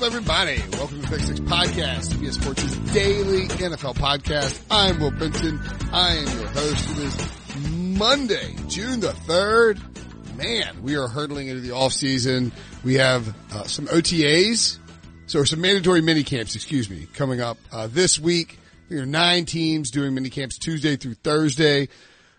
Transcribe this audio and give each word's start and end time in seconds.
up, 0.00 0.06
everybody? 0.06 0.62
Welcome 0.72 1.02
to 1.02 1.10
the 1.10 1.16
Pick 1.16 1.26
Six 1.26 1.40
Podcast, 1.40 2.12
CBS 2.12 2.40
Sports' 2.40 2.76
daily 2.94 3.48
NFL 3.48 3.96
podcast. 3.96 4.58
I'm 4.70 4.98
Will 4.98 5.10
Brinson. 5.10 5.60
I 5.92 6.14
am 6.14 6.38
your 6.38 6.48
host 6.48 6.86
for 6.86 6.94
this 6.94 7.68
Monday, 7.98 8.56
June 8.68 9.00
the 9.00 9.12
3rd. 9.12 10.36
Man, 10.36 10.82
we 10.82 10.96
are 10.96 11.06
hurtling 11.06 11.48
into 11.48 11.60
the 11.60 11.72
off 11.72 11.92
season. 11.92 12.50
We 12.82 12.94
have 12.94 13.34
uh, 13.52 13.64
some 13.64 13.88
OTAs, 13.88 14.78
so 15.26 15.44
some 15.44 15.60
mandatory 15.60 16.00
mini 16.00 16.22
camps, 16.22 16.54
excuse 16.54 16.88
me, 16.88 17.06
coming 17.12 17.42
up 17.42 17.58
uh, 17.70 17.86
this 17.86 18.18
week. 18.18 18.58
There 18.88 19.02
are 19.02 19.06
nine 19.06 19.44
teams 19.44 19.90
doing 19.90 20.14
mini 20.14 20.30
camps 20.30 20.56
Tuesday 20.56 20.96
through 20.96 21.14
Thursday. 21.14 21.88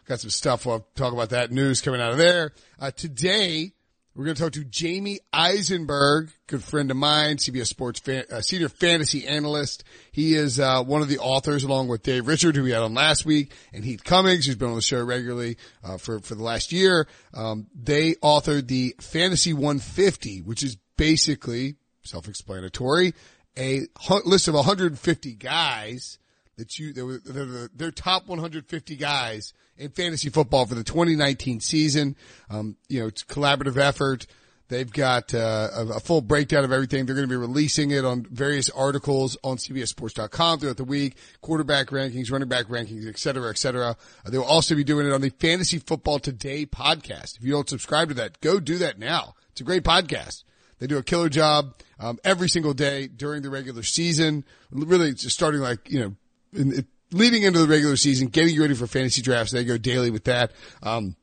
Got 0.07 0.19
some 0.19 0.31
stuff. 0.31 0.65
We'll 0.65 0.87
talk 0.95 1.13
about 1.13 1.29
that 1.29 1.51
news 1.51 1.81
coming 1.81 2.01
out 2.01 2.11
of 2.11 2.17
there. 2.17 2.53
Uh, 2.79 2.89
today, 2.89 3.73
we're 4.13 4.25
going 4.25 4.35
to 4.35 4.43
talk 4.43 4.51
to 4.53 4.65
Jamey 4.65 5.19
Eisenberg, 5.31 6.31
good 6.47 6.63
friend 6.63 6.91
of 6.91 6.97
mine, 6.97 7.37
CBS 7.37 7.67
Sports 7.67 8.01
fan, 8.01 8.25
uh, 8.29 8.41
senior 8.41 8.67
fantasy 8.67 9.25
analyst. 9.25 9.85
He 10.11 10.35
is 10.35 10.59
uh, 10.59 10.83
one 10.83 11.01
of 11.01 11.07
the 11.07 11.19
authors, 11.19 11.63
along 11.63 11.87
with 11.87 12.03
Dave 12.03 12.27
Richard, 12.27 12.57
who 12.57 12.63
we 12.63 12.71
had 12.71 12.81
on 12.81 12.93
last 12.93 13.25
week, 13.25 13.53
and 13.71 13.85
Heath 13.85 14.03
Cummings, 14.03 14.45
who's 14.45 14.55
been 14.55 14.67
on 14.67 14.75
the 14.75 14.81
show 14.81 15.01
regularly 15.01 15.55
uh, 15.81 15.97
for 15.97 16.19
for 16.19 16.35
the 16.35 16.43
last 16.43 16.73
year. 16.73 17.07
Um, 17.33 17.67
they 17.73 18.15
authored 18.15 18.67
the 18.67 18.95
Fantasy 18.99 19.53
150, 19.53 20.41
which 20.41 20.61
is 20.61 20.75
basically 20.97 21.75
self-explanatory, 22.03 23.13
a 23.57 23.83
list 24.25 24.49
of 24.49 24.55
150 24.55 25.35
guys 25.35 26.17
that 26.57 26.77
you 26.77 26.91
they're, 26.91 27.17
they're, 27.17 27.69
they're 27.73 27.91
top 27.91 28.27
150 28.27 28.95
guys 28.97 29.53
in 29.81 29.89
fantasy 29.89 30.29
football 30.29 30.65
for 30.65 30.75
the 30.75 30.83
2019 30.83 31.59
season. 31.59 32.15
Um, 32.49 32.77
you 32.87 33.01
know, 33.01 33.07
it's 33.07 33.23
collaborative 33.23 33.77
effort. 33.77 34.27
They've 34.69 34.91
got 34.91 35.33
uh, 35.33 35.69
a, 35.75 35.85
a 35.95 35.99
full 35.99 36.21
breakdown 36.21 36.63
of 36.63 36.71
everything. 36.71 37.05
They're 37.05 37.15
going 37.15 37.27
to 37.27 37.29
be 37.29 37.35
releasing 37.35 37.91
it 37.91 38.05
on 38.05 38.25
various 38.31 38.69
articles 38.69 39.35
on 39.43 39.57
CBSSports.com 39.57 40.59
throughout 40.59 40.77
the 40.77 40.85
week, 40.85 41.17
quarterback 41.41 41.87
rankings, 41.87 42.31
running 42.31 42.47
back 42.47 42.67
rankings, 42.67 43.05
et 43.05 43.17
cetera, 43.17 43.49
et 43.49 43.57
cetera. 43.57 43.97
Uh, 44.25 44.29
they 44.29 44.37
will 44.37 44.45
also 44.45 44.73
be 44.73 44.85
doing 44.85 45.07
it 45.07 45.11
on 45.11 45.19
the 45.19 45.29
Fantasy 45.29 45.77
Football 45.77 46.19
Today 46.19 46.65
podcast. 46.65 47.37
If 47.37 47.43
you 47.43 47.51
don't 47.51 47.67
subscribe 47.67 48.07
to 48.09 48.13
that, 48.13 48.39
go 48.39 48.61
do 48.61 48.77
that 48.77 48.97
now. 48.97 49.35
It's 49.51 49.59
a 49.59 49.65
great 49.65 49.83
podcast. 49.83 50.45
They 50.79 50.87
do 50.87 50.97
a 50.97 51.03
killer 51.03 51.27
job 51.27 51.75
um, 51.99 52.17
every 52.23 52.47
single 52.47 52.73
day 52.73 53.07
during 53.07 53.41
the 53.41 53.49
regular 53.49 53.83
season. 53.83 54.45
Really, 54.71 55.13
just 55.13 55.35
starting 55.35 55.59
like 55.59 55.91
you 55.91 55.99
know 55.99 56.15
in, 56.53 56.87
leading 57.11 57.43
into 57.43 57.59
the 57.59 57.67
regular 57.67 57.95
season, 57.95 58.27
getting 58.27 58.53
you 58.53 58.61
ready 58.61 58.73
for 58.73 58.87
fantasy 58.87 59.21
drafts. 59.21 59.51
They 59.51 59.63
go 59.63 59.77
daily 59.77 60.11
with 60.11 60.25
that. 60.25 60.51
Um, 60.81 61.15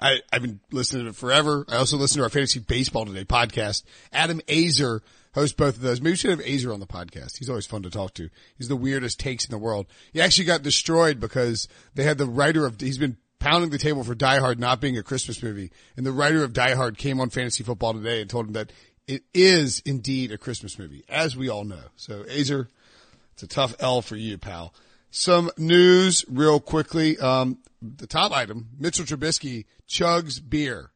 I, 0.00 0.20
I've 0.32 0.42
been 0.42 0.60
listening 0.70 1.04
to 1.04 1.10
it 1.10 1.16
forever. 1.16 1.64
I 1.68 1.76
also 1.76 1.96
listen 1.96 2.18
to 2.18 2.24
our 2.24 2.30
fantasy 2.30 2.60
baseball 2.60 3.04
today 3.04 3.24
podcast. 3.24 3.82
Adam 4.12 4.40
Aizer 4.46 5.00
hosts 5.34 5.54
both 5.54 5.76
of 5.76 5.82
those. 5.82 6.00
Maybe 6.00 6.12
we 6.12 6.16
should 6.16 6.30
have 6.30 6.40
Aizer 6.40 6.72
on 6.72 6.80
the 6.80 6.86
podcast. 6.86 7.38
He's 7.38 7.48
always 7.50 7.66
fun 7.66 7.82
to 7.82 7.90
talk 7.90 8.14
to. 8.14 8.30
He's 8.56 8.68
the 8.68 8.76
weirdest 8.76 9.18
takes 9.18 9.44
in 9.44 9.50
the 9.50 9.58
world. 9.58 9.86
He 10.12 10.20
actually 10.20 10.44
got 10.44 10.62
destroyed 10.62 11.18
because 11.18 11.68
they 11.94 12.04
had 12.04 12.18
the 12.18 12.26
writer 12.26 12.64
of, 12.64 12.80
he's 12.80 12.98
been 12.98 13.16
pounding 13.40 13.70
the 13.70 13.78
table 13.78 14.04
for 14.04 14.14
Die 14.14 14.38
Hard 14.38 14.60
not 14.60 14.80
being 14.80 14.96
a 14.98 15.02
Christmas 15.02 15.42
movie. 15.42 15.72
And 15.96 16.06
the 16.06 16.12
writer 16.12 16.44
of 16.44 16.52
Die 16.52 16.74
Hard 16.74 16.96
came 16.96 17.20
on 17.20 17.30
fantasy 17.30 17.64
football 17.64 17.92
today 17.92 18.20
and 18.20 18.30
told 18.30 18.46
him 18.46 18.52
that 18.52 18.72
it 19.08 19.24
is 19.34 19.80
indeed 19.84 20.32
a 20.32 20.38
Christmas 20.38 20.78
movie, 20.78 21.04
as 21.08 21.36
we 21.36 21.48
all 21.48 21.64
know. 21.64 21.84
So 21.96 22.22
Aizer, 22.24 22.68
it's 23.32 23.42
a 23.42 23.48
tough 23.48 23.74
L 23.80 24.02
for 24.02 24.16
you, 24.16 24.38
pal. 24.38 24.74
Some 25.10 25.50
news 25.56 26.24
real 26.28 26.60
quickly. 26.60 27.18
Um, 27.18 27.58
the 27.80 28.06
top 28.06 28.32
item, 28.32 28.68
Mitchell 28.78 29.04
Trubisky 29.04 29.64
chugs 29.88 30.40
beer. 30.46 30.90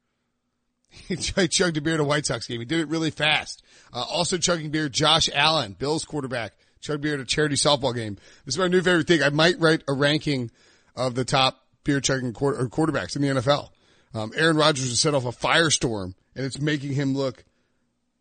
he 0.90 1.16
chugged 1.16 1.76
a 1.76 1.80
beer 1.80 1.94
at 1.94 2.00
a 2.00 2.04
White 2.04 2.26
Sox 2.26 2.46
game. 2.46 2.60
He 2.60 2.66
did 2.66 2.80
it 2.80 2.88
really 2.88 3.10
fast. 3.10 3.62
Uh, 3.92 4.02
also 4.02 4.36
chugging 4.36 4.70
beer, 4.70 4.88
Josh 4.88 5.30
Allen, 5.32 5.74
Bills 5.78 6.04
quarterback, 6.04 6.52
chugged 6.80 7.02
beer 7.02 7.14
at 7.14 7.20
a 7.20 7.24
charity 7.24 7.54
softball 7.54 7.94
game. 7.94 8.16
This 8.44 8.54
is 8.54 8.58
my 8.58 8.68
new 8.68 8.82
favorite 8.82 9.06
thing. 9.06 9.22
I 9.22 9.30
might 9.30 9.58
write 9.58 9.82
a 9.88 9.94
ranking 9.94 10.50
of 10.94 11.14
the 11.14 11.24
top 11.24 11.62
beer 11.84 12.00
chugging 12.00 12.32
quarter, 12.32 12.66
quarterbacks 12.68 13.16
in 13.16 13.22
the 13.22 13.28
NFL. 13.28 13.70
Um, 14.14 14.32
Aaron 14.36 14.56
Rodgers 14.56 14.90
has 14.90 15.00
set 15.00 15.14
off 15.14 15.24
a 15.24 15.28
firestorm 15.28 16.14
and 16.36 16.44
it's 16.44 16.60
making 16.60 16.92
him 16.92 17.14
look 17.14 17.44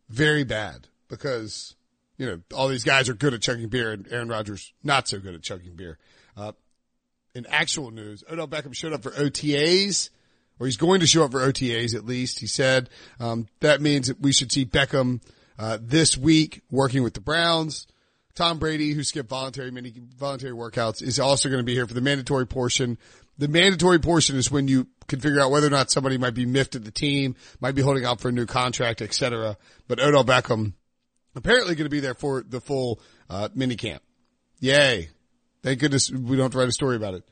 very 0.10 0.44
bad 0.44 0.88
because 1.10 1.76
you 2.22 2.28
know, 2.28 2.40
all 2.56 2.68
these 2.68 2.84
guys 2.84 3.10
are 3.10 3.16
good 3.16 3.34
at 3.34 3.42
chugging 3.42 3.68
beer 3.68 3.92
and 3.92 4.08
Aaron 4.12 4.30
Rodgers 4.30 4.74
not 4.84 5.08
so 5.08 5.18
good 5.18 5.34
at 5.34 5.42
chugging 5.42 5.76
beer. 5.76 5.98
Uh, 6.38 6.52
in 7.34 7.48
actual 7.48 7.90
news, 7.90 8.24
Odell 8.32 8.48
Beckham 8.48 8.76
showed 8.76 8.94
up 8.94 9.02
for 9.02 9.10
OTAs, 9.10 10.12
or 10.60 10.68
he's 10.68 10.78
going 10.78 11.00
to 11.00 11.08
show 11.08 11.24
up 11.24 11.32
for 11.32 11.40
OTAs 11.40 11.96
at 11.96 12.06
least. 12.06 12.38
He 12.38 12.46
said 12.46 12.92
um, 13.20 13.48
that 13.62 13.82
means 13.82 14.08
that 14.08 14.22
we 14.22 14.34
should 14.34 14.52
see 14.52 14.68
Beckham 14.68 15.20
uh, 15.58 15.80
this 15.82 16.16
week 16.16 16.62
working 16.70 17.02
with 17.02 17.16
the 17.16 17.22
Browns. 17.22 17.88
Tom 18.36 18.60
Brady, 18.60 18.94
who 18.94 19.04
skipped 19.04 19.30
voluntary 19.30 19.72
many 19.72 19.92
voluntary 20.16 20.54
workouts, 20.54 21.02
is 21.02 21.20
also 21.20 21.50
going 21.50 21.60
to 21.60 21.66
be 21.66 21.74
here 21.74 21.88
for 21.88 21.96
the 21.96 22.02
mandatory 22.02 22.46
portion. 22.46 23.00
The 23.40 23.48
mandatory 23.48 23.98
portion 23.98 24.36
is 24.36 24.52
when 24.52 24.68
you 24.68 24.86
can 25.08 25.22
figure 25.22 25.40
out 25.40 25.50
whether 25.50 25.66
or 25.66 25.72
not 25.72 25.90
somebody 25.90 26.20
might 26.20 26.36
be 26.36 26.46
miffed 26.46 26.76
at 26.76 26.86
the 26.86 26.92
team, 26.92 27.36
might 27.60 27.74
be 27.74 27.82
holding 27.82 28.06
out 28.06 28.22
for 28.22 28.30
a 28.30 28.32
new 28.32 28.46
contract, 28.46 29.02
etc. 29.02 29.58
But 29.88 30.00
Odell 30.00 30.24
Beckham 30.24 30.74
apparently 31.36 31.76
going 31.76 31.86
to 31.86 31.90
be 31.90 32.00
there 32.00 32.14
for 32.14 32.44
the 32.44 32.62
full 32.62 33.00
uh, 33.30 33.50
mini 33.54 33.76
camp. 33.76 34.04
Yay. 34.60 35.10
Thank 35.64 35.80
goodness 35.80 36.10
we 36.12 36.38
don't 36.38 36.46
have 36.46 36.52
to 36.54 36.58
write 36.58 36.70
a 36.70 36.74
story 36.74 36.96
about 36.96 37.14
it. 37.14 37.24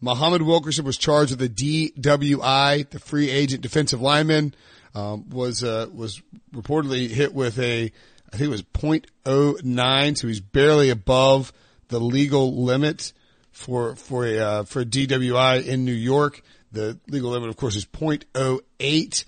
Muhammad 0.00 0.42
Wilkerson 0.42 0.84
was 0.84 0.98
charged 0.98 1.30
with 1.30 1.56
the 1.56 1.92
DWI, 1.96 2.90
the 2.90 2.98
free 2.98 3.30
agent 3.30 3.62
defensive 3.62 4.02
lineman, 4.02 4.54
um, 4.94 5.28
was, 5.30 5.64
uh, 5.64 5.86
was 5.92 6.20
reportedly 6.54 7.08
hit 7.08 7.34
with 7.34 7.58
a, 7.58 7.90
I 8.32 8.36
think 8.36 8.42
it 8.42 8.48
was 8.48 8.62
0.09, 8.62 10.18
so 10.18 10.28
he's 10.28 10.40
barely 10.40 10.90
above 10.90 11.52
the 11.88 11.98
legal 11.98 12.64
limit 12.64 13.12
for, 13.50 13.96
for 13.96 14.26
a, 14.26 14.38
uh, 14.38 14.64
for 14.64 14.80
a 14.80 14.84
DWI 14.84 15.64
in 15.64 15.86
New 15.86 15.92
York. 15.92 16.42
The 16.72 16.98
legal 17.08 17.30
limit, 17.30 17.48
of 17.48 17.56
course, 17.56 17.76
is 17.76 17.86
0.08. 17.86 19.24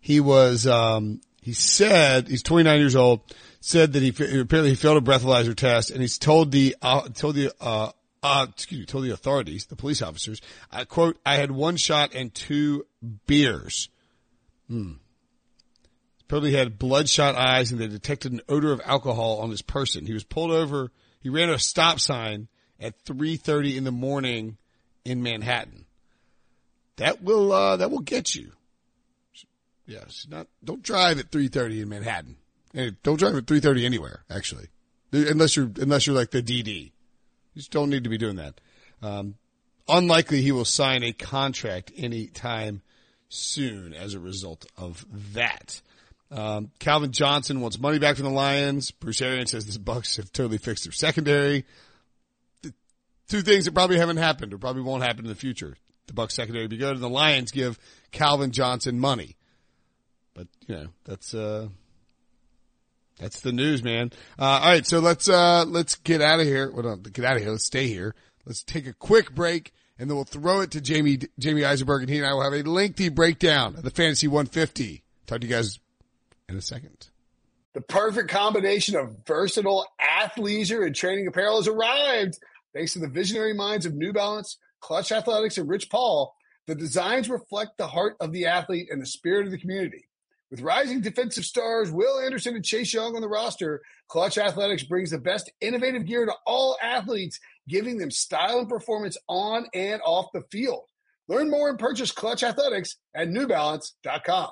He 0.00 0.20
was, 0.20 0.66
um, 0.66 1.20
he 1.40 1.52
said 1.52 2.28
he's 2.28 2.42
29 2.42 2.78
years 2.78 2.96
old. 2.96 3.20
Said 3.62 3.92
that 3.92 4.02
he 4.02 4.08
apparently 4.08 4.70
he 4.70 4.74
failed 4.74 4.96
a 4.96 5.00
breathalyzer 5.02 5.54
test, 5.54 5.90
and 5.90 6.00
he's 6.00 6.16
told 6.16 6.50
the 6.50 6.74
uh, 6.80 7.08
told 7.10 7.34
the 7.34 7.52
uh, 7.60 7.90
uh, 8.22 8.46
excuse 8.48 8.80
me, 8.80 8.86
told 8.86 9.04
the 9.04 9.12
authorities, 9.12 9.66
the 9.66 9.76
police 9.76 10.02
officers, 10.02 10.40
I 10.70 10.84
quote, 10.84 11.18
I 11.24 11.36
had 11.36 11.50
one 11.50 11.76
shot 11.76 12.14
and 12.14 12.34
two 12.34 12.86
beers. 13.26 13.88
Hmm. 14.68 14.92
He 16.30 16.52
had 16.52 16.78
bloodshot 16.78 17.34
eyes 17.34 17.72
and 17.72 17.80
they 17.80 17.88
detected 17.88 18.32
an 18.32 18.40
odor 18.48 18.70
of 18.70 18.80
alcohol 18.84 19.40
on 19.40 19.50
his 19.50 19.62
person. 19.62 20.06
He 20.06 20.12
was 20.12 20.22
pulled 20.22 20.52
over. 20.52 20.92
He 21.20 21.28
ran 21.28 21.50
a 21.50 21.58
stop 21.58 21.98
sign 21.98 22.46
at 22.78 23.04
3.30 23.04 23.76
in 23.76 23.82
the 23.82 23.90
morning 23.90 24.56
in 25.04 25.24
Manhattan. 25.24 25.86
That 26.96 27.20
will, 27.20 27.52
uh, 27.52 27.78
that 27.78 27.90
will 27.90 27.98
get 28.00 28.34
you. 28.36 28.52
Yes, 29.90 30.24
not 30.30 30.46
don't 30.62 30.84
drive 30.84 31.18
at 31.18 31.32
3:30 31.32 31.82
in 31.82 31.88
Manhattan. 31.88 32.36
Don't 33.02 33.18
drive 33.18 33.34
at 33.34 33.46
3:30 33.46 33.84
anywhere, 33.84 34.24
actually, 34.30 34.68
unless 35.10 35.56
you're 35.56 35.72
unless 35.80 36.06
you're 36.06 36.14
like 36.14 36.30
the 36.30 36.40
DD. 36.40 36.92
You 37.54 37.56
just 37.56 37.72
don't 37.72 37.90
need 37.90 38.04
to 38.04 38.10
be 38.10 38.16
doing 38.16 38.36
that. 38.36 38.60
Um, 39.02 39.34
unlikely 39.88 40.42
he 40.42 40.52
will 40.52 40.64
sign 40.64 41.02
a 41.02 41.12
contract 41.12 41.90
anytime 41.96 42.82
soon 43.28 43.92
as 43.92 44.14
a 44.14 44.20
result 44.20 44.64
of 44.76 45.04
that. 45.34 45.82
Um, 46.30 46.70
Calvin 46.78 47.10
Johnson 47.10 47.60
wants 47.60 47.80
money 47.80 47.98
back 47.98 48.14
from 48.14 48.26
the 48.26 48.30
Lions. 48.30 48.92
Bruce 48.92 49.20
Arians 49.20 49.50
says 49.50 49.66
the 49.66 49.80
Bucs 49.80 50.18
have 50.18 50.32
totally 50.32 50.58
fixed 50.58 50.84
their 50.84 50.92
secondary. 50.92 51.64
The 52.62 52.72
two 53.28 53.42
things 53.42 53.64
that 53.64 53.74
probably 53.74 53.98
haven't 53.98 54.18
happened 54.18 54.54
or 54.54 54.58
probably 54.58 54.82
won't 54.82 55.02
happen 55.02 55.24
in 55.24 55.30
the 55.30 55.34
future. 55.34 55.76
The 56.06 56.12
Bucs 56.12 56.32
secondary 56.32 56.68
be 56.68 56.76
good 56.76 56.94
and 56.94 57.02
the 57.02 57.08
Lions 57.08 57.50
give 57.50 57.76
Calvin 58.12 58.52
Johnson 58.52 59.00
money. 59.00 59.36
But 60.40 60.48
you 60.66 60.74
know, 60.74 60.86
that's 61.04 61.34
uh 61.34 61.68
that's 63.18 63.42
the 63.42 63.52
news, 63.52 63.82
man. 63.82 64.10
Uh, 64.38 64.44
all 64.44 64.70
right, 64.70 64.86
so 64.86 64.98
let's 64.98 65.28
uh 65.28 65.66
let's 65.66 65.96
get 65.96 66.22
out 66.22 66.40
of 66.40 66.46
here. 66.46 66.70
Well, 66.70 66.82
don't 66.82 67.12
get 67.12 67.26
out 67.26 67.36
of 67.36 67.42
here. 67.42 67.50
Let's 67.50 67.64
stay 67.64 67.88
here. 67.88 68.14
Let's 68.46 68.62
take 68.62 68.86
a 68.86 68.94
quick 68.94 69.34
break, 69.34 69.74
and 69.98 70.08
then 70.08 70.16
we'll 70.16 70.24
throw 70.24 70.62
it 70.62 70.70
to 70.70 70.80
Jamey 70.80 71.28
Jamey 71.38 71.66
Eisenberg, 71.66 72.00
and 72.00 72.10
he 72.10 72.16
and 72.16 72.26
I 72.26 72.32
will 72.32 72.42
have 72.42 72.54
a 72.54 72.62
lengthy 72.62 73.10
breakdown 73.10 73.76
of 73.76 73.82
the 73.82 73.90
Fantasy 73.90 74.28
150. 74.28 75.02
Talk 75.26 75.42
to 75.42 75.46
you 75.46 75.52
guys 75.52 75.78
in 76.48 76.56
a 76.56 76.62
second. 76.62 77.08
The 77.74 77.82
perfect 77.82 78.30
combination 78.30 78.96
of 78.96 79.18
versatile 79.26 79.86
athleisure 80.00 80.86
and 80.86 80.96
training 80.96 81.26
apparel 81.26 81.56
has 81.56 81.68
arrived. 81.68 82.38
Thanks 82.72 82.94
to 82.94 82.98
the 82.98 83.08
visionary 83.08 83.52
minds 83.52 83.84
of 83.84 83.94
New 83.94 84.14
Balance, 84.14 84.56
Clutch 84.80 85.12
Athletics, 85.12 85.58
and 85.58 85.68
Rich 85.68 85.90
Paul, 85.90 86.34
the 86.66 86.74
designs 86.74 87.28
reflect 87.28 87.76
the 87.76 87.88
heart 87.88 88.16
of 88.20 88.32
the 88.32 88.46
athlete 88.46 88.88
and 88.90 89.02
the 89.02 89.06
spirit 89.06 89.44
of 89.44 89.52
the 89.52 89.58
community. 89.58 90.06
With 90.50 90.62
rising 90.62 91.00
defensive 91.00 91.44
stars 91.44 91.92
Will 91.92 92.18
Anderson 92.18 92.56
and 92.56 92.64
Chase 92.64 92.92
Young 92.92 93.14
on 93.14 93.22
the 93.22 93.28
roster, 93.28 93.82
Clutch 94.08 94.36
Athletics 94.36 94.82
brings 94.82 95.10
the 95.10 95.18
best 95.18 95.50
innovative 95.60 96.06
gear 96.06 96.26
to 96.26 96.34
all 96.44 96.76
athletes, 96.82 97.38
giving 97.68 97.98
them 97.98 98.10
style 98.10 98.58
and 98.58 98.68
performance 98.68 99.16
on 99.28 99.66
and 99.74 100.02
off 100.04 100.26
the 100.34 100.42
field. 100.50 100.86
Learn 101.28 101.48
more 101.48 101.68
and 101.68 101.78
purchase 101.78 102.10
Clutch 102.10 102.42
Athletics 102.42 102.96
at 103.14 103.28
NewBalance.com. 103.28 104.50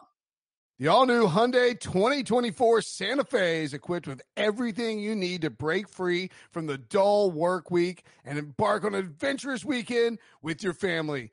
The 0.79 0.87
all 0.87 1.07
new 1.07 1.27
Hyundai 1.27 1.79
2024 1.81 2.83
Santa 2.83 3.25
Fe 3.25 3.65
is 3.65 3.75
equipped 3.75 4.07
with 4.07 4.23
everything 4.37 5.01
you 5.01 5.17
need 5.17 5.43
to 5.43 5.51
break 5.51 5.89
free 5.89 6.31
from 6.53 6.67
the 6.69 6.79
dull 6.79 7.33
work 7.33 7.73
week 7.73 8.05
and 8.25 8.39
embark 8.39 8.85
on 8.85 8.95
an 8.95 9.01
adventurous 9.01 9.65
weekend 9.65 10.21
with 10.41 10.63
your 10.63 10.75
family. 10.75 11.33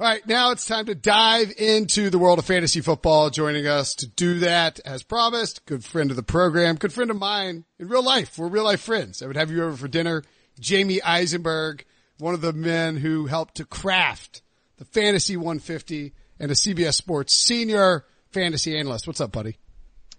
All 0.00 0.06
right, 0.06 0.26
now 0.26 0.50
it's 0.50 0.64
time 0.64 0.86
to 0.86 0.94
dive 0.94 1.52
into 1.58 2.10
the 2.10 2.18
world 2.18 2.38
of 2.38 2.44
fantasy 2.44 2.80
football. 2.80 3.30
Joining 3.30 3.66
us 3.66 3.94
to 3.96 4.06
do 4.06 4.40
that, 4.40 4.80
as 4.84 5.02
promised, 5.02 5.64
good 5.66 5.84
friend 5.84 6.10
of 6.10 6.16
the 6.16 6.22
program, 6.22 6.76
good 6.76 6.92
friend 6.92 7.10
of 7.10 7.18
mine 7.18 7.64
in 7.78 7.88
real 7.88 8.04
life. 8.04 8.38
We're 8.38 8.48
real 8.48 8.64
life 8.64 8.80
friends. 8.80 9.22
I 9.22 9.26
would 9.26 9.36
have 9.36 9.50
you 9.50 9.62
over 9.64 9.76
for 9.76 9.88
dinner. 9.88 10.22
Jamey 10.60 11.00
Eisenberg, 11.04 11.84
one 12.18 12.34
of 12.34 12.40
the 12.40 12.52
men 12.52 12.96
who 12.96 13.26
helped 13.26 13.56
to 13.56 13.64
craft 13.64 14.42
the 14.76 14.84
Fantasy 14.84 15.36
150 15.36 16.12
and 16.38 16.50
a 16.50 16.54
CBS 16.54 16.94
Sports 16.94 17.34
senior 17.34 18.04
fantasy 18.30 18.78
analyst. 18.78 19.06
What's 19.06 19.20
up, 19.20 19.32
buddy? 19.32 19.56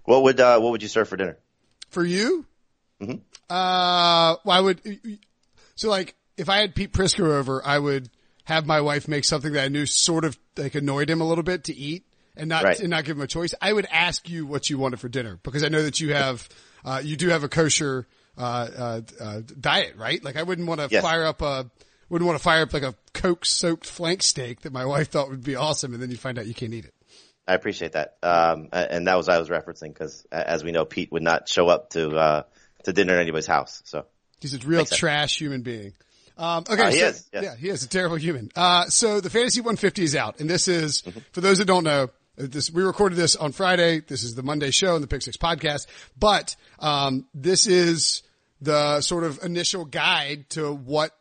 What 0.06 0.24
would 0.24 0.40
uh, 0.40 0.60
what 0.60 0.72
would 0.72 0.82
you 0.82 0.90
serve 0.90 1.10
for 1.10 1.18
dinner? 1.18 1.38
For 1.90 2.04
you? 2.06 2.46
Mm-hmm. 3.02 3.18
Uh, 3.50 4.36
I 4.46 4.62
would. 4.62 4.82
So, 5.76 5.90
like, 5.90 6.16
if 6.38 6.50
I 6.50 6.58
had 6.58 6.76
Pete 6.76 6.94
Prisco 6.94 7.26
over, 7.26 7.66
I 7.66 7.80
would 7.80 8.10
have 8.46 8.66
my 8.66 8.82
wife 8.82 9.08
make 9.08 9.24
something 9.24 9.54
that 9.54 9.64
I 9.64 9.68
knew 9.70 9.86
sort 9.86 10.26
of 10.26 10.38
like 10.58 10.76
annoyed 10.76 11.10
him 11.10 11.22
a 11.22 11.28
little 11.28 11.44
bit 11.44 11.66
to 11.66 11.76
eat 11.76 12.06
and 12.36 12.50
not 12.50 12.64
Right. 12.64 12.80
and 12.80 12.90
not 12.90 13.06
give 13.06 13.18
him 13.18 13.24
a 13.24 13.28
choice. 13.28 13.54
I 13.62 13.72
would 13.72 13.86
ask 13.92 14.28
you 14.30 14.46
what 14.46 14.70
you 14.70 14.78
wanted 14.78 15.00
for 15.00 15.08
dinner 15.10 15.40
because 15.44 15.64
I 15.64 15.70
know 15.70 15.84
that 15.84 16.00
you 16.00 16.14
have 16.14 16.48
uh, 16.86 17.02
you 17.04 17.16
do 17.16 17.30
have 17.30 17.44
a 17.44 17.50
kosher 17.50 18.08
uh, 18.38 18.42
uh, 18.42 19.02
uh, 19.22 19.42
diet, 19.60 19.96
right? 19.96 20.24
Like 20.24 20.36
I 20.36 20.44
wouldn't 20.44 20.68
want 20.68 20.82
to 20.82 20.88
Yes. 20.92 21.04
fire 21.04 21.24
up 21.26 21.42
a 21.42 21.70
wouldn't 22.10 22.28
want 22.28 22.38
to 22.38 22.44
fire 22.44 22.64
up 22.64 22.74
like 22.74 22.84
a 22.84 22.94
coke 23.14 23.46
soaked 23.46 23.86
flank 23.88 24.22
steak 24.22 24.62
that 24.62 24.74
my 24.74 24.86
wife 24.86 25.10
thought 25.10 25.30
would 25.30 25.44
be 25.44 25.56
awesome, 25.56 25.94
and 25.94 26.02
then 26.04 26.12
you 26.12 26.18
find 26.18 26.38
out 26.38 26.46
you 26.46 26.54
can't 26.54 26.74
eat 26.74 26.86
it. 26.86 26.94
I 27.48 27.54
appreciate 27.56 27.94
that, 27.94 28.18
um, 28.24 28.70
and 28.72 29.08
that 29.08 29.16
was 29.16 29.30
I 29.30 29.38
was 29.40 29.50
referencing 29.50 29.90
because, 29.94 30.26
as 30.32 30.64
we 30.64 30.72
know, 30.72 30.86
Pete 30.86 31.12
would 31.12 31.24
not 31.24 31.48
show 31.50 31.68
up 31.70 31.90
to 31.92 32.10
uh, 32.16 32.44
to 32.84 32.94
dinner 32.94 33.14
at 33.16 33.22
anybody's 33.22 33.48
house. 33.48 33.82
So 33.86 34.06
He's 34.40 34.54
a 34.54 34.60
real 34.60 34.80
Makes 34.80 34.90
sense. 34.92 35.00
trash 35.00 35.38
human 35.40 35.62
being. 35.62 35.94
Um, 36.38 36.64
okay, 36.70 36.82
Uh, 36.84 36.92
he 36.92 37.00
so, 37.00 37.08
is, 37.08 37.30
yeah. 37.34 37.42
yeah, 37.42 37.56
he 37.56 37.70
is 37.70 37.84
a 37.84 37.88
terrible 37.88 38.16
human. 38.16 38.50
Uh, 38.56 38.86
so 38.86 39.22
the 39.22 39.30
fantasy 39.30 39.62
150 39.62 40.04
is 40.04 40.16
out, 40.16 40.40
and 40.40 40.50
this 40.50 40.68
is 40.68 41.02
Mm-hmm. 41.04 41.20
for 41.32 41.42
those 41.42 41.60
that 41.60 41.66
don't 41.66 41.84
know. 41.84 42.04
uh, 42.40 42.48
This 42.50 42.72
we 42.72 42.82
recorded 42.84 43.16
this 43.18 43.36
on 43.36 43.52
Friday. 43.52 44.00
This 44.02 44.24
is 44.24 44.34
the 44.36 44.44
Monday 44.44 44.72
show 44.72 44.96
and 44.96 45.04
the 45.04 45.08
Pick 45.08 45.22
Six 45.22 45.38
podcast, 45.38 45.86
but 46.18 46.56
um, 46.80 47.28
this 47.34 47.68
is 47.68 48.24
the 48.62 49.02
sort 49.02 49.24
of 49.26 49.44
initial 49.44 49.86
guide 49.86 50.50
to 50.52 50.74
what 50.74 51.12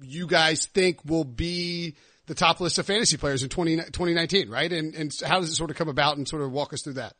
you 0.00 0.26
guys 0.26 0.66
think 0.66 1.04
will 1.04 1.24
be 1.24 1.96
the 2.26 2.34
top 2.34 2.60
list 2.60 2.78
of 2.78 2.86
fantasy 2.86 3.16
players 3.16 3.42
in 3.42 3.48
20, 3.48 3.76
2019, 3.76 4.48
right? 4.48 4.72
And 4.72 4.94
and 4.94 5.12
how 5.24 5.40
does 5.40 5.50
it 5.50 5.54
sort 5.56 5.70
of 5.70 5.76
come 5.76 5.88
about, 5.88 6.16
and 6.16 6.26
sort 6.26 6.42
of 6.42 6.50
walk 6.52 6.72
us 6.72 6.82
through 6.82 6.94
that? 6.94 7.14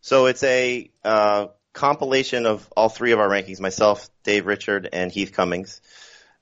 So 0.00 0.26
it's 0.26 0.42
a 0.44 0.90
uh, 1.04 1.46
compilation 1.72 2.46
of 2.46 2.66
all 2.76 2.88
three 2.88 3.12
of 3.12 3.18
our 3.18 3.28
rankings: 3.28 3.60
myself, 3.60 4.08
Dave 4.24 4.46
Richard, 4.46 4.88
and 4.92 5.10
Heath 5.12 5.32
Cummings. 5.32 5.80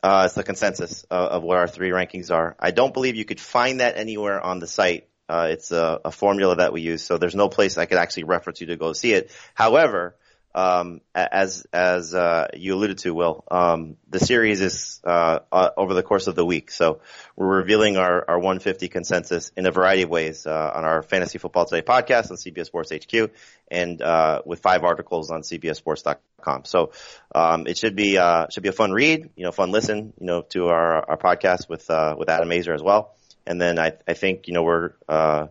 Uh, 0.04 0.24
it's 0.26 0.34
the 0.34 0.42
consensus 0.42 1.04
of, 1.04 1.28
of 1.30 1.42
what 1.42 1.56
our 1.56 1.66
three 1.66 1.88
rankings 1.88 2.30
are. 2.30 2.54
I 2.60 2.72
don't 2.72 2.92
believe 2.92 3.16
you 3.16 3.24
could 3.24 3.40
find 3.40 3.80
that 3.80 3.96
anywhere 3.96 4.38
on 4.38 4.58
the 4.58 4.66
site. 4.66 5.08
Uh, 5.30 5.48
it's 5.50 5.72
a, 5.72 5.98
a 6.04 6.10
formula 6.10 6.56
that 6.56 6.74
we 6.74 6.82
use, 6.82 7.00
so 7.00 7.16
there's 7.16 7.34
no 7.34 7.48
place 7.48 7.78
I 7.78 7.86
could 7.86 7.96
actually 7.96 8.24
reference 8.24 8.60
you 8.60 8.66
to 8.66 8.76
go 8.76 8.92
see 8.92 9.14
it. 9.14 9.30
However, 9.54 10.14
um, 10.54 11.00
as 11.14 11.66
as 11.72 12.14
uh, 12.14 12.48
you 12.54 12.74
alluded 12.74 12.98
to, 12.98 13.12
Will, 13.12 13.44
um, 13.50 13.96
the 14.08 14.20
series 14.20 14.60
is 14.60 15.00
uh, 15.04 15.40
uh, 15.50 15.70
over 15.76 15.94
the 15.94 16.02
course 16.02 16.28
of 16.28 16.36
the 16.36 16.44
week. 16.44 16.70
So 16.70 17.00
we're 17.34 17.56
revealing 17.56 17.96
our, 17.96 18.24
our 18.28 18.38
150 18.38 18.88
consensus 18.88 19.50
in 19.56 19.66
a 19.66 19.72
variety 19.72 20.02
of 20.02 20.10
ways 20.10 20.46
uh, 20.46 20.72
on 20.74 20.84
our 20.84 21.02
Fantasy 21.02 21.38
Football 21.38 21.64
Today 21.64 21.82
podcast 21.82 22.30
on 22.30 22.36
CBS 22.36 22.66
Sports 22.66 22.92
HQ, 22.92 23.32
and 23.68 24.00
uh, 24.00 24.42
with 24.44 24.60
five 24.60 24.84
articles 24.84 25.32
on 25.32 25.42
CBSSports.com. 25.42 26.64
So 26.64 26.92
um, 27.34 27.66
it 27.66 27.76
should 27.76 27.96
be 27.96 28.16
uh, 28.16 28.46
should 28.48 28.62
be 28.62 28.68
a 28.68 28.72
fun 28.72 28.92
read, 28.92 29.30
you 29.34 29.44
know, 29.44 29.52
fun 29.52 29.72
listen, 29.72 30.12
you 30.20 30.26
know, 30.26 30.42
to 30.50 30.68
our 30.68 31.10
our 31.10 31.16
podcast 31.16 31.68
with 31.68 31.90
uh, 31.90 32.14
with 32.16 32.28
Adam 32.28 32.48
Aizer 32.50 32.74
as 32.74 32.82
well. 32.82 33.16
And 33.44 33.60
then 33.60 33.80
I 33.80 33.94
I 34.06 34.14
think 34.14 34.46
you 34.46 34.54
know 34.54 34.62
we're 34.62 34.92
uh, 35.08 35.48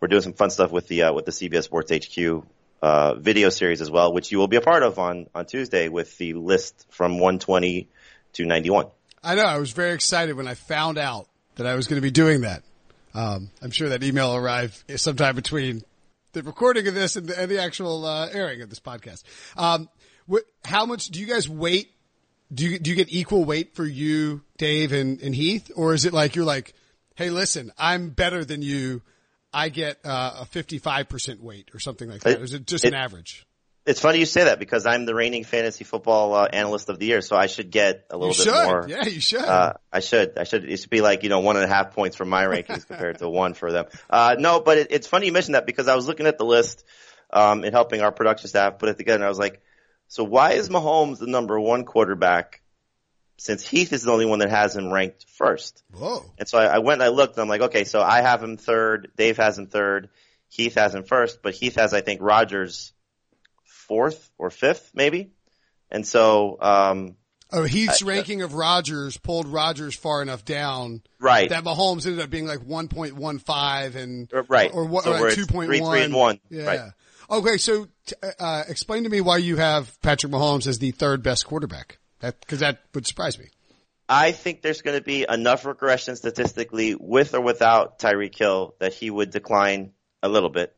we're 0.00 0.08
doing 0.08 0.22
some 0.22 0.32
fun 0.32 0.48
stuff 0.48 0.70
with 0.70 0.88
the 0.88 1.02
uh, 1.02 1.12
with 1.12 1.26
the 1.26 1.32
CBS 1.32 1.64
Sports 1.64 1.92
HQ 1.92 2.44
uh, 2.82 3.14
video 3.14 3.48
series 3.48 3.80
as 3.80 3.90
well, 3.90 4.12
which 4.12 4.30
you 4.30 4.38
will 4.38 4.48
be 4.48 4.56
a 4.56 4.60
part 4.60 4.82
of 4.82 4.98
on 4.98 5.26
on 5.34 5.46
Tuesday 5.46 5.88
with 5.88 6.16
the 6.18 6.34
list 6.34 6.86
from 6.90 7.12
120 7.14 7.88
to 8.34 8.44
91. 8.44 8.86
I 9.22 9.34
know. 9.34 9.44
I 9.44 9.58
was 9.58 9.72
very 9.72 9.92
excited 9.92 10.36
when 10.36 10.46
I 10.46 10.54
found 10.54 10.98
out 10.98 11.28
that 11.56 11.66
I 11.66 11.74
was 11.74 11.88
going 11.88 11.96
to 11.96 12.02
be 12.02 12.10
doing 12.10 12.42
that. 12.42 12.62
Um, 13.14 13.50
I'm 13.60 13.70
sure 13.70 13.88
that 13.88 14.02
email 14.02 14.34
arrived 14.34 14.84
sometime 15.00 15.34
between 15.34 15.82
the 16.32 16.42
recording 16.42 16.86
of 16.86 16.94
this 16.94 17.16
and 17.16 17.26
the, 17.26 17.40
and 17.40 17.50
the 17.50 17.60
actual 17.60 18.04
uh, 18.04 18.28
airing 18.28 18.62
of 18.62 18.68
this 18.68 18.80
podcast. 18.80 19.24
Um, 19.56 19.88
what, 20.26 20.44
how 20.64 20.86
much 20.86 21.06
do 21.06 21.20
you 21.20 21.26
guys 21.26 21.48
wait? 21.48 21.90
Do 22.52 22.64
you 22.64 22.78
do 22.78 22.90
you 22.90 22.96
get 22.96 23.12
equal 23.12 23.44
weight 23.44 23.74
for 23.74 23.84
you, 23.84 24.42
Dave 24.56 24.92
and, 24.92 25.20
and 25.20 25.34
Heath, 25.34 25.70
or 25.74 25.94
is 25.94 26.04
it 26.04 26.12
like 26.12 26.34
you're 26.36 26.46
like, 26.46 26.74
hey, 27.14 27.30
listen, 27.30 27.72
I'm 27.76 28.10
better 28.10 28.44
than 28.44 28.62
you. 28.62 29.02
I 29.52 29.68
get 29.70 29.98
uh, 30.04 30.38
a 30.40 30.44
55 30.46 31.08
percent 31.08 31.42
weight 31.42 31.70
or 31.74 31.78
something 31.80 32.08
like 32.08 32.20
that. 32.22 32.40
Is 32.40 32.52
it 32.54 32.66
just 32.66 32.84
it- 32.84 32.88
an 32.88 32.94
average? 32.94 33.44
It's 33.86 34.00
funny 34.02 34.18
you 34.18 34.26
say 34.26 34.44
that 34.44 34.58
because 34.58 34.84
I'm 34.84 35.06
the 35.06 35.14
reigning 35.14 35.44
fantasy 35.44 35.82
football 35.82 36.34
uh, 36.34 36.44
analyst 36.52 36.90
of 36.90 36.98
the 36.98 37.06
year, 37.06 37.22
so 37.22 37.36
I 37.36 37.46
should 37.46 37.70
get 37.70 38.04
a 38.10 38.16
You 38.16 38.18
little 38.18 38.34
bit 38.34 38.54
should. 38.54 38.64
more. 38.66 38.86
Yeah, 38.86 39.04
you 39.06 39.18
should. 39.20 39.40
Uh, 39.40 39.72
I 39.90 40.00
should. 40.00 40.36
I 40.36 40.44
should. 40.44 40.66
It 40.70 40.76
should 40.78 40.90
be 40.90 41.00
like 41.00 41.22
you 41.22 41.30
know 41.30 41.40
one 41.40 41.56
and 41.56 41.64
a 41.64 41.68
half 41.68 41.94
points 41.94 42.14
for 42.14 42.26
my 42.26 42.44
rankings 42.44 42.86
compared 42.86 43.18
to 43.20 43.30
one 43.30 43.54
for 43.54 43.72
them. 43.72 43.86
Uh, 44.10 44.36
no, 44.38 44.60
but 44.60 44.76
it, 44.76 44.88
it's 44.90 45.06
funny 45.06 45.24
you 45.24 45.32
mentioned 45.32 45.54
that 45.54 45.64
because 45.64 45.88
I 45.88 45.94
was 45.96 46.06
looking 46.06 46.26
at 46.26 46.36
the 46.36 46.44
list 46.44 46.84
um, 47.32 47.64
and 47.64 47.72
helping 47.72 48.02
our 48.02 48.12
production 48.12 48.48
staff 48.48 48.78
put 48.78 48.90
it 48.90 48.98
together, 48.98 49.14
and 49.16 49.24
I 49.24 49.28
was 49.30 49.38
like, 49.38 49.62
so 50.08 50.22
why 50.22 50.52
is 50.52 50.68
Mahomes 50.68 51.18
the 51.18 51.26
number 51.26 51.58
one 51.58 51.86
quarterback 51.86 52.60
since 53.38 53.66
Heath 53.66 53.92
is 53.92 54.02
the 54.02 54.12
only 54.12 54.26
one 54.26 54.40
that 54.40 54.50
has 54.50 54.76
him 54.76 54.92
ranked 54.92 55.24
first? 55.36 55.82
Whoa. 55.92 56.24
And 56.38 56.46
so 56.48 56.58
I, 56.58 56.66
I 56.66 56.78
went 56.78 57.00
and 57.00 57.04
I 57.04 57.14
looked 57.14 57.36
and 57.36 57.42
I'm 57.42 57.48
like, 57.48 57.60
okay, 57.62 57.84
so 57.84 58.02
I 58.02 58.20
have 58.20 58.42
him 58.42 58.56
third, 58.56 59.12
Dave 59.16 59.36
has 59.38 59.58
him 59.58 59.66
third, 59.66 60.10
Heath 60.48 60.74
has 60.74 60.94
him 60.94 61.04
first, 61.04 61.40
but 61.42 61.54
Heath 61.54 61.76
has 61.76 61.94
I 61.94 62.00
think 62.00 62.20
Rodgers 62.22 62.92
fourth 63.64 64.30
or 64.38 64.50
fifth 64.50 64.90
maybe. 64.94 65.30
And 65.90 66.06
so, 66.06 66.58
um, 66.60 67.16
Oh, 67.50 67.62
Heath's 67.64 68.02
I- 68.02 68.06
ranking 68.06 68.42
of 68.42 68.52
Rodgers 68.52 69.16
pulled 69.16 69.48
Rodgers 69.48 69.94
far 69.94 70.20
enough 70.20 70.44
down 70.44 71.02
right. 71.18 71.48
that 71.48 71.64
Mahomes 71.64 72.04
ended 72.04 72.20
up 72.22 72.28
being 72.28 72.46
like 72.46 72.58
1.15 72.60 73.94
and 73.94 74.30
Uh, 74.32 74.42
right. 74.48 74.70
or 74.74 74.84
what 74.84 75.04
So 75.04 75.12
like 75.12 75.32
it's 75.32 75.36
2.1. 75.46 75.66
three, 75.66 75.78
three 75.78 76.02
and 76.02 76.12
one. 76.14 76.40
Yeah. 76.50 76.64
Right. 76.66 76.80
Okay, 77.30 77.56
so 77.56 77.86
t- 78.06 78.14
uh, 78.38 78.64
explain 78.68 79.04
to 79.04 79.08
me 79.10 79.20
why 79.22 79.38
you 79.38 79.56
have 79.56 79.98
Patrick 80.02 80.30
Mahomes 80.32 80.66
as 80.66 80.78
the 80.78 80.90
third 80.90 81.22
best 81.22 81.46
quarterback. 81.46 81.98
That 82.20 82.40
because 82.40 82.60
that 82.60 82.80
would 82.94 83.06
surprise 83.06 83.38
me. 83.38 83.46
I 84.08 84.32
think 84.32 84.62
there's 84.62 84.80
going 84.80 84.96
to 84.96 85.04
be 85.04 85.26
enough 85.28 85.66
regression 85.66 86.16
statistically 86.16 86.94
with 86.94 87.34
or 87.34 87.42
without 87.42 87.98
Tyreek 87.98 88.36
Hill 88.36 88.74
that 88.80 88.94
he 88.94 89.10
would 89.10 89.30
decline 89.30 89.92
a 90.22 90.28
little 90.28 90.48
bit. 90.48 90.74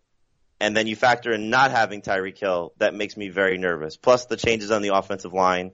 And 0.60 0.76
then 0.76 0.86
you 0.86 0.96
factor 0.96 1.32
in 1.32 1.48
not 1.48 1.70
having 1.70 2.02
Tyreek 2.02 2.38
Hill, 2.38 2.74
that 2.78 2.92
makes 2.92 3.16
me 3.16 3.28
very 3.28 3.56
nervous. 3.56 3.96
Plus 3.96 4.26
the 4.26 4.36
changes 4.36 4.70
on 4.70 4.82
the 4.82 4.94
offensive 4.94 5.32
line. 5.32 5.70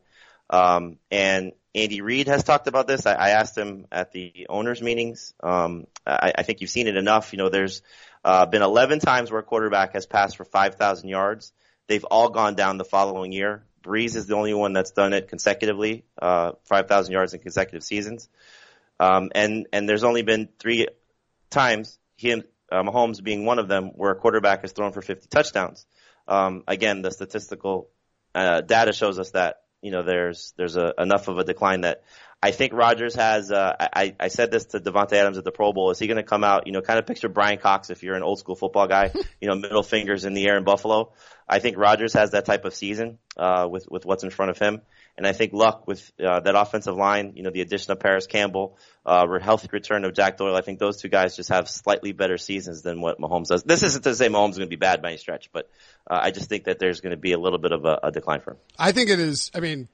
Um, 0.50 0.99
and 1.11 1.52
Andy 1.75 2.02
Reid 2.02 2.28
has 2.28 2.44
talked 2.44 2.68
about 2.68 2.87
this. 2.87 3.04
I, 3.06 3.14
I 3.14 3.28
asked 3.30 3.56
him 3.56 3.87
at 3.90 4.12
the 4.12 4.46
owners 4.49 4.80
meetings. 4.80 5.35
Um, 5.42 5.87
I, 6.06 6.32
I 6.38 6.42
think 6.42 6.61
you've 6.61 6.70
seen 6.70 6.87
it 6.87 6.96
enough. 6.96 7.32
You 7.32 7.38
know, 7.38 7.49
there's 7.49 7.82
uh, 8.25 8.46
been 8.46 8.62
11 8.62 9.00
times 9.00 9.30
where 9.30 9.40
a 9.40 9.42
quarterback 9.42 9.94
has 9.94 10.06
passed 10.06 10.37
for 10.37 10.44
5,000 10.44 11.08
yards. 11.08 11.52
They've 11.88 12.04
all 12.04 12.28
gone 12.28 12.54
down 12.54 12.78
the 12.78 12.85
following 12.85 13.32
year 13.32 13.65
Brees 13.87 14.16
is 14.16 14.26
the 14.26 14.35
only 14.35 14.52
one 14.52 14.73
that's 14.73 14.90
done 14.90 15.12
it 15.12 15.28
consecutively, 15.28 16.05
uh, 16.21 16.52
5,000 16.64 17.12
yards 17.12 17.35
in 17.35 17.40
consecutive 17.40 17.83
seasons. 17.83 18.28
Um, 18.99 19.31
and, 19.35 19.66
and 19.73 19.88
there's 19.88 20.05
only 20.05 20.23
been 20.23 20.49
three 20.59 20.88
times, 21.50 21.99
him, 22.16 22.45
uh, 22.71 22.83
Mahomes 22.83 23.23
being 23.23 23.45
one 23.45 23.59
of 23.59 23.69
them, 23.69 23.93
where 23.95 24.11
a 24.11 24.16
quarterback 24.16 24.62
has 24.62 24.73
thrown 24.73 24.93
for 24.93 25.02
50 25.02 25.28
touchdowns. 25.28 25.87
Um, 26.26 26.64
again, 26.66 27.02
the 27.02 27.11
statistical 27.11 27.88
uh, 28.35 28.61
data 28.61 28.93
shows 28.93 29.19
us 29.19 29.31
that 29.31 29.62
you 29.83 29.90
know 29.90 30.02
there's 30.02 30.52
there's 30.57 30.76
a, 30.76 30.93
enough 30.99 31.28
of 31.28 31.38
a 31.38 31.45
decline 31.45 31.83
that 31.83 32.02
I 32.43 32.50
think 32.50 32.75
Rodgers 32.75 33.14
has. 33.14 33.50
Uh, 33.50 33.75
I, 33.78 34.14
I 34.21 34.28
said 34.28 34.50
this 34.50 34.66
to 34.66 34.81
Davante 34.81 35.14
Adams 35.14 35.38
at 35.38 35.45
the 35.45 35.50
Pro 35.50 35.73
Bowl. 35.73 35.90
Is 35.90 35.99
he 35.99 36.07
going 36.07 36.19
to 36.19 36.23
come 36.23 36.45
out? 36.45 36.66
You 36.66 36.73
know, 36.73 36.83
kind 36.83 36.99
of 36.99 37.07
picture 37.07 37.28
Bryan 37.28 37.59
Cox 37.59 37.88
if 37.88 38.02
you're 38.02 38.14
an 38.14 38.23
old 38.23 38.38
school 38.38 38.55
football 38.55 38.87
guy. 38.87 39.12
You 39.38 39.49
know, 39.49 39.55
middle 39.55 39.83
fingers 39.83 40.25
in 40.25 40.33
the 40.33 40.47
air 40.49 40.57
in 40.57 40.64
Buffalo. 40.64 41.12
I 41.49 41.59
think 41.59 41.76
Rodgers 41.76 42.14
has 42.14 42.31
that 42.31 42.47
type 42.47 42.64
of 42.64 42.75
season 42.75 43.19
uh, 43.37 43.69
with 43.71 43.87
with 43.90 44.07
what's 44.07 44.25
in 44.25 44.31
front 44.31 44.50
of 44.50 44.59
him, 44.59 44.81
and 45.16 45.26
I 45.26 45.33
think 45.33 45.52
Luck 45.52 45.87
with 45.87 46.11
uh, 46.19 46.40
that 46.40 46.55
offensive 46.57 46.97
line. 46.97 47.35
You 47.37 47.43
know, 47.43 47.50
the 47.50 47.61
addition 47.61 47.93
of 47.93 48.00
Parris 48.00 48.26
Campbell, 48.26 48.78
uh, 49.05 49.26
healthy 49.38 49.69
return 49.71 50.05
of 50.05 50.14
Jack 50.14 50.38
Doyle. 50.38 50.57
I 50.57 50.62
think 50.62 50.78
those 50.78 51.00
two 51.00 51.09
guys 51.09 51.37
just 51.37 51.50
have 51.50 51.69
slightly 51.69 52.12
better 52.12 52.38
seasons 52.38 52.83
than 52.83 53.00
what 53.00 53.21
Mahomes 53.21 53.49
does. 53.49 53.62
This 53.62 53.83
isn't 53.83 54.02
to 54.02 54.14
say 54.14 54.28
Mahomes 54.28 54.52
is 54.52 54.59
going 54.59 54.69
to 54.69 54.76
be 54.76 54.81
bad 54.81 55.02
by 55.02 55.09
any 55.09 55.19
stretch, 55.19 55.50
but 55.52 55.71
uh, 56.11 56.19
I 56.23 56.31
just 56.31 56.49
think 56.49 56.64
that 56.64 56.78
there's 56.78 57.00
going 57.00 57.12
to 57.12 57.16
be 57.16 57.33
a 57.33 57.38
little 57.38 57.59
bit 57.59 57.73
of 57.73 57.85
a, 57.85 58.00
a 58.05 58.11
decline 58.11 58.40
for 58.40 58.52
him. 58.52 58.59
I 58.78 58.93
think 58.93 59.11
it 59.11 59.21
is. 59.21 59.50
I 59.55 59.61
mean, 59.61 59.88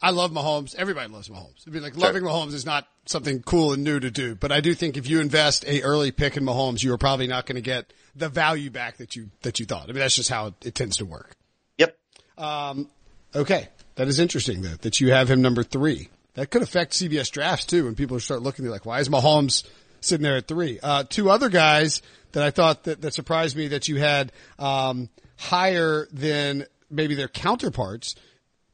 I 0.00 0.10
love 0.10 0.30
Mahomes. 0.30 0.74
Everybody 0.76 1.12
loves 1.12 1.28
Mahomes. 1.28 1.66
I 1.66 1.70
mean, 1.70 1.82
like 1.82 1.94
sure. 1.94 2.02
loving 2.02 2.22
Mahomes 2.22 2.54
is 2.54 2.64
not 2.64 2.86
something 3.06 3.42
cool 3.42 3.72
and 3.72 3.82
new 3.82 3.98
to 3.98 4.10
do, 4.10 4.34
but 4.34 4.52
I 4.52 4.60
do 4.60 4.74
think 4.74 4.96
if 4.96 5.08
you 5.08 5.20
invest 5.20 5.64
a 5.66 5.82
early 5.82 6.12
pick 6.12 6.36
in 6.36 6.44
Mahomes, 6.44 6.82
you 6.82 6.92
are 6.92 6.98
probably 6.98 7.26
not 7.26 7.46
going 7.46 7.56
to 7.56 7.62
get 7.62 7.92
the 8.14 8.28
value 8.28 8.70
back 8.70 8.98
that 8.98 9.16
you 9.16 9.30
that 9.42 9.58
you 9.58 9.66
thought. 9.66 9.84
I 9.84 9.86
mean, 9.88 9.96
that's 9.96 10.14
just 10.14 10.30
how 10.30 10.48
it, 10.48 10.54
it 10.66 10.74
tends 10.74 10.98
to 10.98 11.04
work. 11.04 11.36
Yep. 11.78 11.96
Um, 12.36 12.88
okay, 13.34 13.68
that 13.96 14.06
is 14.06 14.20
interesting 14.20 14.62
though 14.62 14.76
that 14.82 15.00
you 15.00 15.12
have 15.12 15.30
him 15.30 15.42
number 15.42 15.62
three. 15.62 16.10
That 16.34 16.50
could 16.50 16.62
affect 16.62 16.92
CBS 16.92 17.32
drafts 17.32 17.66
too 17.66 17.84
when 17.84 17.96
people 17.96 18.20
start 18.20 18.42
looking. 18.42 18.64
They're 18.64 18.72
like, 18.72 18.86
why 18.86 19.00
is 19.00 19.08
Mahomes 19.08 19.68
sitting 20.00 20.22
there 20.22 20.36
at 20.36 20.46
three? 20.46 20.78
Uh, 20.80 21.02
two 21.02 21.30
other 21.30 21.48
guys 21.48 22.00
that 22.32 22.44
I 22.44 22.50
thought 22.50 22.84
that, 22.84 23.00
that 23.00 23.14
surprised 23.14 23.56
me 23.56 23.68
that 23.68 23.88
you 23.88 23.96
had 23.96 24.30
um, 24.58 25.08
higher 25.36 26.06
than 26.12 26.66
maybe 26.90 27.16
their 27.16 27.26
counterparts. 27.26 28.14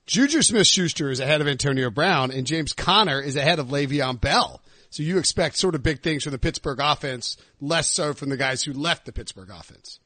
Juju 0.06 0.42
Smith-Schuster 0.42 1.11
is 1.11 1.20
ahead 1.20 1.40
of 1.40 1.49
Antonio 1.49 1.90
Brown 1.90 2.30
and 2.30 2.46
James 2.46 2.75
Conner 2.75 3.20
is 3.20 3.37
ahead 3.37 3.58
of 3.58 3.68
Le'Veon 3.68 4.20
Bell. 4.20 4.61
So 4.90 5.02
you 5.02 5.18
expect 5.18 5.56
sort 5.56 5.75
of 5.75 5.82
big 5.82 6.02
things 6.02 6.23
from 6.23 6.32
the 6.32 6.38
Pittsburgh 6.38 6.78
offense, 6.80 7.37
less 7.61 7.90
so 7.90 8.12
from 8.12 8.28
the 8.28 8.37
guys 8.37 8.62
who 8.62 8.73
left 8.75 9.06
the 9.06 9.12
Pittsburgh 9.12 9.50
offense. 9.50 9.99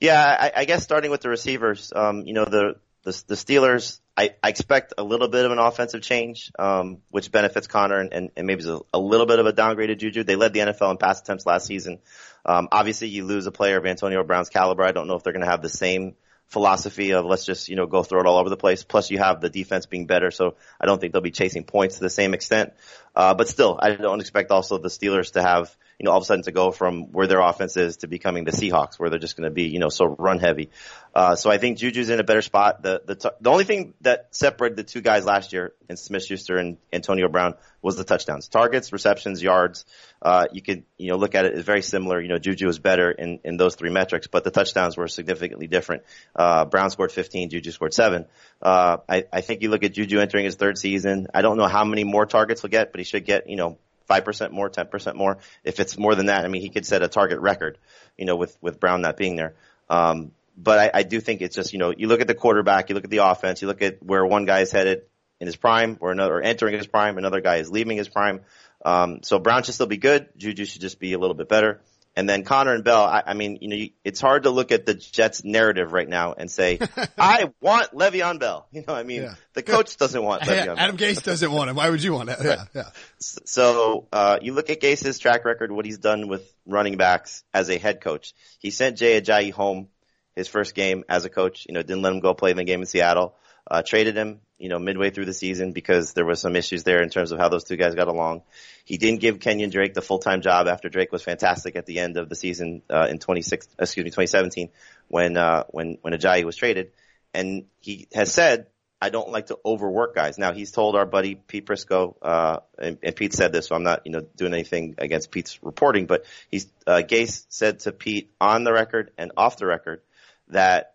Yeah, 0.00 0.24
I, 0.40 0.52
I 0.60 0.64
guess 0.64 0.82
starting 0.82 1.10
with 1.10 1.20
the 1.20 1.28
receivers, 1.28 1.92
um, 1.94 2.22
you 2.26 2.32
know, 2.32 2.44
the, 2.44 2.76
the, 3.02 3.22
the 3.26 3.34
Steelers, 3.34 4.00
I, 4.16 4.30
I 4.42 4.48
expect 4.48 4.94
a 4.96 5.02
little 5.02 5.28
bit 5.28 5.44
of 5.44 5.52
an 5.52 5.58
offensive 5.58 6.00
change, 6.00 6.52
um, 6.58 6.98
which 7.10 7.32
benefits 7.32 7.66
Conner 7.66 7.98
and, 7.98 8.12
and, 8.12 8.30
and 8.36 8.46
maybe 8.46 8.64
a, 8.66 8.78
a 8.94 8.98
little 8.98 9.26
bit 9.26 9.40
of 9.40 9.46
a 9.46 9.52
downgraded 9.52 9.98
Juju. 9.98 10.22
They 10.22 10.36
led 10.36 10.52
the 10.52 10.60
NFL 10.60 10.92
in 10.92 10.96
pass 10.96 11.20
attempts 11.20 11.44
last 11.44 11.66
season. 11.66 11.98
Um, 12.46 12.68
obviously 12.72 13.08
you 13.08 13.24
lose 13.24 13.46
a 13.46 13.52
player 13.52 13.76
of 13.76 13.84
Antonio 13.84 14.22
Brown's 14.22 14.48
caliber. 14.48 14.84
I 14.84 14.92
don't 14.92 15.08
know 15.08 15.16
if 15.16 15.24
they're 15.24 15.32
going 15.32 15.44
to 15.44 15.50
have 15.50 15.60
the 15.60 15.68
same 15.68 16.14
philosophy 16.50 17.12
of 17.12 17.24
let's 17.24 17.46
just, 17.46 17.68
you 17.68 17.76
know, 17.76 17.86
go 17.86 18.02
throw 18.02 18.20
it 18.20 18.26
all 18.26 18.36
over 18.36 18.50
the 18.50 18.56
place. 18.56 18.82
Plus 18.82 19.10
you 19.10 19.18
have 19.18 19.40
the 19.40 19.48
defense 19.48 19.86
being 19.86 20.06
better. 20.06 20.30
So 20.30 20.56
I 20.80 20.86
don't 20.86 21.00
think 21.00 21.12
they'll 21.12 21.22
be 21.22 21.30
chasing 21.30 21.64
points 21.64 21.96
to 21.96 22.02
the 22.02 22.10
same 22.10 22.34
extent. 22.34 22.72
Uh, 23.14 23.34
but 23.34 23.48
still, 23.48 23.78
I 23.80 23.94
don't 23.94 24.20
expect 24.20 24.50
also 24.50 24.78
the 24.78 24.88
Steelers 24.88 25.32
to 25.32 25.42
have, 25.42 25.74
you 26.00 26.06
know, 26.06 26.12
all 26.12 26.16
of 26.16 26.22
a 26.22 26.24
sudden 26.24 26.42
to 26.44 26.50
go 26.50 26.70
from 26.70 27.12
where 27.12 27.26
their 27.26 27.40
offense 27.40 27.76
is 27.76 27.98
to 27.98 28.06
becoming 28.06 28.44
the 28.44 28.52
Seahawks, 28.52 28.98
where 28.98 29.10
they're 29.10 29.18
just 29.18 29.36
going 29.36 29.44
to 29.44 29.54
be, 29.54 29.64
you 29.64 29.78
know, 29.78 29.90
so 29.90 30.06
run 30.06 30.38
heavy. 30.38 30.70
Uh, 31.14 31.36
so 31.36 31.50
I 31.50 31.58
think 31.58 31.76
Juju's 31.76 32.08
in 32.08 32.18
a 32.18 32.24
better 32.24 32.40
spot. 32.40 32.82
The, 32.82 33.02
the, 33.04 33.14
t- 33.16 33.28
the 33.38 33.50
only 33.50 33.64
thing 33.64 33.92
that 34.00 34.28
separated 34.30 34.78
the 34.78 34.82
two 34.82 35.02
guys 35.02 35.26
last 35.26 35.52
year 35.52 35.74
in 35.90 35.98
Smith 35.98 36.24
Schuster 36.24 36.56
and 36.56 36.78
Antonio 36.90 37.28
Brown 37.28 37.52
was 37.82 37.96
the 37.96 38.04
touchdowns, 38.04 38.48
targets, 38.48 38.94
receptions, 38.94 39.42
yards. 39.42 39.84
Uh, 40.22 40.46
you 40.52 40.62
could, 40.62 40.84
you 40.96 41.10
know, 41.10 41.16
look 41.16 41.34
at 41.34 41.44
it 41.44 41.52
as 41.52 41.64
very 41.64 41.82
similar. 41.82 42.18
You 42.18 42.28
know, 42.28 42.38
Juju 42.38 42.66
was 42.66 42.78
better 42.78 43.10
in, 43.10 43.40
in 43.44 43.58
those 43.58 43.74
three 43.74 43.90
metrics, 43.90 44.26
but 44.26 44.42
the 44.42 44.50
touchdowns 44.50 44.96
were 44.96 45.06
significantly 45.06 45.66
different. 45.66 46.04
Uh, 46.34 46.64
Brown 46.64 46.88
scored 46.88 47.12
15, 47.12 47.50
Juju 47.50 47.72
scored 47.72 47.92
seven. 47.92 48.24
Uh, 48.62 48.98
I, 49.06 49.24
I 49.30 49.42
think 49.42 49.60
you 49.60 49.68
look 49.68 49.84
at 49.84 49.92
Juju 49.92 50.18
entering 50.18 50.46
his 50.46 50.54
third 50.54 50.78
season. 50.78 51.26
I 51.34 51.42
don't 51.42 51.58
know 51.58 51.68
how 51.68 51.84
many 51.84 52.04
more 52.04 52.24
targets 52.24 52.62
he'll 52.62 52.70
get, 52.70 52.90
but 52.90 53.00
he 53.00 53.04
should 53.04 53.26
get, 53.26 53.50
you 53.50 53.56
know, 53.56 53.76
5% 54.10 54.50
more, 54.50 54.68
10% 54.68 55.14
more. 55.14 55.38
If 55.64 55.80
it's 55.80 55.96
more 55.96 56.14
than 56.14 56.26
that, 56.26 56.44
I 56.44 56.48
mean, 56.48 56.62
he 56.62 56.68
could 56.68 56.84
set 56.84 57.02
a 57.02 57.08
target 57.08 57.38
record, 57.38 57.78
you 58.18 58.26
know, 58.26 58.36
with, 58.36 58.56
with 58.60 58.80
Brown 58.80 59.02
not 59.02 59.16
being 59.16 59.36
there. 59.36 59.54
Um, 59.88 60.32
but 60.56 60.78
I, 60.78 61.00
I 61.00 61.02
do 61.04 61.20
think 61.20 61.40
it's 61.40 61.54
just, 61.54 61.72
you 61.72 61.78
know, 61.78 61.92
you 61.96 62.08
look 62.08 62.20
at 62.20 62.26
the 62.26 62.34
quarterback, 62.34 62.88
you 62.88 62.94
look 62.94 63.04
at 63.04 63.10
the 63.10 63.18
offense, 63.18 63.62
you 63.62 63.68
look 63.68 63.82
at 63.82 64.02
where 64.02 64.26
one 64.26 64.44
guy 64.44 64.60
is 64.60 64.72
headed 64.72 65.02
in 65.38 65.46
his 65.46 65.56
prime 65.56 65.96
or 66.00 66.10
another, 66.12 66.34
or 66.34 66.42
entering 66.42 66.76
his 66.76 66.86
prime, 66.86 67.16
another 67.16 67.40
guy 67.40 67.56
is 67.56 67.70
leaving 67.70 67.96
his 67.96 68.08
prime. 68.08 68.40
Um, 68.84 69.22
so 69.22 69.38
Brown 69.38 69.62
should 69.62 69.74
still 69.74 69.86
be 69.86 69.96
good. 69.96 70.28
Juju 70.36 70.64
should 70.64 70.80
just 70.80 70.98
be 70.98 71.12
a 71.12 71.18
little 71.18 71.34
bit 71.34 71.48
better. 71.48 71.80
And 72.16 72.28
then 72.28 72.42
Conner 72.42 72.74
and 72.74 72.82
Bell, 72.82 73.04
I, 73.04 73.22
I 73.24 73.34
mean, 73.34 73.58
you 73.60 73.68
know, 73.68 73.76
you, 73.76 73.90
it's 74.04 74.20
hard 74.20 74.42
to 74.42 74.50
look 74.50 74.72
at 74.72 74.84
the 74.84 74.94
Jets 74.94 75.44
narrative 75.44 75.92
right 75.92 76.08
now 76.08 76.32
and 76.32 76.50
say, 76.50 76.80
I 77.18 77.52
want 77.60 77.92
Le'Veon 77.92 78.40
Bell. 78.40 78.66
You 78.72 78.84
know, 78.86 78.94
I 78.94 79.02
mean, 79.02 79.22
yeah. 79.22 79.34
the 79.54 79.62
coach 79.62 79.96
doesn't 79.96 80.22
want 80.22 80.42
Le'Veon 80.44 80.76
Adam 80.76 80.96
Bell. 80.96 81.08
Gase 81.08 81.22
doesn't 81.22 81.52
want 81.52 81.70
him. 81.70 81.76
Why 81.76 81.88
would 81.88 82.02
you 82.02 82.14
want 82.14 82.30
it? 82.30 82.38
Yeah, 82.42 82.64
yeah. 82.74 82.90
So, 83.18 84.08
uh, 84.12 84.38
you 84.42 84.54
look 84.54 84.70
at 84.70 84.80
Gase's 84.80 85.18
track 85.18 85.44
record, 85.44 85.70
what 85.70 85.84
he's 85.84 85.98
done 85.98 86.28
with 86.28 86.52
running 86.66 86.96
backs 86.96 87.44
as 87.54 87.70
a 87.70 87.78
head 87.78 88.00
coach. 88.00 88.32
He 88.58 88.70
sent 88.70 88.98
Jay 88.98 89.20
Ajayi 89.20 89.52
home 89.52 89.88
his 90.34 90.48
first 90.48 90.74
game 90.74 91.04
as 91.08 91.24
a 91.24 91.30
coach. 91.30 91.66
You 91.68 91.74
know, 91.74 91.82
didn't 91.82 92.02
let 92.02 92.12
him 92.12 92.20
go 92.20 92.34
play 92.34 92.50
in 92.50 92.56
the 92.56 92.64
game 92.64 92.80
in 92.80 92.86
Seattle. 92.86 93.34
Uh, 93.70 93.82
traded 93.86 94.16
him, 94.16 94.40
you 94.60 94.68
know, 94.68 94.78
midway 94.78 95.08
through 95.08 95.24
the 95.24 95.32
season 95.32 95.72
because 95.72 96.12
there 96.12 96.26
was 96.26 96.38
some 96.38 96.54
issues 96.54 96.84
there 96.84 97.02
in 97.02 97.08
terms 97.08 97.32
of 97.32 97.38
how 97.38 97.48
those 97.48 97.64
two 97.64 97.76
guys 97.76 97.94
got 97.94 98.08
along. 98.08 98.42
He 98.84 98.98
didn't 98.98 99.20
give 99.20 99.38
Kenyan 99.38 99.70
Drake 99.70 99.94
the 99.94 100.02
full-time 100.02 100.42
job 100.42 100.68
after 100.68 100.90
Drake 100.90 101.10
was 101.10 101.22
fantastic 101.22 101.76
at 101.76 101.86
the 101.86 101.98
end 101.98 102.18
of 102.18 102.28
the 102.28 102.36
season, 102.36 102.82
uh, 102.90 103.06
in 103.08 103.18
26, 103.18 103.68
excuse 103.78 104.04
me, 104.04 104.10
2017 104.10 104.68
when, 105.08 105.38
uh, 105.38 105.64
when, 105.68 105.96
when 106.02 106.12
Ajayi 106.12 106.44
was 106.44 106.56
traded. 106.56 106.92
And 107.32 107.64
he 107.80 108.06
has 108.12 108.32
said, 108.32 108.66
I 109.00 109.08
don't 109.08 109.30
like 109.30 109.46
to 109.46 109.58
overwork 109.64 110.14
guys. 110.14 110.36
Now 110.36 110.52
he's 110.52 110.72
told 110.72 110.94
our 110.94 111.06
buddy 111.06 111.36
Pete 111.36 111.64
Prisco, 111.64 112.16
uh, 112.20 112.58
and, 112.78 112.98
and, 113.02 113.16
Pete 113.16 113.32
said 113.32 113.52
this, 113.52 113.68
so 113.68 113.74
I'm 113.74 113.82
not, 113.82 114.02
you 114.04 114.12
know, 114.12 114.20
doing 114.36 114.52
anything 114.52 114.96
against 114.98 115.30
Pete's 115.30 115.58
reporting, 115.62 116.04
but 116.04 116.26
he's, 116.50 116.70
uh, 116.86 117.00
Gase 117.02 117.46
said 117.48 117.80
to 117.80 117.92
Pete 117.92 118.30
on 118.38 118.64
the 118.64 118.74
record 118.74 119.10
and 119.16 119.32
off 119.38 119.56
the 119.56 119.64
record 119.64 120.02
that 120.48 120.94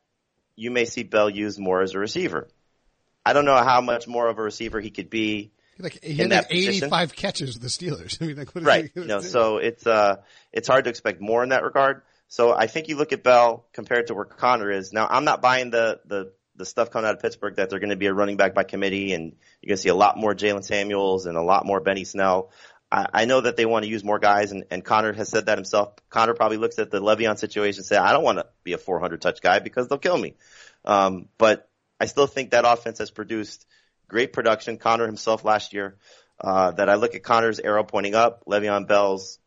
you 0.56 0.70
may 0.70 0.86
see 0.86 1.02
Bell 1.02 1.32
used 1.32 1.60
more 1.60 1.82
as 1.82 1.96
a 1.96 2.00
receiver. 2.00 2.48
I 3.26 3.34
don't 3.34 3.46
know 3.46 3.56
how 3.56 3.82
much 3.82 4.08
more 4.08 4.28
of 4.28 4.38
a 4.38 4.42
receiver 4.42 4.80
he 4.80 4.92
could 4.92 5.10
be. 5.10 5.52
Like 5.78 6.04
he 6.04 6.16
had 6.16 6.30
like 6.30 6.48
85 6.50 7.16
catches 7.16 7.56
with 7.56 7.62
the 7.62 7.68
Steelers. 7.68 8.18
I 8.22 8.26
mean, 8.28 8.38
like, 8.38 8.50
right. 8.56 8.92
You 8.96 9.06
know, 9.06 9.20
so 9.20 9.58
it's 9.58 9.86
uh, 9.86 10.18
it's 10.54 10.68
hard 10.68 10.86
to 10.86 10.90
expect 10.90 11.20
more 11.22 11.44
in 11.44 11.50
that 11.50 11.64
regard. 11.64 12.04
So 12.28 12.54
I 12.54 12.68
think 12.68 12.88
you 12.88 12.96
look 12.96 13.14
at 13.14 13.24
Bell 13.24 13.68
compared 13.74 14.08
to 14.08 14.14
where 14.14 14.26
Conner 14.26 14.72
is. 14.72 14.94
Now, 14.94 15.08
I'm 15.10 15.26
not 15.26 15.42
buying 15.42 15.72
the 15.72 16.00
the 16.06 16.32
the 16.56 16.66
stuff 16.66 16.92
coming 16.92 17.08
out 17.08 17.16
of 17.16 17.22
Pittsburgh 17.22 17.58
that 17.58 17.70
they're 17.70 17.80
going 17.80 17.90
to 17.90 17.98
be 17.98 18.06
a 18.06 18.14
running 18.14 18.38
back 18.38 18.54
by 18.54 18.64
committee, 18.64 19.14
and 19.14 19.36
you're 19.62 19.70
going 19.70 19.78
to 19.78 19.82
see 19.82 19.90
a 19.90 19.96
lot 19.96 20.18
more 20.18 20.34
Jaylen 20.34 20.64
Samuels 20.64 21.26
and 21.26 21.38
a 21.38 21.42
lot 21.42 21.66
more 21.66 21.82
Benny 21.82 22.06
Snell. 22.06 22.52
I, 22.90 23.08
I 23.14 23.26
know 23.26 23.42
that 23.42 23.58
they 23.58 23.66
want 23.66 23.84
to 23.84 23.92
use 23.92 24.04
more 24.04 24.20
guys, 24.20 24.52
and, 24.52 24.64
and 24.72 24.84
Conner 24.84 25.12
has 25.14 25.28
said 25.28 25.48
that 25.48 25.58
himself. 25.58 25.96
Conner 26.10 26.34
probably 26.34 26.58
looks 26.58 26.80
at 26.80 26.92
the 26.92 27.02
Le'Veon 27.02 27.38
situation 27.38 27.80
and 27.80 27.86
say, 27.86 27.98
I 27.98 28.14
don't 28.14 28.24
want 28.24 28.38
to 28.38 28.48
be 28.64 28.74
a 28.74 28.78
400 28.78 29.22
touch 29.22 29.42
guy 29.42 29.60
because 29.60 29.90
they'll 29.90 29.98
kill 29.98 30.18
me. 30.18 30.36
Um, 30.86 31.28
but 31.38 31.70
I 32.00 32.06
still 32.06 32.28
think 32.28 32.52
that 32.52 32.66
offense 32.66 33.00
has 33.00 33.12
produced 33.12 33.66
great 34.08 34.34
production. 34.34 34.78
Conner 34.78 35.06
himself 35.06 35.46
last 35.46 35.74
year, 35.74 35.98
uh, 36.40 36.72
that 36.72 36.90
I 36.90 36.96
look 36.96 37.16
at 37.16 37.24
Conner's 37.24 37.60
arrow 37.60 37.84
pointing 37.84 38.16
up, 38.16 38.46
Le'Veon 38.46 38.88
Bell's 38.88 39.40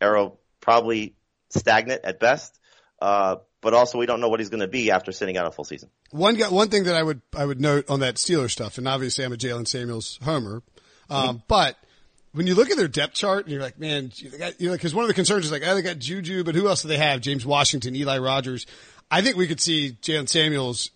arrow 0.00 0.38
probably 0.60 1.14
stagnant 1.50 2.02
at 2.04 2.20
best. 2.20 2.58
Uh, 3.00 3.36
but 3.60 3.74
also 3.74 3.98
we 3.98 4.06
don't 4.06 4.20
know 4.20 4.28
what 4.28 4.40
he's 4.40 4.50
going 4.50 4.60
to 4.60 4.68
be 4.68 4.90
after 4.90 5.10
sitting 5.10 5.36
out 5.36 5.46
a 5.46 5.50
full 5.50 5.64
season. 5.64 5.88
One 6.10 6.36
guy, 6.36 6.48
one 6.50 6.68
thing 6.68 6.84
that 6.84 6.94
I 6.94 7.02
would 7.02 7.22
I 7.34 7.44
would 7.44 7.60
note 7.60 7.88
on 7.88 8.00
that 8.00 8.16
Steeler 8.16 8.50
stuff, 8.50 8.78
and 8.78 8.86
obviously 8.86 9.24
I'm 9.24 9.32
a 9.32 9.36
Jaylen 9.36 9.66
Samuels 9.66 10.18
homer, 10.22 10.62
um, 11.08 11.28
mm-hmm. 11.28 11.36
but 11.48 11.76
when 12.32 12.46
you 12.46 12.54
look 12.54 12.70
at 12.70 12.76
their 12.76 12.88
depth 12.88 13.14
chart 13.14 13.44
and 13.44 13.52
you're 13.52 13.62
like, 13.62 13.78
man, 13.78 14.12
you 14.58 14.68
know, 14.68 14.72
because 14.72 14.94
one 14.94 15.04
of 15.04 15.08
the 15.08 15.14
concerns 15.14 15.46
is 15.46 15.52
like, 15.52 15.62
oh, 15.64 15.74
they 15.74 15.82
got 15.82 15.98
Juju, 15.98 16.44
but 16.44 16.54
who 16.54 16.68
else 16.68 16.82
do 16.82 16.88
they 16.88 16.98
have? 16.98 17.20
James 17.20 17.46
Washington, 17.46 17.96
Eli 17.96 18.18
Rogers. 18.18 18.66
I 19.10 19.22
think 19.22 19.36
we 19.36 19.46
could 19.46 19.60
see 19.60 19.96
Jaylen 20.02 20.28
Samuels 20.28 20.90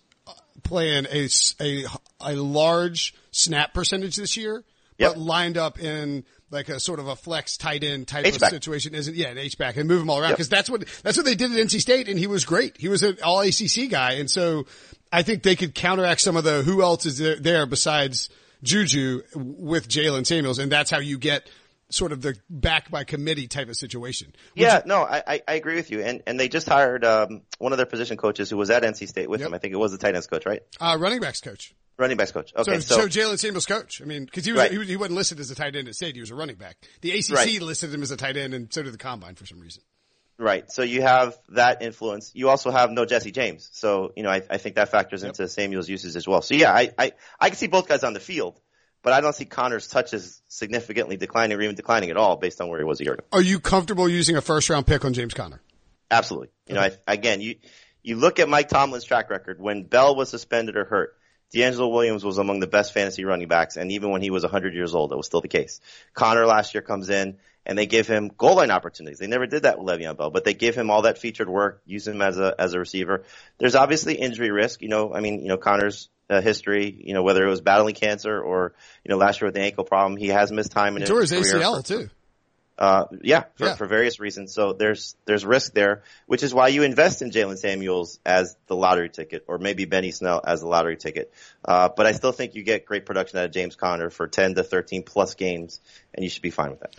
playing 0.63 1.05
a, 1.11 1.29
a, 1.61 1.85
a 2.21 2.33
large 2.35 3.13
snap 3.31 3.73
percentage 3.73 4.15
this 4.15 4.37
year, 4.37 4.63
yep. 4.97 5.13
but 5.13 5.19
lined 5.19 5.57
up 5.57 5.79
in 5.79 6.23
like 6.51 6.69
a 6.69 6.79
sort 6.79 6.99
of 6.99 7.07
a 7.07 7.15
flex 7.15 7.57
tight 7.57 7.83
end 7.83 8.07
type 8.07 8.25
H-back. 8.25 8.51
of 8.51 8.55
situation 8.55 8.95
isn't 8.95 9.15
yeah 9.15 9.27
an 9.27 9.37
H 9.37 9.57
back 9.57 9.77
and 9.77 9.87
move 9.87 10.01
him 10.01 10.09
all 10.09 10.19
around 10.19 10.31
because 10.31 10.47
yep. 10.47 10.57
that's 10.57 10.69
what 10.69 10.87
that's 11.03 11.17
what 11.17 11.25
they 11.25 11.35
did 11.35 11.51
at 11.51 11.57
NC 11.57 11.79
State 11.79 12.07
and 12.07 12.17
he 12.17 12.27
was 12.27 12.45
great 12.45 12.77
he 12.77 12.89
was 12.89 13.03
an 13.03 13.17
all 13.23 13.41
ACC 13.41 13.89
guy 13.89 14.13
and 14.13 14.29
so 14.29 14.65
I 15.11 15.23
think 15.23 15.43
they 15.43 15.55
could 15.55 15.75
counteract 15.75 16.21
some 16.21 16.35
of 16.35 16.43
the 16.43 16.63
who 16.63 16.81
else 16.81 17.05
is 17.05 17.17
there, 17.17 17.35
there 17.35 17.65
besides 17.65 18.29
Juju 18.63 19.21
with 19.35 19.87
Jaylen 19.87 20.25
Samuels 20.25 20.59
and 20.59 20.71
that's 20.71 20.89
how 20.89 20.99
you 20.99 21.17
get 21.17 21.47
sort 21.89 22.11
of 22.11 22.21
the 22.21 22.35
back 22.49 22.91
by 22.91 23.03
committee 23.03 23.47
type 23.47 23.69
of 23.69 23.75
situation. 23.75 24.27
Would 24.55 24.61
yeah, 24.61 24.77
you- 24.77 24.83
no, 24.87 25.01
I, 25.03 25.41
I 25.47 25.53
agree 25.53 25.75
with 25.75 25.89
you. 25.91 26.01
And 26.01 26.21
and 26.27 26.39
they 26.39 26.47
just 26.49 26.67
hired 26.67 27.03
um, 27.03 27.41
one 27.57 27.71
of 27.71 27.77
their 27.77 27.85
position 27.85 28.17
coaches 28.17 28.49
who 28.49 28.57
was 28.57 28.69
at 28.69 28.83
NC 28.83 29.07
State 29.07 29.29
with 29.29 29.39
yep. 29.39 29.47
them. 29.47 29.53
I 29.53 29.57
think 29.57 29.73
it 29.73 29.77
was 29.77 29.91
the 29.91 29.97
tight 29.97 30.15
ends 30.15 30.27
coach, 30.27 30.45
right? 30.45 30.61
Uh, 30.79 30.97
running 30.99 31.19
backs 31.19 31.41
coach. 31.41 31.73
Running 31.97 32.15
backs 32.15 32.31
coach. 32.31 32.53
Okay, 32.55 32.79
so, 32.79 32.95
so, 32.95 33.01
so 33.01 33.07
Jaylen 33.07 33.37
Samuels 33.37 33.65
coach. 33.65 34.01
I 34.01 34.05
mean, 34.05 34.23
because 34.23 34.45
he 34.45 34.53
was 34.53 34.59
Right. 34.61 34.71
he, 34.71 34.83
he 34.85 34.95
wasn't 34.95 35.15
listed 35.17 35.39
as 35.39 35.51
a 35.51 35.55
tight 35.55 35.75
end 35.75 35.87
at 35.89 35.95
state. 35.95 36.15
He 36.15 36.21
was 36.21 36.31
a 36.31 36.35
running 36.35 36.55
back. 36.55 36.77
The 37.01 37.11
ACC 37.11 37.35
Right. 37.35 37.61
listed 37.61 37.93
him 37.93 38.01
as 38.03 38.11
a 38.11 38.17
tight 38.17 38.37
end, 38.37 38.53
and 38.53 38.71
so 38.73 38.83
did 38.83 38.93
the 38.93 38.97
combine 38.97 39.35
for 39.35 39.45
some 39.45 39.59
reason. 39.59 39.83
right. 40.37 40.71
So 40.71 40.83
you 40.83 41.01
have 41.01 41.37
that 41.49 41.81
influence. 41.81 42.31
You 42.33 42.47
also 42.47 42.71
have 42.71 42.89
no 42.91 43.03
Jesse 43.05 43.31
James. 43.31 43.67
So 43.73 44.13
you 44.15 44.23
know, 44.23 44.29
I, 44.29 44.41
I 44.49 44.57
think 44.57 44.75
that 44.75 44.89
factors 44.89 45.23
into 45.23 45.47
Samuel's 45.49 45.89
uses 45.89 46.15
as 46.15 46.25
well. 46.25 46.41
So 46.41 46.53
yeah, 46.55 46.71
I, 46.71 46.91
I 46.97 47.11
I 47.39 47.49
can 47.49 47.57
see 47.57 47.67
both 47.67 47.89
guys 47.89 48.05
on 48.05 48.13
the 48.13 48.21
field, 48.21 48.57
but 49.01 49.13
I 49.13 49.21
don't 49.21 49.33
see 49.33 49.45
Conner's 49.45 49.87
touches 49.87 50.41
significantly 50.47 51.17
declining 51.17 51.57
or 51.57 51.61
even 51.61 51.75
declining 51.75 52.09
at 52.09 52.17
all 52.17 52.37
based 52.37 52.61
on 52.61 52.67
where 52.67 52.79
he 52.79 52.85
was 52.85 52.99
a 52.99 53.03
year 53.03 53.13
ago. 53.13 53.23
Are 53.31 53.41
you 53.41 53.59
comfortable 53.59 54.09
using 54.09 54.35
a 54.35 54.41
first 54.41 54.69
round 54.69 54.87
pick 54.87 55.05
on 55.05 55.13
James 55.13 55.33
Conner? 55.33 55.61
Absolutely. 56.11 56.49
You 56.67 56.75
know, 56.75 56.81
I, 56.81 56.91
again, 57.07 57.41
you 57.41 57.55
you 58.01 58.15
look 58.15 58.39
at 58.39 58.49
Mike 58.49 58.69
Tomlin's 58.69 59.03
track 59.03 59.29
record. 59.29 59.59
When 59.59 59.83
Bell 59.83 60.15
was 60.15 60.29
suspended 60.29 60.75
or 60.75 60.85
hurt, 60.85 61.15
DeAngelo 61.53 61.91
Williams 61.91 62.23
was 62.23 62.37
among 62.37 62.59
the 62.59 62.67
best 62.67 62.93
fantasy 62.93 63.25
running 63.25 63.47
backs, 63.47 63.77
and 63.77 63.91
even 63.91 64.11
when 64.11 64.21
he 64.21 64.29
was 64.29 64.43
100 64.43 64.73
years 64.73 64.93
old, 64.95 65.11
that 65.11 65.17
was 65.17 65.25
still 65.25 65.41
the 65.41 65.47
case. 65.47 65.81
Conner 66.13 66.45
last 66.45 66.73
year 66.73 66.81
comes 66.81 67.09
in, 67.09 67.37
and 67.65 67.77
they 67.77 67.85
give 67.85 68.07
him 68.07 68.31
goal 68.35 68.55
line 68.55 68.71
opportunities. 68.71 69.19
They 69.19 69.27
never 69.27 69.47
did 69.47 69.63
that 69.63 69.79
with 69.79 69.87
Le'Veon 69.87 70.17
Bell, 70.17 70.29
but 70.29 70.45
they 70.45 70.53
give 70.53 70.75
him 70.75 70.89
all 70.89 71.03
that 71.03 71.17
featured 71.17 71.49
work, 71.49 71.81
use 71.85 72.07
him 72.07 72.21
as 72.21 72.37
a 72.37 72.55
as 72.57 72.73
a 72.73 72.79
receiver. 72.79 73.23
There's 73.57 73.75
obviously 73.75 74.15
injury 74.15 74.51
risk. 74.51 74.81
You 74.81 74.89
know, 74.89 75.13
I 75.13 75.21
mean, 75.21 75.41
you 75.41 75.47
know, 75.47 75.57
Conner's 75.57 76.09
uh, 76.29 76.41
history. 76.41 76.95
You 77.05 77.13
know, 77.13 77.23
whether 77.23 77.45
it 77.45 77.49
was 77.49 77.61
battling 77.61 77.95
cancer 77.95 78.39
or 78.39 78.73
you 79.03 79.09
know 79.09 79.17
last 79.17 79.41
year 79.41 79.47
with 79.47 79.55
the 79.55 79.61
ankle 79.61 79.83
problem, 79.83 80.17
he 80.17 80.27
has 80.27 80.51
missed 80.51 80.71
time 80.71 80.95
in 80.97 81.03
He 81.05 81.13
his 81.13 81.29
his 81.31 81.53
ACL 81.53 81.77
for- 81.77 81.83
too. 81.83 82.09
uh, 82.77 83.05
yeah, 83.21 83.43
for, 83.55 83.65
Yeah. 83.65 83.75
for 83.75 83.85
various 83.87 84.19
reasons. 84.21 84.53
So 84.53 84.73
there's 84.73 85.15
there's 85.25 85.45
risk 85.45 85.73
there, 85.73 86.03
which 86.27 86.43
is 86.43 86.53
why 86.53 86.69
you 86.69 86.83
invest 86.83 87.21
in 87.21 87.29
Jaylen 87.31 87.57
Samuels 87.57 88.19
as 88.25 88.55
the 88.67 88.75
lottery 88.75 89.09
ticket, 89.09 89.43
or 89.47 89.57
maybe 89.57 89.85
Benny 89.85 90.11
Snell 90.11 90.41
as 90.45 90.61
the 90.61 90.67
lottery 90.67 90.95
ticket. 90.97 91.33
Uh, 91.65 91.89
but 91.95 92.05
I 92.05 92.13
still 92.13 92.31
think 92.31 92.55
you 92.55 92.63
get 92.63 92.85
great 92.85 93.05
production 93.05 93.37
out 93.39 93.45
of 93.45 93.51
James 93.51 93.75
Conner 93.75 94.09
for 94.09 94.27
10 94.27 94.55
to 94.55 94.63
13 94.63 95.03
plus 95.03 95.35
games, 95.35 95.81
and 96.13 96.23
you 96.23 96.29
should 96.29 96.41
be 96.41 96.51
fine 96.51 96.69
with 96.71 96.79
that. 96.81 96.95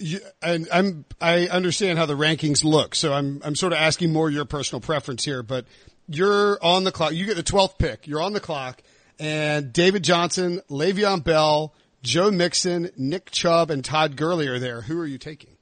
You, 0.00 0.20
and 0.40 0.68
I'm 0.72 1.04
I 1.20 1.48
understand 1.48 1.98
how 1.98 2.06
the 2.06 2.16
rankings 2.16 2.62
look, 2.64 2.94
so 2.94 3.12
I'm 3.12 3.42
I'm 3.44 3.56
sort 3.56 3.72
of 3.72 3.80
asking 3.80 4.12
more 4.12 4.30
your 4.30 4.44
personal 4.44 4.80
preference 4.80 5.24
here. 5.24 5.42
But 5.42 5.64
you're 6.08 6.58
on 6.62 6.84
the 6.84 6.92
clock. 6.92 7.12
You 7.12 7.26
get 7.26 7.36
the 7.36 7.42
12th 7.42 7.78
pick. 7.78 8.06
You're 8.06 8.22
on 8.22 8.32
the 8.32 8.40
clock, 8.40 8.82
and 9.18 9.72
David 9.72 10.02
Johnson, 10.02 10.62
Le'Veon 10.70 11.22
Bell, 11.22 11.74
Joe 12.02 12.30
Mixon, 12.30 12.90
Nick 12.96 13.30
Chubb, 13.30 13.70
and 13.70 13.84
Todd 13.84 14.16
Gurley 14.16 14.48
are 14.48 14.58
there. 14.58 14.80
Who 14.82 14.98
are 15.00 15.06
you 15.06 15.18
taking? 15.18 15.56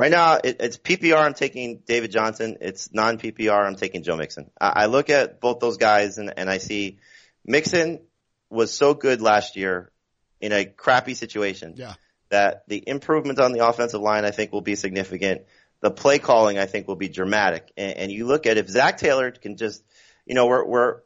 Right 0.00 0.10
now, 0.10 0.38
it, 0.42 0.56
it's 0.60 0.78
PPR. 0.78 1.18
I'm 1.18 1.34
taking 1.34 1.82
David 1.84 2.10
Johnson. 2.10 2.56
It's 2.62 2.90
non 2.90 3.18
PPR. 3.18 3.66
I'm 3.66 3.76
taking 3.76 4.02
Joe 4.02 4.16
Mixon. 4.16 4.50
I, 4.58 4.68
I 4.68 4.86
look 4.86 5.10
at 5.10 5.42
both 5.42 5.60
those 5.60 5.76
guys 5.76 6.16
and, 6.16 6.32
and 6.38 6.48
I 6.48 6.56
see 6.56 6.98
Mixon 7.44 8.00
was 8.48 8.72
so 8.72 8.94
good 8.94 9.20
last 9.20 9.56
year 9.56 9.90
in 10.40 10.52
a 10.52 10.64
crappy 10.64 11.12
situation. 11.12 11.74
Yeah. 11.76 11.94
that 12.30 12.62
the 12.66 12.82
improvement 12.88 13.40
on 13.40 13.52
the 13.52 13.66
offensive 13.66 14.00
line, 14.00 14.24
I 14.24 14.30
think, 14.30 14.52
will 14.52 14.62
be 14.62 14.74
significant. 14.74 15.42
The 15.80 15.90
play 15.90 16.18
calling, 16.18 16.58
I 16.58 16.66
think, 16.66 16.88
will 16.88 16.96
be 16.96 17.08
dramatic. 17.08 17.72
And, 17.76 17.96
and 17.96 18.12
you 18.12 18.26
look 18.26 18.46
at 18.46 18.58
if 18.58 18.68
Zac 18.68 18.98
Taylor 18.98 19.30
can 19.30 19.56
just, 19.56 19.82
you 20.26 20.34
know, 20.34 20.46
we're, 20.46 20.64
we're 20.64 21.00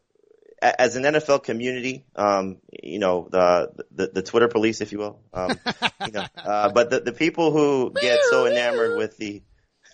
as 0.64 0.96
an 0.96 1.02
NFL 1.02 1.42
community, 1.42 2.04
um, 2.16 2.58
you 2.82 2.98
know, 2.98 3.28
the, 3.30 3.72
the 3.92 4.06
the 4.14 4.22
Twitter 4.22 4.48
police, 4.48 4.80
if 4.80 4.92
you 4.92 4.98
will, 4.98 5.20
um, 5.32 5.58
you 6.06 6.12
know, 6.12 6.24
uh, 6.36 6.72
but 6.72 6.90
the, 6.90 7.00
the 7.00 7.12
people 7.12 7.52
who 7.52 7.92
get 8.00 8.20
so 8.30 8.46
enamored 8.46 8.96
with 8.96 9.16
the 9.18 9.42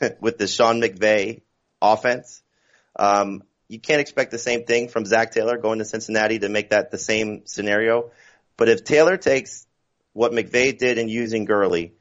with 0.20 0.38
the 0.38 0.46
Sean 0.46 0.80
McVay 0.80 1.42
offense, 1.82 2.42
um, 2.96 3.42
you 3.68 3.80
can't 3.80 4.00
expect 4.00 4.30
the 4.30 4.38
same 4.38 4.64
thing 4.64 4.88
from 4.88 5.04
Zac 5.04 5.32
Taylor 5.32 5.58
going 5.58 5.80
to 5.80 5.84
Cincinnati 5.84 6.38
to 6.40 6.48
make 6.48 6.70
that 6.70 6.90
the 6.90 6.98
same 6.98 7.42
scenario. 7.46 8.10
But 8.56 8.68
if 8.68 8.84
Taylor 8.84 9.16
takes 9.16 9.66
what 10.12 10.32
McVay 10.32 10.76
did 10.76 10.98
in 10.98 11.08
using 11.08 11.44
Gurley 11.44 11.94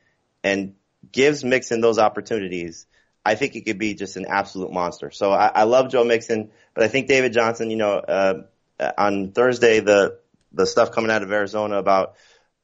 and 0.44 0.76
gives 1.12 1.44
Mixon 1.44 1.82
those 1.82 2.00
opportunities, 2.00 2.86
I 3.26 3.36
think 3.36 3.54
he 3.54 3.62
could 3.62 3.78
be 3.78 3.94
just 3.94 4.18
an 4.18 4.26
absolute 4.26 4.72
monster. 4.72 5.12
So 5.12 5.32
I, 5.32 5.48
I 5.48 5.64
love 5.64 5.92
Joe 5.92 6.04
Mixon, 6.04 6.52
but 6.74 6.84
I 6.84 6.88
think 6.88 7.08
David 7.08 7.34
Johnson, 7.34 7.70
you 7.70 7.78
know, 7.78 7.94
uh, 7.94 8.44
on 8.98 9.32
Thursday, 9.32 9.80
the, 9.82 10.20
the 10.52 10.66
stuff 10.66 10.92
coming 10.92 11.12
out 11.12 11.22
of 11.22 11.32
Arizona 11.32 11.78
about 11.78 12.16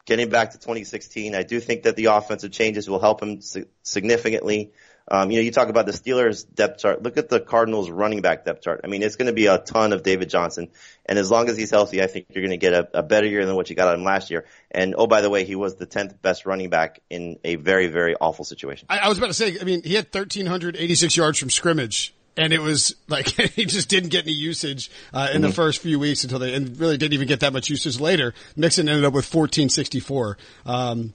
getting 0.06 0.30
back 0.30 0.52
to 0.52 0.58
2016, 0.58 1.36
I 1.36 1.44
do 1.44 1.60
think 1.60 1.84
that 1.84 1.96
the 1.96 2.06
offensive 2.06 2.52
changes 2.52 2.90
will 2.90 3.00
help 3.00 3.22
him 3.22 3.42
si- 3.42 3.66
significantly. 3.84 4.72
Um, 5.08 5.30
you 5.30 5.38
know, 5.38 5.44
you 5.44 5.52
talk 5.52 5.70
about 5.70 5.86
the 5.86 5.92
Steelers 5.92 6.46
depth 6.52 6.80
chart. 6.80 7.04
Look 7.04 7.18
at 7.18 7.30
the 7.30 7.40
Cardinals 7.40 7.92
running 7.92 8.22
back 8.22 8.44
depth 8.44 8.64
chart. 8.64 8.82
I 8.84 8.88
mean, 8.88 9.04
it's 9.04 9.16
going 9.16 9.28
to 9.28 9.34
be 9.34 9.46
a 9.46 9.60
ton 9.60 9.94
of 9.94 10.02
David 10.02 10.30
Johnson. 10.30 10.70
And 11.06 11.20
as 11.20 11.30
long 11.30 11.48
as 11.48 11.58
he's 11.58 11.70
healthy, 11.70 12.02
I 12.02 12.08
think 12.08 12.28
you're 12.30 12.42
going 12.42 12.52
to 12.52 12.58
get 12.58 12.74
a, 12.74 13.00
a 13.00 13.04
better 13.04 13.28
year 13.28 13.46
than 13.46 13.56
what 13.56 13.70
you 13.70 13.76
got 13.76 13.88
out 13.88 13.94
of 13.94 14.00
him 14.00 14.06
last 14.06 14.32
year. 14.32 14.46
And 14.72 14.96
oh, 14.98 15.06
by 15.06 15.22
the 15.22 15.30
way, 15.30 15.46
he 15.46 15.56
was 15.56 15.76
the 15.76 15.86
10th 15.86 16.22
best 16.22 16.48
running 16.48 16.70
back 16.70 17.02
in 17.10 17.38
a 17.44 17.56
very, 17.56 17.88
very 17.88 18.16
awful 18.16 18.46
situation. 18.46 18.88
I, 18.90 19.00
I 19.00 19.10
was 19.10 19.20
about 19.20 19.28
to 19.28 19.34
say. 19.34 19.58
I 19.62 19.64
mean, 19.64 19.84
he 19.84 19.94
had 19.94 20.06
1,386 20.06 21.16
yards 21.16 21.38
from 21.38 21.50
scrimmage. 21.50 22.14
And 22.38 22.52
it 22.52 22.60
was 22.60 22.96
like 23.08 23.28
he 23.54 23.66
just 23.66 23.88
didn't 23.88 24.10
get 24.10 24.26
any 24.26 24.34
usage 24.34 24.92
uh, 25.14 25.30
in 25.34 25.42
the 25.42 25.52
first 25.54 25.82
few 25.82 26.00
weeks 26.00 26.24
until 26.24 26.40
they, 26.40 26.54
and 26.54 26.78
really 26.78 26.98
didn't 26.98 27.14
even 27.14 27.30
get 27.30 27.40
that 27.42 27.54
much 27.54 27.70
usage 27.70 27.98
later. 28.00 28.34
Mixon 28.58 28.90
ended 28.90 29.06
up 29.06 29.14
with 29.14 29.34
1464. 29.34 30.38
Um, 30.66 31.14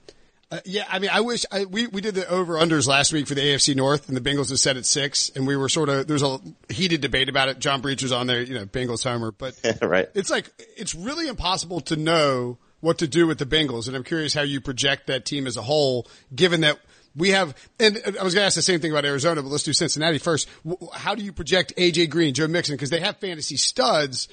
uh, 0.51 0.59
yeah, 0.65 0.85
I 0.89 0.99
mean, 0.99 1.09
I 1.11 1.21
wish 1.21 1.45
I, 1.49 1.63
we 1.63 1.87
we 1.87 2.01
did 2.01 2.13
the 2.13 2.27
over 2.27 2.55
unders 2.55 2.85
last 2.85 3.13
week 3.13 3.25
for 3.25 3.35
the 3.35 3.41
AFC 3.41 3.73
North, 3.73 4.09
and 4.09 4.17
the 4.17 4.21
Bengals 4.21 4.51
is 4.51 4.61
set 4.61 4.75
at 4.75 4.85
six, 4.85 5.31
and 5.33 5.47
we 5.47 5.55
were 5.55 5.69
sort 5.69 5.87
of 5.87 6.07
there's 6.07 6.23
a 6.23 6.39
heated 6.69 6.99
debate 6.99 7.29
about 7.29 7.47
it. 7.47 7.59
John 7.59 7.79
Breech 7.79 8.03
was 8.03 8.11
on 8.11 8.27
there, 8.27 8.41
you 8.41 8.55
know, 8.55 8.65
Bengals 8.65 9.03
homer, 9.03 9.31
but 9.31 9.57
right. 9.81 10.09
it's 10.13 10.29
like 10.29 10.51
it's 10.75 10.93
really 10.93 11.29
impossible 11.29 11.79
to 11.81 11.95
know 11.95 12.57
what 12.81 12.97
to 12.97 13.07
do 13.07 13.27
with 13.27 13.37
the 13.37 13.45
Bengals, 13.45 13.87
and 13.87 13.95
I'm 13.95 14.03
curious 14.03 14.33
how 14.33 14.41
you 14.41 14.59
project 14.59 15.07
that 15.07 15.23
team 15.23 15.47
as 15.47 15.55
a 15.55 15.61
whole, 15.61 16.07
given 16.35 16.61
that 16.61 16.79
we 17.15 17.29
have. 17.29 17.55
And 17.79 17.97
I 17.97 18.23
was 18.23 18.33
going 18.33 18.41
to 18.41 18.45
ask 18.45 18.55
the 18.55 18.61
same 18.61 18.81
thing 18.81 18.91
about 18.91 19.05
Arizona, 19.05 19.41
but 19.41 19.49
let's 19.49 19.63
do 19.63 19.71
Cincinnati 19.71 20.17
first. 20.17 20.49
How 20.93 21.15
do 21.15 21.23
you 21.23 21.31
project 21.31 21.73
AJ 21.77 22.09
Green, 22.09 22.33
Joe 22.33 22.47
Mixon, 22.47 22.75
because 22.75 22.89
they 22.89 22.99
have 22.99 23.17
fantasy 23.17 23.55
studs? 23.55 24.27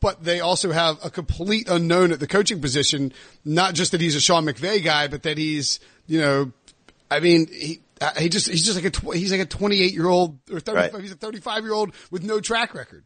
But 0.00 0.24
they 0.24 0.40
also 0.40 0.72
have 0.72 0.98
a 1.04 1.10
complete 1.10 1.68
unknown 1.68 2.10
at 2.10 2.18
the 2.18 2.26
coaching 2.26 2.60
position. 2.60 3.12
Not 3.44 3.74
just 3.74 3.92
that 3.92 4.00
he's 4.00 4.16
a 4.16 4.20
Sean 4.20 4.44
McVay 4.44 4.82
guy, 4.82 5.06
but 5.06 5.22
that 5.22 5.38
he's, 5.38 5.78
you 6.08 6.20
know, 6.20 6.52
I 7.10 7.20
mean, 7.20 7.46
he, 7.46 7.80
uh, 8.00 8.10
he 8.18 8.28
just, 8.28 8.48
he's 8.48 8.64
just 8.64 8.76
like 8.76 8.86
a, 8.86 8.90
tw- 8.90 9.14
he's 9.14 9.30
like 9.30 9.40
a 9.40 9.46
28 9.46 9.92
year 9.92 10.08
old 10.08 10.38
or 10.50 10.58
35, 10.58 10.92
Right. 10.94 11.02
he's 11.02 11.12
a 11.12 11.16
35 11.16 11.62
year 11.64 11.72
old 11.72 11.94
with 12.10 12.24
no 12.24 12.40
track 12.40 12.74
record. 12.74 13.04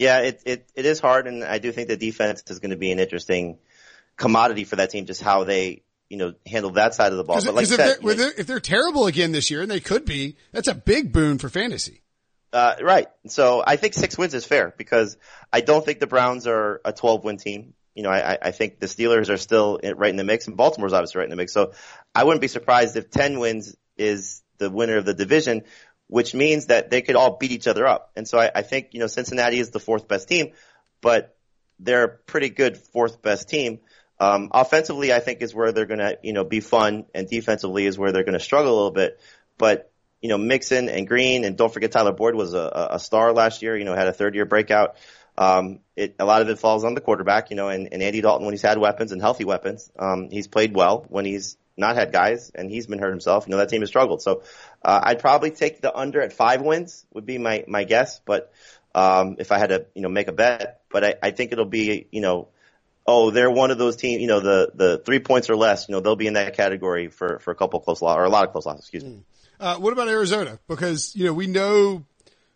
Yeah, 0.00 0.20
it, 0.20 0.42
it, 0.46 0.66
it 0.74 0.84
is 0.86 0.98
hard, 0.98 1.26
and 1.28 1.44
I 1.44 1.58
do 1.58 1.70
think 1.72 1.86
the 1.88 1.96
defense 1.96 2.42
is 2.48 2.58
going 2.58 2.70
to 2.70 2.76
be 2.76 2.90
an 2.90 2.98
interesting 2.98 3.58
commodity 4.16 4.64
for 4.64 4.76
that 4.76 4.90
team, 4.90 5.06
just 5.06 5.22
how 5.22 5.44
they, 5.44 5.82
you 6.08 6.16
know, 6.16 6.34
handle 6.46 6.70
that 6.72 6.94
side 6.94 7.12
of 7.12 7.18
the 7.18 7.24
ball. 7.24 7.36
But 7.44 7.54
like 7.54 7.66
if, 7.66 7.72
I 7.72 7.76
they're, 7.76 7.86
you 8.00 8.02
know, 8.02 8.10
if 8.10 8.16
they're- 8.18 8.32
if 8.38 8.46
they're 8.46 8.60
terrible 8.60 9.06
again 9.06 9.30
this 9.32 9.50
year, 9.50 9.62
and 9.62 9.70
they 9.70 9.78
could 9.80 10.04
be, 10.04 10.36
that's 10.52 10.68
a 10.68 10.74
big 10.74 11.12
boon 11.12 11.38
for 11.38 11.48
fantasy. 11.48 12.00
Uh, 12.52 12.74
right. 12.82 13.06
So 13.28 13.62
I 13.64 13.76
think 13.76 13.94
six 13.94 14.18
wins 14.18 14.34
is 14.34 14.44
fair 14.44 14.74
because 14.76 15.16
I 15.52 15.60
don't 15.60 15.84
think 15.84 16.00
the 16.00 16.06
Browns 16.06 16.46
are 16.46 16.80
a 16.84 16.92
12 16.92 17.24
win 17.24 17.36
team. 17.36 17.74
You 17.94 18.02
know, 18.02 18.10
I, 18.10 18.38
I- 18.40 18.50
think 18.50 18.80
the 18.80 18.86
Steelers 18.86 19.30
are 19.30 19.36
still 19.36 19.78
right 19.96 20.10
in 20.10 20.16
the 20.16 20.24
mix 20.24 20.46
and 20.48 20.56
Baltimore's 20.56 20.92
obviously 20.92 21.18
right 21.20 21.24
in 21.24 21.30
the 21.30 21.36
mix. 21.36 21.52
So 21.52 21.72
I 22.14 22.24
wouldn't 22.24 22.40
be 22.40 22.48
surprised 22.48 22.96
if 22.96 23.10
10 23.10 23.38
wins 23.38 23.76
is 23.96 24.42
the 24.58 24.70
winner 24.70 24.96
of 24.96 25.04
the 25.04 25.14
division, 25.14 25.62
which 26.08 26.34
means 26.34 26.66
that 26.66 26.90
they 26.90 27.02
could 27.02 27.16
all 27.16 27.36
beat 27.36 27.52
each 27.52 27.68
other 27.68 27.86
up. 27.86 28.10
And 28.16 28.26
so 28.26 28.38
I, 28.38 28.50
I 28.54 28.62
think, 28.62 28.88
you 28.92 29.00
know, 29.00 29.06
Cincinnati 29.06 29.58
is 29.58 29.70
the 29.70 29.80
fourth 29.80 30.08
best 30.08 30.28
team, 30.28 30.52
but 31.00 31.36
they're 31.78 32.04
a 32.04 32.08
pretty 32.08 32.50
good 32.50 32.76
fourth 32.76 33.22
best 33.22 33.48
team. 33.48 33.80
Um, 34.18 34.50
offensively, 34.52 35.12
I 35.12 35.20
think 35.20 35.40
is 35.40 35.54
where 35.54 35.72
they're 35.72 35.86
going 35.86 36.00
to, 36.00 36.18
you 36.22 36.32
know, 36.32 36.44
be 36.44 36.60
fun 36.60 37.06
and 37.14 37.28
defensively 37.28 37.86
is 37.86 37.96
where 37.98 38.12
they're 38.12 38.24
going 38.24 38.38
to 38.38 38.44
struggle 38.44 38.72
a 38.72 38.76
little 38.76 38.90
bit. 38.90 39.20
But 39.56 39.89
you 40.20 40.28
know, 40.28 40.38
Mixon 40.38 40.88
and 40.88 41.06
Green, 41.06 41.44
and 41.44 41.56
don't 41.56 41.72
forget 41.72 41.92
Tyler 41.92 42.12
Boyd 42.12 42.34
was 42.34 42.54
a, 42.54 42.88
a- 42.92 42.98
star 42.98 43.32
last 43.32 43.62
year. 43.62 43.76
You 43.76 43.84
know, 43.84 43.94
had 43.94 44.08
a 44.08 44.12
third 44.12 44.34
year 44.34 44.44
breakout. 44.44 44.96
Um, 45.38 45.80
it, 45.96 46.16
a 46.18 46.24
lot 46.24 46.42
of 46.42 46.48
it 46.50 46.58
falls 46.58 46.84
on 46.84 46.94
the 46.94 47.00
quarterback, 47.00 47.50
you 47.50 47.56
know, 47.56 47.68
and, 47.68 47.88
and 47.92 48.02
Andy 48.02 48.20
Dalton 48.20 48.44
when 48.44 48.52
he's 48.52 48.62
had 48.62 48.76
weapons 48.78 49.12
and 49.12 49.20
healthy 49.22 49.44
weapons, 49.44 49.90
um, 49.98 50.28
he's 50.30 50.48
played 50.48 50.74
well. 50.74 51.06
When 51.08 51.24
he's 51.24 51.56
not 51.76 51.96
had 51.96 52.12
guys 52.12 52.50
and 52.54 52.70
he's 52.70 52.86
been 52.86 52.98
hurt 52.98 53.10
himself, 53.10 53.46
you 53.46 53.52
know, 53.52 53.56
that 53.56 53.70
team 53.70 53.80
has 53.80 53.88
struggled. 53.88 54.20
So 54.20 54.42
uh, 54.84 55.00
I'd 55.02 55.18
probably 55.18 55.50
take 55.50 55.80
the 55.80 55.96
under 55.96 56.20
at 56.20 56.32
five 56.32 56.60
wins 56.60 57.06
would 57.14 57.24
be 57.24 57.38
my 57.38 57.64
my 57.66 57.84
guess. 57.84 58.20
But 58.20 58.52
um, 58.94 59.36
if 59.38 59.52
I 59.52 59.58
had 59.58 59.70
to, 59.70 59.86
you 59.94 60.02
know, 60.02 60.08
make 60.10 60.28
a 60.28 60.32
bet, 60.32 60.82
but 60.90 61.04
I, 61.04 61.14
I 61.22 61.30
think 61.30 61.52
it'll 61.52 61.64
be, 61.64 62.06
you 62.10 62.20
know, 62.20 62.48
oh, 63.06 63.30
they're 63.30 63.50
one 63.50 63.70
of 63.70 63.78
those 63.78 63.96
teams, 63.96 64.20
you 64.20 64.28
know, 64.28 64.40
the 64.40 64.70
the 64.74 64.98
three 64.98 65.20
points 65.20 65.48
or 65.48 65.56
less, 65.56 65.88
you 65.88 65.94
know, 65.94 66.00
they'll 66.00 66.16
be 66.16 66.26
in 66.26 66.34
that 66.34 66.54
category 66.54 67.08
for 67.08 67.38
for 67.38 67.50
a 67.50 67.54
couple 67.54 67.80
close 67.80 68.02
losses 68.02 68.18
or 68.18 68.24
a 68.24 68.28
lot 68.28 68.44
of 68.44 68.52
close 68.52 68.66
losses. 68.66 68.82
Excuse 68.82 69.04
me. 69.04 69.22
Uh, 69.60 69.76
what 69.76 69.92
about 69.92 70.08
Arizona? 70.08 70.58
Because 70.68 71.14
you 71.14 71.26
know 71.26 71.34
we 71.34 71.46
know 71.46 72.04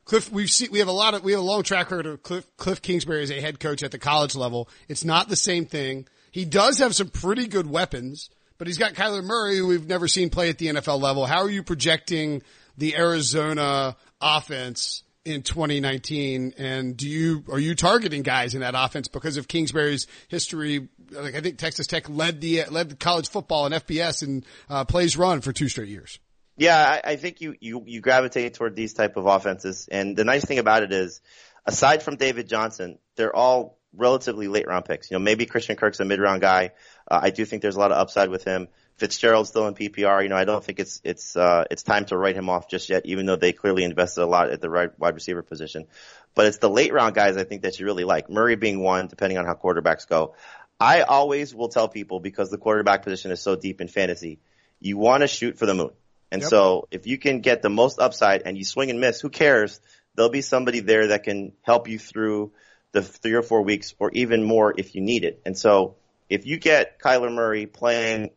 Cliff. 0.07 0.33
We've 0.33 0.51
seen 0.51 0.71
we 0.73 0.79
have 0.79 0.89
a 0.89 0.93
lot 0.93 1.13
of 1.13 1.23
we 1.23 1.33
have 1.33 1.41
a 1.41 1.45
long 1.45 1.63
track 1.63 1.91
record 1.91 2.07
of 2.07 2.23
Cliff, 2.23 2.47
Cliff 2.57 2.81
Kingsbury 2.81 3.23
as 3.23 3.31
a 3.31 3.41
head 3.41 3.61
coach 3.61 3.83
at 3.83 3.91
the 3.91 3.99
college 3.99 4.35
level. 4.35 4.71
It's 4.89 5.05
not 5.05 5.29
the 5.29 5.37
same 5.37 5.67
thing. 5.67 6.07
He 6.31 6.47
does 6.47 6.79
have 6.79 6.95
some 6.95 7.11
pretty 7.11 7.47
good 7.47 7.69
weapons, 7.69 8.31
but 8.59 8.67
he's 8.67 8.79
got 8.79 8.95
Kyler 8.95 9.23
Murray, 9.23 9.59
who 9.59 9.67
we've 9.67 9.87
never 9.87 10.09
seen 10.09 10.31
play 10.31 10.49
at 10.49 10.59
the 10.59 10.67
NFL 10.67 11.01
level. 11.01 11.27
How 11.27 11.43
are 11.43 11.51
you 11.51 11.63
projecting 11.63 12.43
the 12.77 12.97
Arizona 12.97 13.97
offense 14.21 15.05
in 15.25 15.43
2019? 15.43 16.55
And 16.59 16.97
do 16.97 17.09
you, 17.09 17.45
are 17.53 17.59
you 17.59 17.75
targeting 17.75 18.23
guys 18.23 18.55
in 18.55 18.63
that 18.63 18.75
offense 18.77 19.07
because 19.07 19.37
of 19.37 19.47
Kingsbury's 19.47 20.09
history? 20.27 20.89
Like 21.13 21.37
I 21.37 21.41
think 21.41 21.59
Texas 21.59 21.87
Tech 21.87 22.09
led 22.09 22.41
the, 22.41 22.65
led 22.71 22.99
college 22.99 23.29
football 23.29 23.67
and 23.67 23.75
FBS 23.75 24.23
and, 24.23 24.45
uh, 24.69 24.85
plays 24.85 25.17
run 25.17 25.41
for 25.41 25.53
two 25.53 25.69
straight 25.69 25.89
years. 25.89 26.19
Yeah, 26.57 26.79
I, 26.79 27.13
I 27.13 27.17
think 27.17 27.41
you, 27.41 27.55
you, 27.61 27.83
you 27.87 28.01
gravitate 28.01 28.55
toward 28.55 28.77
these 28.77 28.95
type 28.95 29.17
of 29.17 29.27
offenses. 29.27 29.89
And 29.91 30.17
the 30.17 30.25
nice 30.25 30.45
thing 30.45 30.59
about 30.59 30.83
it 30.83 30.93
is, 30.93 31.21
aside 31.67 32.03
from 32.03 32.17
David 32.17 32.49
Johnson, 32.49 32.99
they're 33.17 33.35
all 33.35 33.79
relatively 33.97 34.49
late 34.49 34.67
round 34.67 34.85
picks. 34.85 35.11
You 35.11 35.17
know, 35.17 35.23
maybe 35.23 35.47
Christian 35.47 35.77
Kirk's 35.77 36.01
a 36.01 36.05
mid 36.05 36.21
round 36.21 36.41
guy. 36.41 36.73
Uh, 37.11 37.21
I 37.23 37.31
do 37.31 37.45
think 37.45 37.63
there's 37.63 37.77
a 37.77 37.81
lot 37.81 37.93
of 37.93 37.99
upside 37.99 38.29
with 38.29 38.45
him. 38.45 38.69
Fitzgerald's 38.97 39.49
still 39.49 39.67
in 39.67 39.75
PPR. 39.75 40.23
You 40.23 40.29
know, 40.29 40.37
I 40.37 40.45
don't 40.45 40.63
think 40.63 40.79
it's 40.79 41.01
it's 41.05 41.37
uh, 41.37 41.65
it's 41.71 41.83
time 41.83 42.05
to 42.07 42.17
write 42.17 42.37
him 42.37 42.49
off 42.49 42.69
just 42.69 42.89
yet, 42.89 43.07
even 43.07 43.27
though 43.27 43.37
they 43.37 43.53
clearly 43.53 43.83
invested 43.83 44.23
a 44.23 44.27
lot 44.27 44.51
at 44.51 44.61
the 44.61 44.71
right 44.71 44.97
wide 44.99 45.15
receiver 45.15 45.43
position. 45.43 45.87
But 46.35 46.47
it's 46.47 46.59
the 46.59 46.71
late 46.71 46.93
round 46.93 47.15
guys 47.15 47.37
I 47.37 47.45
think 47.45 47.63
that 47.63 47.79
you 47.79 47.87
really 47.87 48.05
like. 48.05 48.31
Murray 48.31 48.57
being 48.57 48.81
one, 48.81 49.09
depending 49.09 49.39
on 49.39 49.47
how 49.47 49.55
quarterbacks 49.55 50.09
go. 50.09 50.35
I 50.79 51.03
always 51.03 51.55
will 51.55 51.69
tell 51.69 51.89
people 51.89 52.21
because 52.21 52.51
the 52.51 52.59
quarterback 52.59 53.03
position 53.03 53.31
is 53.31 53.41
so 53.41 53.57
deep 53.57 53.81
in 53.81 53.89
fantasy, 53.89 54.41
you 54.81 54.99
want 54.99 55.23
to 55.23 55.29
shoot 55.29 55.57
for 55.57 55.67
the 55.67 55.75
moon. 55.75 55.91
And 56.35 56.43
yep. 56.43 56.51
so 56.51 56.89
if 56.91 57.07
you 57.07 57.17
can 57.17 57.43
get 57.43 57.63
the 57.63 57.71
most 57.71 58.01
upside 58.01 58.43
and 58.45 58.59
you 58.59 58.65
swing 58.65 58.91
and 58.91 58.99
miss, 58.99 59.21
who 59.21 59.31
cares? 59.31 59.81
There'll 60.17 60.33
be 60.33 60.41
somebody 60.41 60.81
there 60.81 61.07
that 61.09 61.23
can 61.23 61.53
help 61.63 61.87
you 61.87 61.97
through 61.97 62.51
the 62.91 63.03
three 63.03 63.35
or 63.35 63.43
four 63.43 63.63
weeks 63.63 63.95
or 64.01 64.11
even 64.11 64.43
more 64.43 64.75
if 64.77 64.97
you 64.97 65.01
need 65.01 65.23
it. 65.23 65.41
And 65.47 65.57
so 65.57 65.95
if 66.29 66.45
you 66.45 66.59
get 66.59 66.99
Kyler 66.99 67.33
Murray 67.33 67.67
playing 67.67 68.31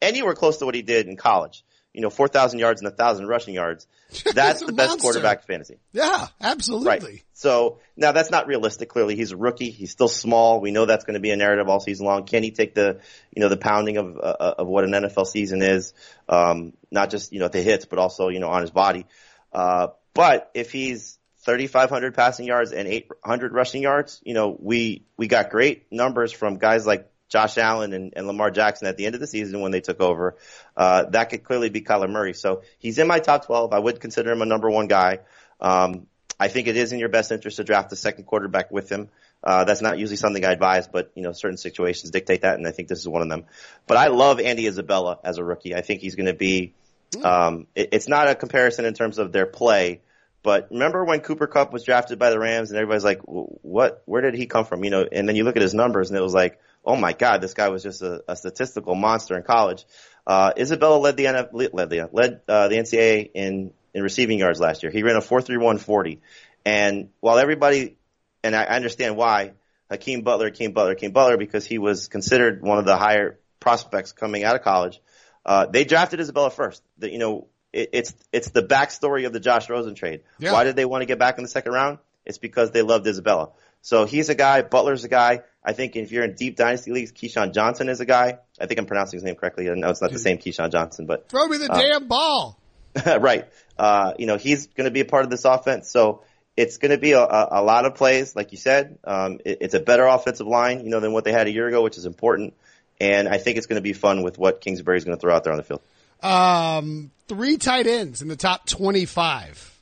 anywhere 0.00 0.34
close 0.34 0.58
to 0.58 0.64
what 0.64 0.76
he 0.76 0.82
did 0.82 1.08
in 1.08 1.16
college, 1.16 1.64
you 1.92 2.00
know, 2.00 2.10
4,000 2.10 2.58
yards 2.58 2.80
and 2.80 2.90
1,000 2.90 3.26
rushing 3.26 3.54
yards, 3.54 3.86
that's 4.34 4.60
the 4.62 4.72
best 4.72 5.00
quarterback 5.00 5.44
fantasy. 5.46 5.78
Yeah, 5.92 6.26
absolutely. 6.40 6.86
Right. 6.86 7.24
So 7.32 7.78
now 7.96 8.12
that's 8.12 8.30
not 8.30 8.46
realistic. 8.46 8.88
Clearly, 8.88 9.16
he's 9.16 9.32
a 9.32 9.36
rookie. 9.36 9.70
He's 9.70 9.90
still 9.90 10.08
small. 10.08 10.60
We 10.60 10.70
know 10.70 10.86
that's 10.86 11.04
going 11.04 11.14
to 11.14 11.20
be 11.20 11.30
a 11.30 11.36
narrative 11.36 11.68
all 11.68 11.80
season 11.80 12.06
long. 12.06 12.24
Can 12.24 12.42
he 12.42 12.50
take 12.50 12.74
the, 12.74 13.00
you 13.34 13.40
know, 13.40 13.48
the 13.48 13.56
pounding 13.56 13.96
of 13.96 14.16
uh, 14.18 14.54
of 14.58 14.68
what 14.68 14.84
an 14.84 14.90
NFL 14.90 15.26
season 15.26 15.62
is? 15.62 15.92
Um, 16.28 16.74
not 16.90 17.10
just 17.10 17.32
you 17.32 17.38
know 17.38 17.48
the 17.48 17.62
hits, 17.62 17.84
but 17.84 17.98
also 17.98 18.28
you 18.28 18.40
know 18.40 18.50
on 18.50 18.62
his 18.62 18.70
body. 18.70 19.06
Uh, 19.52 19.88
but 20.14 20.50
if 20.54 20.70
he's 20.72 21.18
3,500 21.42 22.14
passing 22.14 22.46
yards 22.46 22.72
and 22.72 22.86
800 22.86 23.52
rushing 23.52 23.82
yards, 23.82 24.20
you 24.24 24.34
know, 24.34 24.56
we 24.58 25.06
we 25.16 25.26
got 25.26 25.50
great 25.50 25.90
numbers 25.90 26.32
from 26.32 26.58
guys 26.58 26.86
like 26.86 27.09
Josh 27.30 27.56
Allen 27.56 27.92
and, 27.92 28.12
and 28.16 28.26
Lamar 28.26 28.50
Jackson 28.50 28.88
at 28.88 28.96
the 28.96 29.06
end 29.06 29.14
of 29.14 29.20
the 29.20 29.26
season 29.26 29.60
when 29.60 29.70
they 29.70 29.80
took 29.80 30.00
over. 30.00 30.36
Uh, 30.76 31.04
that 31.04 31.30
could 31.30 31.44
clearly 31.44 31.70
be 31.70 31.80
Kyler 31.80 32.10
Murray. 32.10 32.34
So 32.34 32.62
he's 32.78 32.98
in 32.98 33.06
my 33.06 33.20
top 33.20 33.46
12. 33.46 33.72
I 33.72 33.78
would 33.78 34.00
consider 34.00 34.32
him 34.32 34.42
a 34.42 34.46
number 34.46 34.68
one 34.68 34.88
guy. 34.88 35.20
Um, 35.60 36.06
I 36.38 36.48
think 36.48 36.66
it 36.66 36.76
is 36.76 36.92
in 36.92 36.98
your 36.98 37.08
best 37.08 37.32
interest 37.32 37.58
to 37.58 37.64
draft 37.64 37.90
the 37.90 37.96
second 37.96 38.24
quarterback 38.24 38.70
with 38.70 38.90
him. 38.90 39.08
Uh, 39.44 39.64
that's 39.64 39.80
not 39.80 39.98
usually 39.98 40.16
something 40.16 40.44
I 40.44 40.52
advise, 40.52 40.88
but 40.88 41.12
you 41.14 41.22
know, 41.22 41.32
certain 41.32 41.56
situations 41.56 42.10
dictate 42.10 42.42
that, 42.42 42.56
and 42.56 42.66
I 42.66 42.72
think 42.72 42.88
this 42.88 42.98
is 42.98 43.08
one 43.08 43.22
of 43.22 43.28
them. 43.28 43.44
But 43.86 43.96
I 43.96 44.08
love 44.08 44.40
Andy 44.40 44.66
Isabella 44.66 45.18
as 45.22 45.38
a 45.38 45.44
rookie. 45.44 45.74
I 45.74 45.80
think 45.82 46.00
he's 46.00 46.16
going 46.16 46.26
to 46.26 46.34
be. 46.34 46.74
Um, 47.22 47.66
it, 47.74 47.90
it's 47.92 48.08
not 48.08 48.28
a 48.28 48.34
comparison 48.34 48.84
in 48.84 48.94
terms 48.94 49.18
of 49.18 49.32
their 49.32 49.46
play, 49.46 50.00
but 50.42 50.68
remember 50.70 51.04
when 51.04 51.20
Cooper 51.20 51.46
Kupp 51.46 51.72
was 51.72 51.84
drafted 51.84 52.18
by 52.18 52.30
the 52.30 52.38
Rams, 52.38 52.70
and 52.70 52.78
everybody's 52.78 53.04
like, 53.04 53.20
"What? 53.24 54.02
Where 54.04 54.22
did 54.22 54.34
he 54.34 54.46
come 54.46 54.64
from?" 54.64 54.84
You 54.84 54.90
know, 54.90 55.06
and 55.10 55.28
then 55.28 55.36
you 55.36 55.44
look 55.44 55.56
at 55.56 55.62
his 55.62 55.74
numbers, 55.74 56.10
and 56.10 56.18
it 56.18 56.22
was 56.22 56.34
like, 56.34 56.58
oh 56.84 56.96
my 56.96 57.12
God, 57.12 57.40
this 57.40 57.54
guy 57.54 57.68
was 57.68 57.82
just 57.82 58.02
a, 58.02 58.22
a 58.28 58.36
statistical 58.36 58.94
monster 58.94 59.36
in 59.36 59.42
college. 59.42 59.84
Uh, 60.26 60.52
Isabella 60.56 60.96
led 60.96 61.16
the 61.16 61.24
NF, 61.24 61.72
led 61.72 61.90
the 61.90 62.08
led 62.12 62.40
uh, 62.48 62.68
the 62.68 62.76
NCAA 62.76 63.30
in 63.34 63.72
in 63.94 64.02
receiving 64.02 64.38
yards 64.38 64.60
last 64.60 64.82
year. 64.82 64.92
He 64.92 65.02
ran 65.02 65.16
a 65.16 65.20
four 65.20 65.40
three 65.40 65.56
one 65.56 65.78
forty, 65.78 66.20
and 66.64 67.10
while 67.20 67.38
everybody, 67.38 67.96
and 68.42 68.54
I 68.54 68.64
understand 68.64 69.16
why 69.16 69.52
Hakeem 69.90 70.22
Butler, 70.22 70.46
Hakeem 70.46 70.72
Butler, 70.72 70.94
Hakeem 70.94 71.12
Butler, 71.12 71.36
because 71.36 71.66
he 71.66 71.78
was 71.78 72.08
considered 72.08 72.62
one 72.62 72.78
of 72.78 72.84
the 72.84 72.96
higher 72.96 73.38
prospects 73.58 74.12
coming 74.12 74.44
out 74.44 74.56
of 74.56 74.62
college. 74.62 75.00
Uh, 75.44 75.66
they 75.66 75.84
drafted 75.84 76.20
Isabella 76.20 76.50
first. 76.50 76.82
The, 76.98 77.10
you 77.10 77.18
know, 77.18 77.48
it, 77.72 77.90
it's 77.92 78.14
it's 78.32 78.50
the 78.50 78.62
backstory 78.62 79.26
of 79.26 79.32
the 79.32 79.40
Josh 79.40 79.68
Rosen 79.68 79.94
trade. 79.94 80.22
Yeah. 80.38 80.52
Why 80.52 80.64
did 80.64 80.76
they 80.76 80.84
want 80.84 81.02
to 81.02 81.06
get 81.06 81.18
back 81.18 81.38
in 81.38 81.44
the 81.44 81.50
second 81.50 81.72
round? 81.72 81.98
It's 82.24 82.38
because 82.38 82.70
they 82.70 82.82
loved 82.82 83.06
Isabella. 83.06 83.50
So 83.82 84.04
he's 84.04 84.28
a 84.28 84.34
guy. 84.34 84.62
Butler's 84.62 85.04
a 85.04 85.08
guy. 85.08 85.42
I 85.62 85.72
think 85.72 85.96
if 85.96 86.10
you're 86.10 86.24
in 86.24 86.34
deep 86.34 86.56
dynasty 86.56 86.90
leagues, 86.90 87.12
KeeSean 87.12 87.52
Johnson 87.52 87.88
is 87.88 88.00
a 88.00 88.06
guy. 88.06 88.38
I 88.58 88.66
think 88.66 88.80
I'm 88.80 88.86
pronouncing 88.86 89.18
his 89.18 89.24
name 89.24 89.34
correctly. 89.34 89.68
I 89.68 89.74
know 89.74 89.90
it's 89.90 90.00
not 90.00 90.10
the 90.10 90.18
same 90.18 90.38
Keyshawn 90.38 90.72
Johnson, 90.72 91.06
but 91.06 91.28
throw 91.28 91.46
me 91.46 91.58
the 91.58 91.70
uh, 91.70 91.78
damn 91.78 92.08
ball. 92.08 92.58
right. 93.06 93.46
Uh, 93.78 94.14
you 94.18 94.26
know, 94.26 94.36
he's 94.36 94.66
going 94.68 94.86
to 94.86 94.90
be 94.90 95.00
a 95.00 95.04
part 95.04 95.24
of 95.24 95.30
this 95.30 95.44
offense. 95.44 95.90
So 95.90 96.22
it's 96.56 96.78
going 96.78 96.90
to 96.90 96.98
be 96.98 97.12
a, 97.12 97.20
a, 97.20 97.62
lot 97.62 97.84
of 97.84 97.94
plays, 97.94 98.34
like 98.34 98.52
you 98.52 98.58
said. 98.58 98.98
Um, 99.04 99.40
it, 99.44 99.58
it's 99.60 99.74
a 99.74 99.80
better 99.80 100.04
offensive 100.06 100.46
line, 100.46 100.84
you 100.84 100.90
know, 100.90 101.00
than 101.00 101.12
what 101.12 101.24
they 101.24 101.32
had 101.32 101.46
a 101.46 101.50
year 101.50 101.68
ago, 101.68 101.82
which 101.82 101.98
is 101.98 102.06
important. 102.06 102.54
And 103.00 103.28
I 103.28 103.38
think 103.38 103.56
it's 103.56 103.66
going 103.66 103.78
to 103.78 103.82
be 103.82 103.92
fun 103.92 104.22
with 104.22 104.38
what 104.38 104.60
Kingsbury 104.60 104.98
is 104.98 105.04
going 105.04 105.16
to 105.16 105.20
throw 105.20 105.34
out 105.34 105.44
there 105.44 105.52
on 105.52 105.58
the 105.58 105.64
field. 105.64 105.80
Um, 106.22 107.10
three 107.28 107.56
tight 107.56 107.86
ends 107.86 108.22
in 108.22 108.28
the 108.28 108.36
top 108.36 108.66
25. 108.66 109.79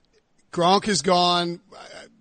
Gronk 0.52 0.88
is 0.88 1.02
gone. 1.02 1.60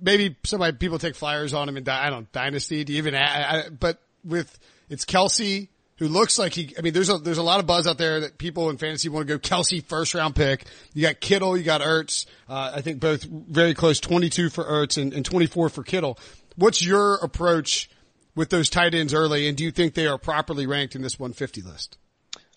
Maybe 0.01 0.35
somebody 0.43 0.77
people 0.77 0.99
take 0.99 1.15
flyers 1.15 1.53
on 1.53 1.69
him 1.69 1.77
in 1.77 1.87
I 1.89 2.09
don't 2.09 2.31
dynasty. 2.31 2.83
Do 2.83 2.93
you 2.93 2.99
even? 2.99 3.15
I, 3.15 3.69
but 3.69 3.99
with 4.23 4.57
it's 4.89 5.05
Kelce 5.05 5.69
who 5.97 6.07
looks 6.07 6.37
like 6.37 6.53
he. 6.53 6.73
I 6.77 6.81
mean, 6.81 6.93
there's 6.93 7.09
a 7.09 7.17
there's 7.17 7.37
a 7.37 7.43
lot 7.43 7.59
of 7.59 7.65
buzz 7.65 7.87
out 7.87 7.97
there 7.97 8.21
that 8.21 8.37
people 8.37 8.69
in 8.69 8.77
fantasy 8.77 9.09
want 9.09 9.27
to 9.27 9.37
go 9.37 9.39
Kelce 9.39 9.83
first 9.83 10.13
round 10.13 10.35
pick. 10.35 10.65
You 10.93 11.03
got 11.03 11.19
Kittle, 11.19 11.57
you 11.57 11.63
got 11.63 11.81
Ertz. 11.81 12.25
Uh, 12.47 12.73
I 12.75 12.81
think 12.81 12.99
both 12.99 13.23
very 13.23 13.73
close, 13.73 13.99
22 13.99 14.49
for 14.49 14.63
Ertz 14.63 15.01
and, 15.01 15.13
and 15.13 15.25
24 15.25 15.69
for 15.69 15.83
Kittle. 15.83 16.19
What's 16.55 16.83
your 16.83 17.15
approach 17.15 17.89
with 18.35 18.49
those 18.49 18.69
tight 18.69 18.93
ends 18.93 19.13
early, 19.13 19.47
and 19.47 19.57
do 19.57 19.63
you 19.63 19.71
think 19.71 19.93
they 19.93 20.07
are 20.07 20.17
properly 20.17 20.67
ranked 20.67 20.95
in 20.95 21.01
this 21.01 21.19
150 21.19 21.61
list? 21.61 21.97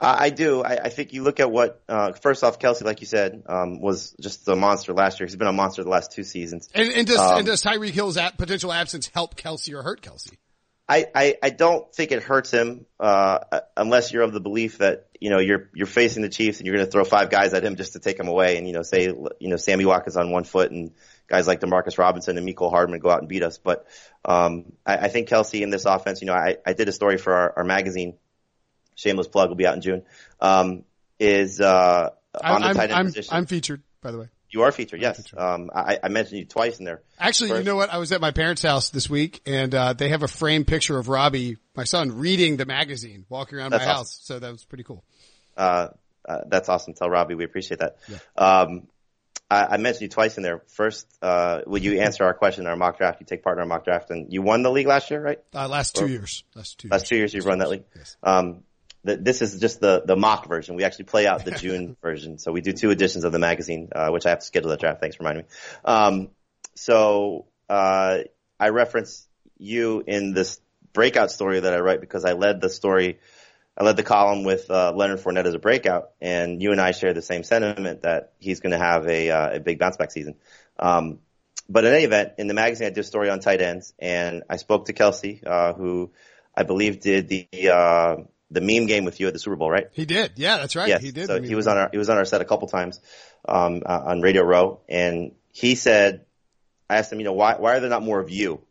Uh, 0.00 0.16
I 0.18 0.30
do. 0.30 0.62
I, 0.62 0.84
I, 0.84 0.88
think 0.88 1.12
you 1.12 1.22
look 1.22 1.40
at 1.40 1.50
what, 1.50 1.82
uh, 1.86 2.12
first 2.12 2.42
off, 2.42 2.58
Kelce, 2.58 2.82
like 2.82 3.02
you 3.02 3.06
said, 3.06 3.42
um, 3.46 3.80
was 3.82 4.16
just 4.18 4.48
a 4.48 4.56
monster 4.56 4.94
last 4.94 5.20
year. 5.20 5.26
He's 5.26 5.36
been 5.36 5.46
a 5.46 5.52
monster 5.52 5.84
the 5.84 5.90
last 5.90 6.12
two 6.12 6.24
seasons. 6.24 6.70
And, 6.74 6.90
and 6.90 7.06
does, 7.06 7.18
um, 7.18 7.38
and 7.38 7.46
does 7.46 7.62
Tyreek 7.62 7.90
Hill's 7.90 8.16
at 8.16 8.38
potential 8.38 8.72
absence 8.72 9.08
help 9.08 9.36
Kelce 9.36 9.74
or 9.74 9.82
hurt 9.82 10.00
Kelce? 10.00 10.32
I, 10.88 11.06
I, 11.14 11.36
I 11.42 11.50
don't 11.50 11.94
think 11.94 12.12
it 12.12 12.22
hurts 12.22 12.50
him, 12.50 12.86
uh, 12.98 13.60
unless 13.76 14.10
you're 14.10 14.22
of 14.22 14.32
the 14.32 14.40
belief 14.40 14.78
that, 14.78 15.06
you 15.20 15.28
know, 15.28 15.38
you're, 15.38 15.68
you're 15.74 15.86
facing 15.86 16.22
the 16.22 16.30
Chiefs 16.30 16.58
and 16.58 16.66
you're 16.66 16.74
going 16.74 16.86
to 16.86 16.90
throw 16.90 17.04
five 17.04 17.28
guys 17.28 17.52
at 17.52 17.62
him 17.62 17.76
just 17.76 17.92
to 17.92 18.00
take 18.00 18.18
him 18.18 18.26
away. 18.26 18.56
And, 18.56 18.66
you 18.66 18.72
know, 18.72 18.82
say, 18.82 19.04
you 19.04 19.48
know, 19.48 19.56
Sammy 19.56 19.84
Watkins 19.84 20.16
on 20.16 20.32
one 20.32 20.44
foot 20.44 20.72
and 20.72 20.92
guys 21.28 21.46
like 21.46 21.60
Demarcus 21.60 21.98
Robinson 21.98 22.38
and 22.38 22.48
Mecole 22.48 22.70
Hardman 22.70 23.00
go 23.00 23.10
out 23.10 23.20
and 23.20 23.28
beat 23.28 23.42
us. 23.42 23.58
But, 23.58 23.86
um, 24.24 24.72
I, 24.84 24.96
I 24.96 25.08
think 25.08 25.28
Kelce 25.28 25.60
in 25.60 25.68
this 25.68 25.84
offense, 25.84 26.22
you 26.22 26.26
know, 26.26 26.34
I, 26.34 26.56
I 26.66 26.72
did 26.72 26.88
a 26.88 26.92
story 26.92 27.18
for 27.18 27.34
our, 27.34 27.58
our 27.58 27.64
magazine 27.64 28.14
shameless 29.00 29.28
plug 29.28 29.48
will 29.48 29.56
be 29.56 29.66
out 29.66 29.74
in 29.74 29.80
June. 29.80 30.02
Um, 30.40 30.84
is 31.18 31.60
uh, 31.60 32.10
on 32.42 32.62
I'm, 32.62 32.72
the 32.72 32.74
tight 32.74 32.90
end 32.90 32.92
I'm, 32.92 33.06
position. 33.06 33.34
I'm 33.34 33.46
featured, 33.46 33.82
by 34.00 34.10
the 34.12 34.18
way. 34.18 34.28
You 34.50 34.62
are 34.62 34.72
featured, 34.72 35.00
yes. 35.00 35.16
Featured. 35.16 35.38
Um, 35.38 35.70
I, 35.72 35.98
I, 36.02 36.08
mentioned 36.08 36.40
you 36.40 36.44
twice 36.44 36.80
in 36.80 36.84
there. 36.84 37.02
Actually, 37.20 37.50
First. 37.50 37.60
you 37.60 37.64
know 37.66 37.76
what? 37.76 37.92
I 37.92 37.98
was 37.98 38.10
at 38.10 38.20
my 38.20 38.32
parents' 38.32 38.62
house 38.62 38.90
this 38.90 39.08
week, 39.08 39.42
and 39.46 39.72
uh, 39.72 39.92
they 39.92 40.08
have 40.08 40.24
a 40.24 40.28
framed 40.28 40.66
picture 40.66 40.98
of 40.98 41.08
Robbie, 41.08 41.58
my 41.76 41.84
son, 41.84 42.18
reading 42.18 42.56
the 42.56 42.66
magazine, 42.66 43.26
walking 43.28 43.58
around 43.58 43.70
that's 43.70 43.84
my 43.84 43.90
awesome. 43.92 44.00
house. 44.00 44.20
So 44.24 44.38
that 44.40 44.50
was 44.50 44.64
pretty 44.64 44.82
cool. 44.82 45.04
Uh, 45.56 45.88
uh, 46.28 46.38
that's 46.48 46.68
awesome. 46.68 46.94
Tell 46.94 47.08
Robbie 47.08 47.36
we 47.36 47.44
appreciate 47.44 47.78
that. 47.78 47.98
Yeah. 48.08 48.18
Um, 48.36 48.88
I, 49.48 49.66
I, 49.66 49.76
mentioned 49.78 50.02
you 50.02 50.08
twice 50.08 50.36
in 50.36 50.42
there. 50.42 50.62
First, 50.68 51.06
uh, 51.22 51.60
would 51.66 51.82
you 51.82 52.00
answer 52.00 52.24
our 52.24 52.34
question 52.34 52.64
in 52.64 52.70
our 52.70 52.76
mock 52.76 52.98
draft? 52.98 53.20
You 53.20 53.26
take 53.26 53.42
part 53.42 53.58
in 53.58 53.60
our 53.60 53.66
mock 53.66 53.84
draft, 53.84 54.10
and 54.10 54.32
you 54.32 54.42
won 54.42 54.62
the 54.62 54.70
league 54.70 54.86
last 54.86 55.10
year, 55.10 55.20
right? 55.20 55.38
Uh, 55.54 55.68
last 55.68 55.96
two 55.96 56.04
or, 56.04 56.08
years. 56.08 56.44
Last 56.54 56.78
two. 56.78 56.88
Last 56.88 57.02
years. 57.02 57.08
two 57.08 57.16
years 57.16 57.34
you've 57.34 57.46
run 57.46 57.58
that 57.58 57.68
league. 57.68 57.84
Yes. 57.96 58.16
Um, 58.22 58.62
the, 59.04 59.16
this 59.16 59.42
is 59.42 59.58
just 59.58 59.80
the, 59.80 60.02
the 60.04 60.16
mock 60.16 60.46
version. 60.46 60.76
We 60.76 60.84
actually 60.84 61.06
play 61.06 61.26
out 61.26 61.44
the 61.44 61.50
June 61.58 61.96
version. 62.02 62.38
So 62.38 62.52
we 62.52 62.60
do 62.60 62.72
two 62.72 62.90
editions 62.90 63.24
of 63.24 63.32
the 63.32 63.38
magazine, 63.38 63.88
uh, 63.94 64.08
which 64.10 64.26
I 64.26 64.30
have 64.30 64.40
to 64.40 64.44
schedule 64.46 64.70
that 64.70 64.80
draft. 64.80 65.00
Thanks 65.00 65.16
for 65.16 65.22
reminding 65.22 65.44
me. 65.44 65.50
Um, 65.84 66.28
so, 66.74 67.46
uh, 67.68 68.18
I 68.58 68.68
reference 68.68 69.26
you 69.58 70.02
in 70.06 70.34
this 70.34 70.60
breakout 70.92 71.30
story 71.30 71.60
that 71.60 71.72
I 71.72 71.78
write 71.78 72.00
because 72.00 72.24
I 72.24 72.32
led 72.32 72.60
the 72.60 72.68
story, 72.68 73.20
I 73.76 73.84
led 73.84 73.96
the 73.96 74.02
column 74.02 74.44
with, 74.44 74.70
uh, 74.70 74.92
Leonard 74.94 75.20
Fournette 75.20 75.46
as 75.46 75.54
a 75.54 75.58
breakout 75.58 76.10
and 76.20 76.60
you 76.62 76.72
and 76.72 76.80
I 76.80 76.90
share 76.90 77.14
the 77.14 77.22
same 77.22 77.42
sentiment 77.42 78.02
that 78.02 78.32
he's 78.38 78.60
going 78.60 78.72
to 78.72 78.78
have 78.78 79.06
a, 79.06 79.30
uh, 79.30 79.56
a 79.56 79.60
big 79.60 79.78
bounce 79.78 79.96
back 79.96 80.10
season. 80.10 80.34
Um, 80.78 81.20
but 81.68 81.84
in 81.84 81.94
any 81.94 82.04
event, 82.04 82.32
in 82.38 82.48
the 82.48 82.54
magazine, 82.54 82.88
I 82.88 82.90
did 82.90 82.98
a 82.98 83.04
story 83.04 83.30
on 83.30 83.40
tight 83.40 83.62
ends 83.62 83.94
and 83.98 84.42
I 84.50 84.56
spoke 84.56 84.86
to 84.86 84.92
Kelce, 84.92 85.46
uh, 85.46 85.72
who 85.72 86.10
I 86.54 86.64
believe 86.64 87.00
did 87.00 87.28
the, 87.28 87.48
uh, 87.72 88.16
the 88.50 88.60
meme 88.60 88.86
game 88.86 89.04
with 89.04 89.20
you 89.20 89.26
at 89.26 89.32
the 89.32 89.38
Super 89.38 89.56
Bowl, 89.56 89.70
right? 89.70 89.88
He 89.92 90.04
did. 90.04 90.32
Yeah, 90.36 90.58
that's 90.58 90.76
right. 90.76 90.88
Yeah. 90.88 90.98
He 90.98 91.12
did. 91.12 91.26
So 91.26 91.40
he 91.40 91.54
was 91.54 91.66
on 91.66 91.78
our 91.78 91.88
he 91.90 91.98
was 91.98 92.10
on 92.10 92.16
our 92.16 92.24
set 92.24 92.40
a 92.40 92.44
couple 92.44 92.68
times 92.68 93.00
um, 93.48 93.82
uh, 93.86 94.02
on 94.06 94.20
Radio 94.20 94.42
Row, 94.42 94.80
and 94.88 95.32
he 95.52 95.74
said, 95.74 96.26
I 96.88 96.96
asked 96.96 97.12
him, 97.12 97.20
you 97.20 97.24
know, 97.24 97.32
why 97.32 97.56
why 97.58 97.76
are 97.76 97.80
there 97.80 97.90
not 97.90 98.02
more 98.02 98.20
of 98.20 98.30
you? 98.30 98.62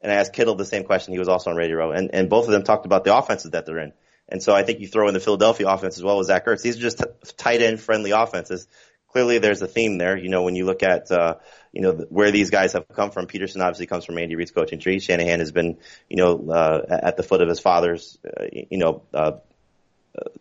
And 0.00 0.12
I 0.12 0.16
asked 0.16 0.32
Kittle 0.32 0.54
the 0.54 0.64
same 0.64 0.84
question. 0.84 1.12
He 1.12 1.18
was 1.18 1.28
also 1.28 1.50
on 1.50 1.56
Radio 1.56 1.76
Row, 1.76 1.92
and 1.92 2.10
and 2.14 2.30
both 2.30 2.46
of 2.46 2.52
them 2.52 2.62
talked 2.62 2.86
about 2.86 3.04
the 3.04 3.16
offenses 3.16 3.52
that 3.52 3.66
they're 3.66 3.78
in. 3.78 3.92
And 4.28 4.42
so 4.42 4.54
I 4.54 4.62
think 4.64 4.80
you 4.80 4.88
throw 4.88 5.08
in 5.08 5.14
the 5.14 5.20
Philadelphia 5.20 5.68
offense 5.68 5.96
as 5.96 6.02
well 6.02 6.18
as 6.18 6.26
Zach 6.26 6.46
Ertz. 6.46 6.62
These 6.62 6.78
are 6.78 6.80
just 6.80 6.98
t- 6.98 7.34
tight 7.36 7.62
end 7.62 7.80
friendly 7.80 8.10
offenses. 8.10 8.66
Clearly, 9.08 9.38
there's 9.38 9.62
a 9.62 9.68
theme 9.68 9.98
there. 9.98 10.16
You 10.16 10.28
know, 10.28 10.42
when 10.42 10.56
you 10.56 10.66
look 10.66 10.82
at 10.82 11.10
uh, 11.12 11.36
you 11.76 11.82
know, 11.82 11.92
where 12.08 12.30
these 12.30 12.48
guys 12.48 12.72
have 12.72 12.88
come 12.88 13.10
from. 13.10 13.26
Pederson 13.26 13.60
obviously 13.60 13.86
comes 13.86 14.06
from 14.06 14.16
Andy 14.16 14.34
Reid's 14.34 14.50
coaching 14.50 14.80
tree. 14.80 14.98
Shanahan 14.98 15.40
has 15.40 15.52
been, 15.52 15.76
you 16.08 16.16
know, 16.16 16.48
uh, 16.50 16.86
at 16.88 17.18
the 17.18 17.22
foot 17.22 17.42
of 17.42 17.50
his 17.50 17.60
father's, 17.60 18.16
uh, 18.24 18.46
you 18.50 18.78
know, 18.78 19.02
uh, 19.12 19.32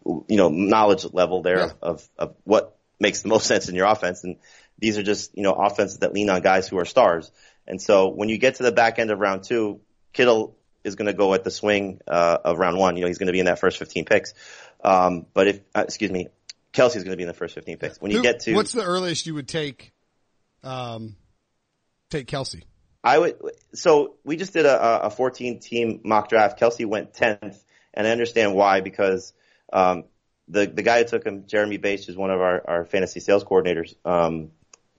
you 0.06 0.38
know, 0.38 0.48
knowledge 0.48 1.06
level 1.12 1.42
there 1.42 1.60
yeah. 1.60 1.72
of, 1.82 2.08
of 2.18 2.38
what 2.46 2.78
makes 3.02 3.22
the 3.22 3.28
most 3.28 3.48
sense 3.48 3.68
in 3.68 3.76
your 3.76 3.86
offense. 3.86 4.24
And 4.24 4.38
these 4.80 4.98
are 4.98 5.04
just, 5.04 5.36
you 5.36 5.44
know, 5.44 5.52
offenses 5.52 5.98
that 5.98 6.14
lean 6.14 6.30
on 6.30 6.40
guys 6.40 6.70
who 6.70 6.78
are 6.78 6.86
stars. 6.86 7.30
And 7.68 7.82
so 7.82 8.08
when 8.08 8.30
you 8.30 8.38
get 8.38 8.56
to 8.56 8.64
the 8.64 8.72
back 8.72 8.98
end 8.98 9.12
of 9.12 9.20
round 9.20 9.44
two, 9.44 9.82
Kittle 10.14 10.56
is 10.86 10.96
going 10.96 11.08
to 11.08 11.14
go 11.14 11.34
at 11.34 11.44
the 11.44 11.52
swing 11.52 12.00
uh, 12.08 12.38
of 12.46 12.60
round 12.60 12.78
one. 12.78 12.96
You 12.96 13.02
know, 13.02 13.08
he's 13.08 13.18
going 13.18 13.28
to 13.28 13.34
be 13.34 13.40
in 13.40 13.48
that 13.48 13.60
first 13.60 13.78
15 13.78 14.06
picks. 14.06 14.34
Um, 14.82 15.26
but 15.34 15.48
if, 15.50 15.60
uh, 15.76 15.84
excuse 15.84 16.12
me, 16.12 16.30
Kelce's 16.72 17.04
going 17.04 17.12
to 17.12 17.18
be 17.18 17.24
in 17.24 17.28
the 17.28 17.34
first 17.34 17.56
15 17.56 17.78
picks. 17.78 18.00
When 18.00 18.12
you 18.12 18.18
Who, 18.20 18.24
get 18.24 18.40
to 18.42 18.54
what's 18.54 18.72
the 18.72 18.86
earliest 18.86 19.26
you 19.26 19.34
would 19.34 19.50
take, 19.50 19.92
um, 20.64 21.18
take 22.10 22.28
Kelce? 22.28 22.64
I 23.04 23.20
would. 23.20 23.38
So 23.74 24.16
we 24.24 24.36
just 24.36 24.54
did 24.54 24.66
a, 24.66 25.06
a 25.06 25.10
14 25.10 25.60
team 25.60 26.02
mock 26.04 26.30
draft. 26.30 26.60
Kelce 26.60 26.86
went 26.86 27.14
10th, 27.14 27.58
and 27.94 28.08
I 28.08 28.10
understand 28.10 28.56
why 28.56 28.82
because 28.82 29.34
um, 29.72 30.06
the 30.48 30.66
the 30.66 30.82
guy 30.82 31.00
who 31.00 31.06
took 31.06 31.26
him, 31.26 31.46
Jeremy 31.48 31.78
Bates, 31.78 32.10
is 32.10 32.18
one 32.18 32.32
of 32.32 32.42
our, 32.42 32.64
our 32.68 32.86
fantasy 32.86 33.20
sales 33.20 33.44
coordinators. 33.44 33.96
Um, 34.04 34.52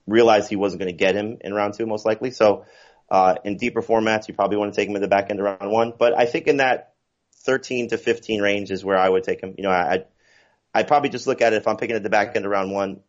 realized 0.07 0.49
he 0.49 0.55
wasn't 0.55 0.79
going 0.79 0.91
to 0.91 0.97
get 0.97 1.15
him 1.15 1.37
in 1.41 1.53
round 1.53 1.73
two, 1.73 1.85
most 1.85 2.05
likely. 2.05 2.31
So 2.31 2.65
uh, 3.11 3.35
in 3.43 3.57
deeper 3.57 3.81
formats, 3.81 4.29
you 4.29 4.33
probably 4.33 4.57
want 4.57 4.73
to 4.73 4.79
take 4.79 4.87
him 4.87 4.95
in 4.95 5.01
the 5.01 5.09
back 5.09 5.29
end 5.29 5.39
of 5.39 5.45
round 5.45 5.69
one. 5.69 5.93
But 5.97 6.17
I 6.17 6.25
think 6.25 6.47
in 6.47 6.57
that 6.57 6.93
13 7.43 7.89
to 7.89 7.97
15 7.97 8.41
range 8.41 8.71
is 8.71 8.85
where 8.85 8.97
I 8.97 9.09
would 9.09 9.23
take 9.23 9.41
him. 9.41 9.55
You 9.57 9.63
know, 9.63 9.69
I 9.71 10.05
i'd 10.73 10.87
probably 10.87 11.09
just 11.09 11.27
look 11.27 11.41
at 11.41 11.53
it 11.53 11.57
if 11.57 11.67
I'm 11.67 11.77
picking 11.77 11.95
at 11.95 12.03
the 12.03 12.09
back 12.09 12.35
end 12.35 12.45
of 12.45 12.51
round 12.51 12.71
one 12.71 12.99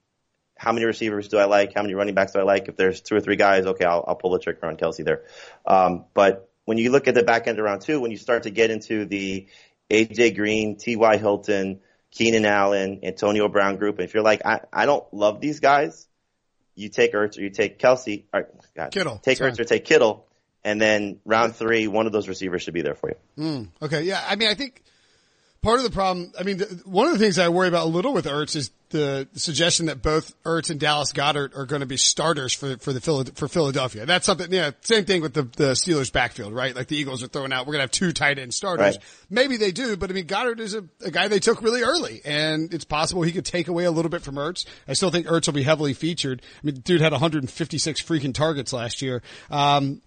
how 0.58 0.72
many 0.72 0.84
receivers 0.84 1.28
do 1.28 1.38
I 1.38 1.44
like? 1.44 1.72
How 1.74 1.82
many 1.82 1.94
running 1.94 2.14
backs 2.14 2.32
do 2.32 2.40
I 2.40 2.42
like? 2.42 2.68
If 2.68 2.76
there's 2.76 3.00
two 3.00 3.14
or 3.14 3.20
three 3.20 3.36
guys, 3.36 3.64
okay, 3.64 3.84
I'll, 3.84 4.04
I'll 4.06 4.16
pull 4.16 4.32
the 4.32 4.40
trigger 4.40 4.66
on 4.66 4.76
Kelce 4.76 5.04
there. 5.04 5.22
Um, 5.64 6.04
but 6.14 6.50
when 6.64 6.78
you 6.78 6.90
look 6.90 7.06
at 7.06 7.14
the 7.14 7.22
back 7.22 7.46
end 7.46 7.60
around 7.60 7.82
two, 7.82 8.00
when 8.00 8.10
you 8.10 8.16
start 8.16 8.42
to 8.42 8.50
get 8.50 8.72
into 8.72 9.04
the 9.04 9.46
AJ 9.88 10.34
Green, 10.34 10.76
T.Y. 10.76 11.16
Hilton, 11.16 11.78
Keenan 12.10 12.44
Allen, 12.44 13.00
Antonio 13.04 13.48
Brown 13.48 13.76
group, 13.76 13.98
and 14.00 14.04
if 14.04 14.14
you're 14.14 14.24
like, 14.24 14.44
I, 14.44 14.60
I 14.72 14.86
don't 14.86 15.04
love 15.14 15.40
these 15.40 15.60
guys, 15.60 16.08
you 16.74 16.88
take 16.88 17.12
Ertz 17.12 17.38
or 17.38 17.42
you 17.42 17.50
take 17.50 17.78
Kelce, 17.78 18.24
or 18.34 18.48
God, 18.76 18.90
Kittle. 18.90 19.18
take 19.22 19.38
Ertz 19.38 19.60
or 19.60 19.64
take 19.64 19.84
Kittle, 19.84 20.26
and 20.64 20.80
then 20.80 21.20
round 21.24 21.54
three, 21.54 21.86
one 21.86 22.06
of 22.06 22.12
those 22.12 22.26
receivers 22.26 22.62
should 22.62 22.74
be 22.74 22.82
there 22.82 22.96
for 22.96 23.10
you. 23.10 23.44
Mm, 23.44 23.68
okay, 23.82 24.02
yeah. 24.02 24.24
I 24.26 24.34
mean, 24.34 24.48
I 24.48 24.54
think 24.54 24.82
part 25.62 25.78
of 25.78 25.84
the 25.84 25.90
problem, 25.90 26.32
I 26.38 26.42
mean, 26.42 26.58
the, 26.58 26.82
one 26.84 27.06
of 27.06 27.12
the 27.12 27.18
things 27.18 27.38
I 27.38 27.48
worry 27.48 27.68
about 27.68 27.86
a 27.86 27.90
little 27.90 28.12
with 28.12 28.26
Ertz 28.26 28.54
is 28.54 28.70
the 28.90 29.28
suggestion 29.34 29.86
that 29.86 30.00
both 30.00 30.34
Ertz 30.44 30.70
and 30.70 30.80
Dallas 30.80 31.12
Goedert 31.12 31.56
are 31.56 31.66
going 31.66 31.80
to 31.80 31.86
be 31.86 31.96
starters 31.96 32.54
for 32.54 32.78
for 32.78 32.92
the 32.92 33.32
for 33.34 33.48
Philadelphia. 33.48 34.06
That's 34.06 34.24
something. 34.24 34.50
Yeah, 34.50 34.70
same 34.80 35.04
thing 35.04 35.20
with 35.20 35.34
the 35.34 35.42
the 35.42 35.72
Steelers 35.72 36.12
backfield, 36.12 36.54
right? 36.54 36.74
Like 36.74 36.86
the 36.86 36.96
Eagles 36.96 37.22
are 37.22 37.26
throwing 37.26 37.52
out, 37.52 37.66
we're 37.66 37.72
going 37.72 37.80
to 37.80 37.84
have 37.84 37.90
two 37.90 38.12
tight 38.12 38.38
end 38.38 38.54
starters. 38.54 38.96
Right. 38.96 39.04
Maybe 39.28 39.56
they 39.56 39.72
do, 39.72 39.96
but 39.96 40.10
I 40.10 40.14
mean, 40.14 40.26
Goedert 40.26 40.60
is 40.60 40.74
a, 40.74 40.84
a, 41.04 41.10
guy 41.10 41.28
they 41.28 41.40
took 41.40 41.62
really 41.62 41.82
early, 41.82 42.22
and 42.24 42.72
it's 42.72 42.84
possible 42.84 43.22
he 43.22 43.32
could 43.32 43.44
take 43.44 43.68
away 43.68 43.84
a 43.84 43.90
little 43.90 44.10
bit 44.10 44.22
from 44.22 44.36
Ertz. 44.36 44.64
I 44.86 44.94
still 44.94 45.10
think 45.10 45.26
Ertz 45.26 45.46
will 45.46 45.54
be 45.54 45.62
heavily 45.62 45.92
featured. 45.92 46.42
I 46.42 46.60
mean, 46.66 46.76
dude 46.76 47.00
had 47.00 47.12
156 47.12 48.02
freaking 48.02 48.32
targets 48.32 48.72
last 48.72 49.02
year. 49.02 49.22
Um, 49.50 50.02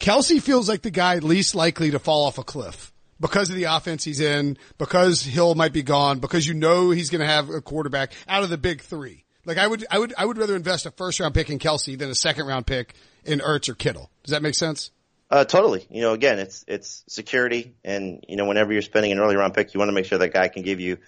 Kelce 0.00 0.42
feels 0.42 0.68
like 0.68 0.82
the 0.82 0.90
guy 0.90 1.18
least 1.18 1.54
likely 1.54 1.92
to 1.92 1.98
fall 1.98 2.26
off 2.26 2.38
a 2.38 2.44
cliff 2.44 2.92
because 3.20 3.50
of 3.50 3.56
the 3.56 3.64
offense 3.64 4.04
he's 4.04 4.20
in, 4.20 4.58
because 4.78 5.22
Hill 5.22 5.54
might 5.54 5.72
be 5.72 5.82
gone, 5.82 6.18
because 6.18 6.46
you 6.46 6.54
know 6.54 6.90
he's 6.90 7.10
going 7.10 7.20
to 7.20 7.26
have 7.26 7.48
a 7.50 7.60
quarterback 7.60 8.12
out 8.28 8.42
of 8.42 8.50
the 8.50 8.58
big 8.58 8.80
three. 8.80 9.24
Like 9.44 9.58
I 9.58 9.66
would, 9.66 9.84
I 9.90 9.98
would, 9.98 10.14
I 10.16 10.24
would 10.24 10.38
rather 10.38 10.56
invest 10.56 10.86
a 10.86 10.90
first 10.90 11.20
round 11.20 11.34
pick 11.34 11.50
in 11.50 11.58
Kelce 11.58 11.98
than 11.98 12.10
a 12.10 12.14
second 12.14 12.46
round 12.46 12.66
pick 12.66 12.94
in 13.24 13.40
Ertz 13.40 13.68
or 13.68 13.74
Kittle. 13.74 14.10
Does 14.22 14.32
that 14.32 14.42
make 14.42 14.54
sense? 14.54 14.90
Uh, 15.30 15.44
totally. 15.44 15.86
You 15.90 16.02
know, 16.02 16.12
again, 16.12 16.38
it's, 16.38 16.64
it's 16.68 17.02
security 17.08 17.74
and, 17.84 18.24
you 18.28 18.36
know, 18.36 18.46
whenever 18.46 18.72
you're 18.72 18.82
spending 18.82 19.10
an 19.12 19.18
early 19.18 19.36
round 19.36 19.54
pick, 19.54 19.74
you 19.74 19.78
want 19.78 19.88
to 19.88 19.92
make 19.94 20.06
sure 20.06 20.18
that 20.18 20.32
guy 20.32 20.48
can 20.48 20.62
give 20.62 20.80
you, 20.80 20.98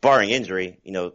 barring 0.00 0.30
injury, 0.30 0.78
you 0.82 0.92
know, 0.92 1.12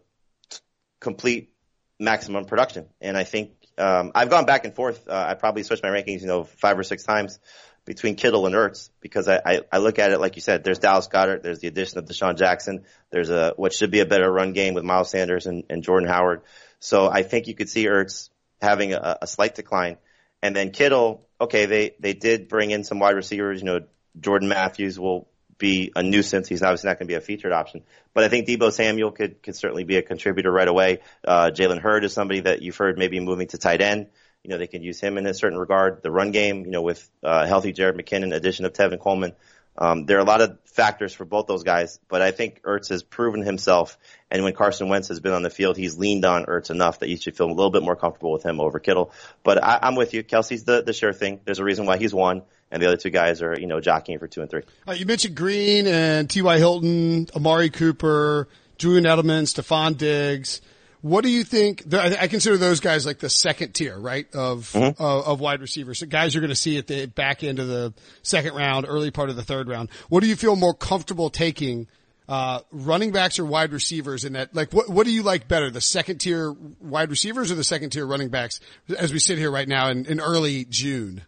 complete 1.00 1.54
maximum 2.00 2.46
production. 2.46 2.88
And 3.02 3.18
I 3.18 3.24
think, 3.24 3.52
um, 3.78 4.12
I've 4.16 4.30
gone 4.30 4.46
back 4.46 4.66
and 4.66 4.74
forth. 4.74 5.08
Uh, 5.08 5.26
I 5.30 5.34
probably 5.36 5.64
switched 5.64 5.84
my 5.84 5.90
rankings, 5.90 6.22
you 6.22 6.28
know, 6.28 6.46
five 6.46 6.80
or 6.80 6.84
six 6.84 7.04
times 7.04 7.40
between 7.88 8.16
Kittle 8.16 8.46
and 8.46 8.54
Ertz 8.54 8.90
because 9.00 9.30
I, 9.30 9.42
I, 9.44 9.62
I, 9.72 9.78
look 9.78 9.98
at 9.98 10.12
it 10.12 10.20
like 10.20 10.36
you 10.36 10.42
said. 10.42 10.64
There's 10.66 10.78
Dallas 10.78 11.08
Goedert. 11.08 11.42
There's 11.42 11.60
the 11.60 11.70
addition 11.70 11.98
of 11.98 12.06
DeSean 12.06 12.38
Jackson. 12.38 12.84
There's 13.12 13.30
a 13.30 13.54
what 13.56 13.74
should 13.74 13.92
be 13.92 14.02
a 14.02 14.06
better 14.06 14.30
run 14.30 14.52
game 14.52 14.74
with 14.74 14.84
Miles 14.84 15.10
Sanders 15.10 15.48
and, 15.48 15.64
and 15.70 15.82
Jordan 15.82 16.08
Howard. 16.08 16.42
So 16.80 17.10
I 17.10 17.24
think 17.24 17.48
you 17.48 17.56
could 17.56 17.70
see 17.70 17.86
Ertz 17.86 18.30
having 18.62 18.94
a, 18.94 19.20
a 19.22 19.26
slight 19.28 19.56
decline, 19.56 19.98
and 20.44 20.56
then 20.56 20.72
Kittle. 20.72 21.26
Okay, 21.40 21.66
they 21.66 21.96
they 22.00 22.14
did 22.14 22.50
bring 22.50 22.72
in 22.72 22.84
some 22.84 23.00
wide 23.00 23.16
receivers. 23.16 23.62
You 23.62 23.66
know, 23.66 23.80
Jordan 24.20 24.50
Matthews 24.50 25.00
will 25.00 25.30
be 25.58 25.92
a 25.96 26.04
nuisance. 26.04 26.50
He's 26.50 26.64
obviously 26.64 26.90
not 26.90 27.00
going 27.00 27.08
to 27.08 27.12
be 27.12 27.16
a 27.16 27.22
featured 27.22 27.54
option, 27.54 27.84
but 28.14 28.26
I 28.26 28.28
think 28.28 28.48
Deebo 28.48 28.74
Samuel 28.74 29.12
could 29.12 29.42
could 29.42 29.56
certainly 29.56 29.86
be 29.86 29.96
a 29.96 30.02
contributor 30.02 30.52
right 30.52 30.68
away. 30.68 31.00
Uh, 31.26 31.52
Jalen 31.54 31.80
Hurd 31.80 32.04
is 32.04 32.12
somebody 32.12 32.42
that 32.42 32.62
you've 32.62 32.76
heard 32.76 32.98
maybe 32.98 33.22
moving 33.22 33.48
to 33.48 33.58
tight 33.58 33.82
end. 33.82 34.08
You 34.44 34.52
know, 34.52 34.58
they 34.58 34.68
can 34.68 34.82
use 34.82 35.00
him 35.00 35.18
in 35.18 35.26
a 35.26 35.34
certain 35.34 35.58
regard. 35.58 36.02
The 36.04 36.12
run 36.12 36.32
game, 36.32 36.66
you 36.66 36.72
know, 36.72 36.82
with 36.82 37.10
uh, 37.24 37.46
healthy 37.46 37.74
Jerick 37.74 38.00
McKinnon, 38.00 38.34
addition 38.34 38.66
of 38.66 38.74
Tevin 38.74 39.00
Coleman. 39.00 39.34
Um, 39.78 40.06
there 40.06 40.18
are 40.18 40.22
a 40.22 40.26
lot 40.26 40.42
of 40.42 40.58
factors 40.66 41.14
for 41.14 41.24
both 41.24 41.46
those 41.46 41.64
guys, 41.64 42.00
but 42.08 42.22
I 42.22 42.32
think 42.32 42.64
Ertz 42.64 42.90
has 42.90 43.04
proven 43.04 43.44
himself. 43.44 43.98
And 44.32 44.44
when 44.44 44.54
Carson 44.54 44.90
Wentz 44.90 45.10
has 45.10 45.20
been 45.20 45.34
on 45.34 45.44
the 45.44 45.50
field, 45.50 45.78
he's 45.78 45.98
leaned 45.98 46.26
on 46.26 46.46
Ertz 46.46 46.72
enough 46.72 47.00
that 47.00 47.10
you 47.10 47.18
should 47.18 47.38
feel 47.38 47.48
a 47.48 47.54
little 47.54 47.70
bit 47.70 47.84
more 47.84 47.96
comfortable 47.96 48.32
with 48.32 48.44
him 48.44 48.60
over 48.60 48.80
Kittle. 48.80 49.12
But 49.44 49.64
I, 49.64 49.80
I'm 49.84 49.96
with 49.96 50.14
you. 50.14 50.24
Kelce's 50.24 50.64
the, 50.64 50.82
the 50.82 50.94
sure 50.94 51.14
thing. 51.14 51.42
There's 51.46 51.60
a 51.60 51.64
reason 51.64 51.86
why 51.86 51.98
he's 51.98 52.14
one, 52.14 52.42
and 52.72 52.82
the 52.82 52.88
other 52.88 52.98
two 52.98 53.12
guys 53.12 53.44
are, 53.44 53.58
you 53.60 53.68
know, 53.68 53.80
jockeying 53.80 54.18
for 54.18 54.28
two 54.28 54.42
and 54.42 54.50
three. 54.50 54.64
Uh, 54.88 54.94
you 54.94 55.06
mentioned 55.06 55.36
Green 55.36 55.86
and 55.86 56.28
T.Y. 56.28 56.58
Hilton, 56.58 57.28
Amari 57.36 57.70
Cooper, 57.70 58.48
Julian 58.78 59.04
Edelman, 59.04 59.44
Stefon 59.44 59.96
Diggs. 59.96 60.62
What 61.02 61.24
do 61.24 61.30
you 61.30 61.44
think? 61.44 61.94
I 61.94 62.28
consider 62.28 62.58
those 62.58 62.80
guys 62.80 63.06
like 63.06 63.20
the 63.20 63.30
second 63.30 63.74
tier, 63.74 63.98
right, 63.98 64.28
of 64.34 64.72
mm-hmm. 64.72 65.02
uh, 65.02 65.22
of 65.22 65.40
wide 65.40 65.62
receivers. 65.62 66.00
So 66.00 66.08
guys 66.08 66.34
you're 66.34 66.42
going 66.42 66.50
to 66.50 66.56
see 66.56 66.78
at 66.78 66.88
the 66.88 67.06
back 67.06 67.44
end 67.44 67.60
of 67.60 67.68
the 67.68 67.94
second 68.24 68.56
round, 68.56 68.86
early 68.88 69.12
part 69.12 69.30
of 69.30 69.36
the 69.36 69.44
third 69.44 69.68
round. 69.68 69.90
What 70.10 70.22
do 70.22 70.28
you 70.28 70.36
feel 70.36 70.56
more 70.56 70.74
comfortable 70.74 71.30
taking? 71.30 71.88
Uh, 72.30 72.60
running 72.74 73.14
backs 73.14 73.40
or 73.40 73.46
wide 73.46 73.72
receivers 73.72 74.26
in 74.26 74.34
that, 74.34 74.54
like, 74.54 74.74
what, 74.74 74.90
what 74.90 75.06
do 75.06 75.14
you 75.14 75.24
like 75.24 75.48
better? 75.48 75.72
The 75.72 75.80
second 75.80 76.18
tier 76.18 76.52
wide 76.82 77.10
receivers 77.10 77.54
or 77.54 77.56
the 77.56 77.64
second 77.64 77.92
tier 77.92 78.06
running 78.06 78.28
backs 78.28 78.60
as 79.00 79.14
we 79.14 79.20
sit 79.20 79.38
here 79.38 79.50
right 79.50 79.66
now 79.66 79.88
in, 79.92 80.06
in 80.06 80.20
early 80.20 80.66
June? 80.66 81.22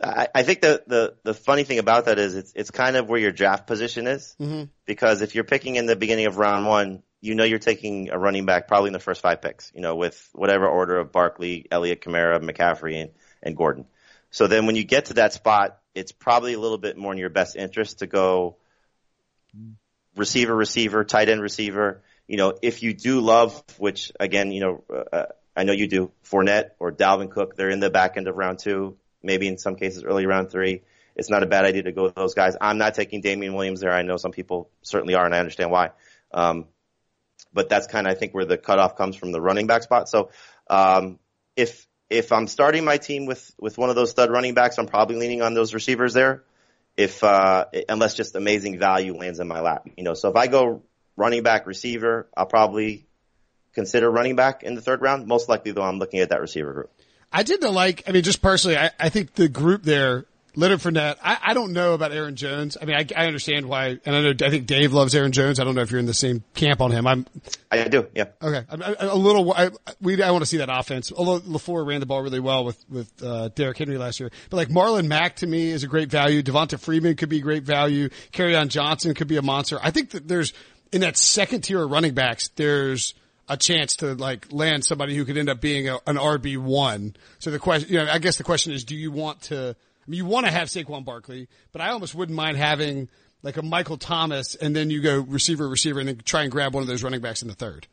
I, 0.00 0.28
I 0.32 0.42
think 0.44 0.60
the, 0.60 0.84
the, 0.86 1.14
the 1.24 1.34
funny 1.34 1.64
thing 1.64 1.80
about 1.80 2.04
that 2.04 2.16
is 2.20 2.36
it's, 2.36 2.52
it's 2.54 2.70
kind 2.70 2.96
of 2.96 3.08
where 3.08 3.18
your 3.18 3.32
draft 3.32 3.66
position 3.66 4.06
is. 4.06 4.36
Mm-hmm. 4.40 4.66
Because 4.86 5.20
if 5.20 5.34
you're 5.34 5.42
picking 5.42 5.74
in 5.74 5.86
the 5.86 5.96
beginning 5.96 6.26
of 6.26 6.36
round 6.36 6.64
one, 6.66 7.02
you 7.20 7.34
know 7.34 7.44
you're 7.44 7.58
taking 7.58 8.10
a 8.10 8.18
running 8.18 8.46
back 8.46 8.68
probably 8.68 8.88
in 8.88 8.92
the 8.92 9.00
first 9.00 9.20
five 9.20 9.42
picks, 9.42 9.72
you 9.74 9.80
know, 9.80 9.96
with 9.96 10.28
whatever 10.32 10.66
order 10.66 10.98
of 10.98 11.12
Barkley, 11.12 11.66
Elliott, 11.70 12.00
Kamara, 12.00 12.40
McCaffrey, 12.40 13.02
and, 13.02 13.10
and 13.42 13.56
Gordon. 13.56 13.86
So 14.30 14.46
then 14.46 14.66
when 14.66 14.76
you 14.76 14.84
get 14.84 15.06
to 15.06 15.14
that 15.14 15.32
spot, 15.32 15.78
it's 15.94 16.12
probably 16.12 16.52
a 16.52 16.60
little 16.60 16.78
bit 16.78 16.96
more 16.96 17.12
in 17.12 17.18
your 17.18 17.30
best 17.30 17.56
interest 17.56 18.00
to 18.00 18.06
go 18.06 18.56
receiver, 20.16 20.54
receiver, 20.54 21.04
tight 21.04 21.28
end 21.28 21.40
receiver. 21.40 22.02
You 22.26 22.36
know, 22.36 22.54
if 22.62 22.82
you 22.82 22.92
do 22.92 23.20
love, 23.20 23.62
which 23.78 24.12
again, 24.20 24.52
you 24.52 24.60
know, 24.60 24.84
uh, 25.12 25.26
I 25.56 25.64
know 25.64 25.72
you 25.72 25.88
do, 25.88 26.12
Fournette 26.24 26.70
or 26.78 26.92
Dalvin 26.92 27.30
Cook, 27.30 27.56
they're 27.56 27.70
in 27.70 27.80
the 27.80 27.90
back 27.90 28.16
end 28.16 28.28
of 28.28 28.36
round 28.36 28.58
two, 28.58 28.96
maybe 29.22 29.48
in 29.48 29.58
some 29.58 29.76
cases 29.76 30.04
early 30.04 30.26
round 30.26 30.50
three. 30.50 30.82
It's 31.16 31.30
not 31.30 31.42
a 31.42 31.46
bad 31.46 31.64
idea 31.64 31.82
to 31.84 31.92
go 31.92 32.04
with 32.04 32.14
those 32.14 32.34
guys. 32.34 32.56
I'm 32.60 32.78
not 32.78 32.94
taking 32.94 33.22
Damien 33.22 33.54
Williams 33.54 33.80
there. 33.80 33.90
I 33.90 34.02
know 34.02 34.18
some 34.18 34.30
people 34.30 34.70
certainly 34.82 35.14
are, 35.14 35.24
and 35.24 35.34
I 35.34 35.40
understand 35.40 35.72
why. 35.72 35.90
Um, 36.32 36.66
but 37.58 37.68
that's 37.68 37.88
kind 37.88 38.06
of 38.06 38.12
I 38.12 38.14
think 38.14 38.34
where 38.34 38.44
the 38.44 38.56
cutoff 38.56 38.94
comes 38.94 39.16
from 39.16 39.32
the 39.32 39.40
running 39.40 39.66
back 39.66 39.82
spot. 39.82 40.08
So 40.08 40.30
um, 40.70 41.18
if 41.56 41.88
if 42.08 42.30
I'm 42.30 42.46
starting 42.46 42.84
my 42.84 42.98
team 42.98 43.26
with 43.26 43.52
with 43.58 43.76
one 43.76 43.90
of 43.90 43.96
those 43.96 44.10
stud 44.10 44.30
running 44.30 44.54
backs, 44.54 44.78
I'm 44.78 44.86
probably 44.86 45.16
leaning 45.16 45.42
on 45.42 45.54
those 45.54 45.74
receivers 45.74 46.14
there. 46.14 46.44
If 46.96 47.24
uh, 47.24 47.64
unless 47.88 48.14
just 48.14 48.36
amazing 48.36 48.78
value 48.78 49.16
lands 49.16 49.40
in 49.40 49.48
my 49.48 49.60
lap, 49.60 49.88
you 49.96 50.04
know. 50.04 50.14
So 50.14 50.30
if 50.30 50.36
I 50.36 50.46
go 50.46 50.84
running 51.16 51.42
back 51.42 51.66
receiver, 51.66 52.28
I'll 52.36 52.46
probably 52.46 53.08
consider 53.72 54.08
running 54.08 54.36
back 54.36 54.62
in 54.62 54.76
the 54.76 54.80
third 54.80 55.02
round. 55.02 55.26
Most 55.26 55.48
likely, 55.48 55.72
though, 55.72 55.82
I'm 55.82 55.98
looking 55.98 56.20
at 56.20 56.28
that 56.28 56.40
receiver 56.40 56.72
group. 56.72 56.92
I 57.32 57.42
did 57.42 57.60
not 57.60 57.72
like. 57.72 58.04
I 58.06 58.12
mean, 58.12 58.22
just 58.22 58.40
personally, 58.40 58.78
I, 58.78 58.92
I 59.00 59.08
think 59.08 59.34
the 59.34 59.48
group 59.48 59.82
there 59.82 60.26
Leonard 60.58 60.80
Fournette. 60.80 61.18
I, 61.22 61.38
I 61.40 61.54
don't 61.54 61.72
know 61.72 61.94
about 61.94 62.10
Aaron 62.10 62.34
Jones. 62.34 62.76
I 62.82 62.84
mean, 62.84 62.96
I, 62.96 63.06
I 63.16 63.26
understand 63.26 63.66
why, 63.66 63.98
and 64.04 64.16
I 64.16 64.22
know 64.22 64.30
I 64.30 64.50
think 64.50 64.66
Dave 64.66 64.92
loves 64.92 65.14
Aaron 65.14 65.30
Jones. 65.30 65.60
I 65.60 65.64
don't 65.64 65.76
know 65.76 65.82
if 65.82 65.92
you're 65.92 66.00
in 66.00 66.06
the 66.06 66.12
same 66.12 66.42
camp 66.54 66.80
on 66.80 66.90
him. 66.90 67.06
I'm. 67.06 67.26
I 67.70 67.86
do. 67.86 68.08
Yeah. 68.12 68.24
Okay. 68.42 68.64
A 68.68 69.16
little. 69.16 69.52
I, 69.52 69.70
we. 70.00 70.20
I 70.20 70.32
want 70.32 70.42
to 70.42 70.46
see 70.46 70.56
that 70.56 70.68
offense. 70.68 71.12
Although 71.12 71.38
LaFleur 71.40 71.86
ran 71.86 72.00
the 72.00 72.06
ball 72.06 72.22
really 72.22 72.40
well 72.40 72.64
with 72.64 72.84
with 72.90 73.22
uh, 73.22 73.50
Derrick 73.50 73.78
Henry 73.78 73.98
last 73.98 74.18
year, 74.18 74.30
but 74.50 74.56
like 74.56 74.68
Marlon 74.68 75.06
Mack 75.06 75.36
to 75.36 75.46
me 75.46 75.70
is 75.70 75.84
a 75.84 75.86
great 75.86 76.10
value. 76.10 76.42
Devonta 76.42 76.78
Freeman 76.78 77.14
could 77.14 77.28
be 77.28 77.40
great 77.40 77.62
value. 77.62 78.08
Kerryon 78.32 78.66
Johnson 78.66 79.14
could 79.14 79.28
be 79.28 79.36
a 79.36 79.42
monster. 79.42 79.78
I 79.80 79.92
think 79.92 80.10
that 80.10 80.26
there's 80.26 80.52
in 80.90 81.02
that 81.02 81.16
second 81.16 81.60
tier 81.60 81.84
of 81.84 81.90
running 81.92 82.14
backs. 82.14 82.48
There's 82.56 83.14
a 83.48 83.56
chance 83.56 83.94
to 83.96 84.14
like 84.14 84.52
land 84.52 84.84
somebody 84.84 85.14
who 85.14 85.24
could 85.24 85.38
end 85.38 85.48
up 85.48 85.60
being 85.60 85.88
a, 85.88 85.98
an 86.08 86.16
RB 86.16 86.58
one. 86.58 87.14
So 87.38 87.52
the 87.52 87.60
question, 87.60 87.90
you 87.90 87.98
know, 87.98 88.10
I 88.10 88.18
guess 88.18 88.38
the 88.38 88.44
question 88.44 88.72
is, 88.72 88.82
do 88.82 88.96
you 88.96 89.12
want 89.12 89.42
to? 89.42 89.76
I 90.08 90.10
mean, 90.10 90.18
you 90.18 90.24
want 90.24 90.46
to 90.46 90.52
have 90.52 90.68
Saquon 90.68 91.04
Barkley, 91.04 91.48
but 91.70 91.82
I 91.82 91.90
almost 91.90 92.14
wouldn't 92.14 92.34
mind 92.34 92.56
having 92.56 93.10
like 93.42 93.58
a 93.58 93.62
Michael 93.62 93.98
Thomas, 93.98 94.54
and 94.54 94.74
then 94.74 94.88
you 94.88 95.02
go 95.02 95.20
receiver, 95.20 95.68
receiver, 95.68 96.00
and 96.00 96.08
then 96.08 96.20
try 96.24 96.42
and 96.42 96.50
grab 96.50 96.72
one 96.72 96.82
of 96.82 96.88
those 96.88 97.02
running 97.02 97.20
backs 97.20 97.42
in 97.42 97.48
the 97.48 97.54
third. 97.54 97.86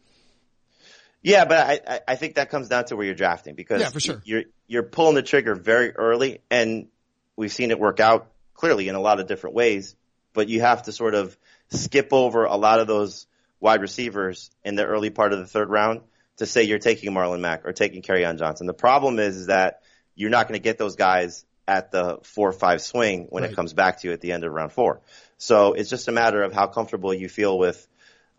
Yeah, 1.21 1.43
but 1.43 1.57
I, 1.57 1.99
I 2.07 2.15
think 2.15 2.35
that 2.35 2.49
comes 2.49 2.69
down 2.69 2.85
to 2.85 2.95
where 2.95 3.05
you're 3.05 3.15
drafting 3.15 3.53
because 3.55 3.81
yeah, 3.81 3.89
for 3.89 3.99
sure. 3.99 4.21
you're 4.23 4.43
you're 4.67 4.83
pulling 4.83 5.15
the 5.15 5.23
trigger 5.23 5.55
very 5.55 5.91
early, 5.91 6.39
and 6.49 6.87
we've 7.35 7.51
seen 7.51 7.71
it 7.71 7.79
work 7.79 7.99
out 7.99 8.31
clearly 8.53 8.87
in 8.87 8.95
a 8.95 9.01
lot 9.01 9.19
of 9.19 9.27
different 9.27 9.55
ways. 9.55 9.95
But 10.33 10.47
you 10.47 10.61
have 10.61 10.83
to 10.83 10.93
sort 10.93 11.15
of 11.15 11.37
skip 11.69 12.13
over 12.13 12.45
a 12.45 12.55
lot 12.55 12.79
of 12.79 12.87
those 12.87 13.27
wide 13.59 13.81
receivers 13.81 14.51
in 14.63 14.75
the 14.75 14.85
early 14.85 15.09
part 15.09 15.33
of 15.33 15.39
the 15.39 15.47
third 15.47 15.69
round 15.69 16.01
to 16.37 16.45
say 16.45 16.63
you're 16.63 16.79
taking 16.79 17.11
Marlon 17.11 17.41
Mack 17.41 17.65
or 17.65 17.73
taking 17.73 18.01
Kerryon 18.01 18.39
Johnson. 18.39 18.67
The 18.67 18.73
problem 18.73 19.19
is, 19.19 19.35
is 19.35 19.47
that 19.47 19.81
you're 20.15 20.29
not 20.29 20.47
going 20.47 20.59
to 20.59 20.63
get 20.63 20.77
those 20.77 20.95
guys 20.95 21.45
at 21.67 21.91
the 21.91 22.19
four 22.23 22.49
or 22.49 22.53
five 22.53 22.81
swing 22.81 23.27
when 23.29 23.43
right. 23.43 23.51
it 23.51 23.55
comes 23.55 23.73
back 23.73 24.01
to 24.01 24.07
you 24.07 24.13
at 24.13 24.21
the 24.21 24.31
end 24.31 24.43
of 24.43 24.51
round 24.51 24.71
four. 24.71 25.01
So 25.37 25.73
it's 25.73 25.89
just 25.89 26.07
a 26.07 26.11
matter 26.11 26.43
of 26.43 26.53
how 26.53 26.67
comfortable 26.67 27.13
you 27.13 27.29
feel 27.29 27.57
with 27.57 27.87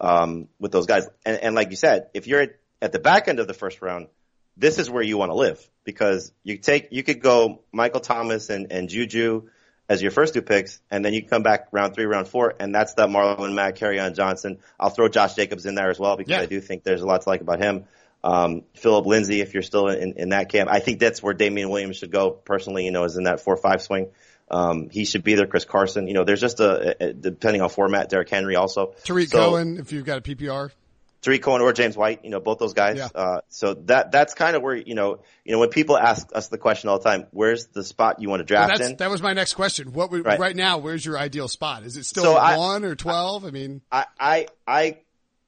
um, 0.01 0.49
with 0.59 0.73
those 0.73 0.87
guys. 0.87 1.09
And, 1.25 1.39
and 1.39 1.55
like 1.55 1.71
you 1.71 1.77
said, 1.77 2.09
if 2.15 2.27
you're 2.27 2.43
at, 2.43 2.51
at 2.81 2.93
the 2.93 2.99
back 2.99 3.29
end 3.29 3.41
of 3.41 3.47
the 3.47 3.55
first 3.55 3.83
round, 3.83 4.09
this 4.57 4.79
is 4.79 4.91
where 4.91 5.03
you 5.03 5.19
want 5.19 5.31
to 5.31 5.37
live 5.37 5.67
because 5.85 6.33
you 6.43 6.59
take 6.59 6.89
you 6.91 7.03
could 7.03 7.21
go 7.21 7.63
Michael 7.73 8.01
Thomas 8.01 8.51
and, 8.51 8.73
and 8.73 8.89
Juju 8.89 9.49
as 9.89 10.03
your 10.03 10.11
first 10.11 10.35
two 10.35 10.43
picks, 10.43 10.81
and 10.91 11.05
then 11.05 11.15
you 11.15 11.25
come 11.25 11.43
back 11.43 11.69
round 11.71 11.95
three, 11.95 12.07
round 12.07 12.27
four, 12.27 12.55
and 12.59 12.75
that's 12.75 12.95
that 12.95 13.09
Marlon 13.09 13.55
Mack, 13.55 13.81
on 13.83 14.15
Johnson. 14.15 14.59
I'll 14.81 14.91
throw 14.91 15.09
Josh 15.09 15.35
Jacobs 15.35 15.65
in 15.65 15.77
there 15.77 15.91
as 15.91 15.99
well 15.99 16.17
because 16.17 16.33
yeah. 16.33 16.41
I 16.41 16.47
do 16.47 16.61
think 16.61 16.83
there's 16.83 17.03
a 17.03 17.07
lot 17.07 17.23
to 17.23 17.29
like 17.29 17.41
about 17.41 17.63
him. 17.63 17.85
Um, 18.27 18.65
Phillip 18.75 19.07
Lindsay, 19.07 19.41
if 19.41 19.55
you're 19.55 19.63
still 19.63 19.87
in, 19.87 20.15
in 20.15 20.31
that 20.31 20.51
camp, 20.51 20.69
I 20.69 20.81
think 20.81 20.99
that's 20.99 21.23
where 21.23 21.33
Damien 21.33 21.71
Williams 21.71 21.99
should 21.99 22.11
go 22.11 22.33
personally. 22.33 22.85
You 22.85 22.91
know, 22.91 23.05
is 23.05 23.17
in 23.17 23.25
that 23.25 23.41
four 23.41 23.57
five 23.57 23.81
swing. 23.83 24.09
Um, 24.51 24.91
he 24.91 25.05
should 25.05 25.23
be 25.23 25.35
there. 25.35 25.47
Chris 25.47 25.65
Carson. 25.65 26.09
You 26.09 26.15
know, 26.15 26.25
there's 26.25 26.41
just 26.41 26.59
a, 26.59 27.09
a 27.09 27.13
depending 27.13 27.63
on 27.63 27.69
format. 27.69 28.09
Derrick 28.09 28.29
Henry 28.29 28.57
also. 28.57 28.95
Tarik 29.05 29.29
so, 29.29 29.39
Cohen, 29.39 29.79
if 29.79 29.93
you've 29.93 30.05
got 30.05 30.19
a 30.19 30.21
PPR. 30.23 30.71
Tarik 31.23 31.43
Cohen 31.43 31.61
or 31.61 31.73
James 31.73 31.97
White, 31.97 32.25
you 32.25 32.31
know, 32.31 32.39
both 32.39 32.59
those 32.59 32.75
guys. 32.75 32.99
Yeah. 32.99 33.09
Uh, 33.13 33.41
so 33.49 33.75
that, 33.75 34.13
that's 34.13 34.35
kind 34.35 34.55
of 34.55 34.63
where, 34.63 34.77
you 34.77 34.95
know, 34.95 35.23
you 35.45 35.53
know, 35.53 35.59
when 35.59 35.71
people 35.71 35.97
ask 35.97 36.29
us 36.33 36.49
the 36.49 36.59
question 36.59 36.89
all 36.89 36.99
the 36.99 37.09
time, 37.09 37.27
where's 37.33 37.67
the 37.67 37.83
spot 37.83 38.21
you 38.21 38.29
want 38.29 38.41
to 38.41 38.45
draft 38.45 38.79
well, 38.79 38.91
in? 38.91 38.97
That 38.99 39.11
was 39.11 39.23
my 39.23 39.33
next 39.33 39.55
question. 39.55 39.93
What 39.93 40.13
would, 40.13 40.25
right. 40.25 40.39
right. 40.39 40.55
now, 40.55 40.79
where's 40.79 41.05
your 41.05 41.19
ideal 41.19 41.49
spot? 41.49 41.83
Is 41.83 41.97
it 41.97 42.05
still 42.05 42.23
so 42.23 42.35
one 42.35 42.85
I, 42.85 42.87
or 42.87 42.95
12? 42.95 43.45
I, 43.45 43.49
I 43.49 43.51
mean, 43.51 43.83
I, 43.91 44.05
I, 44.21 44.47
I 44.69 44.99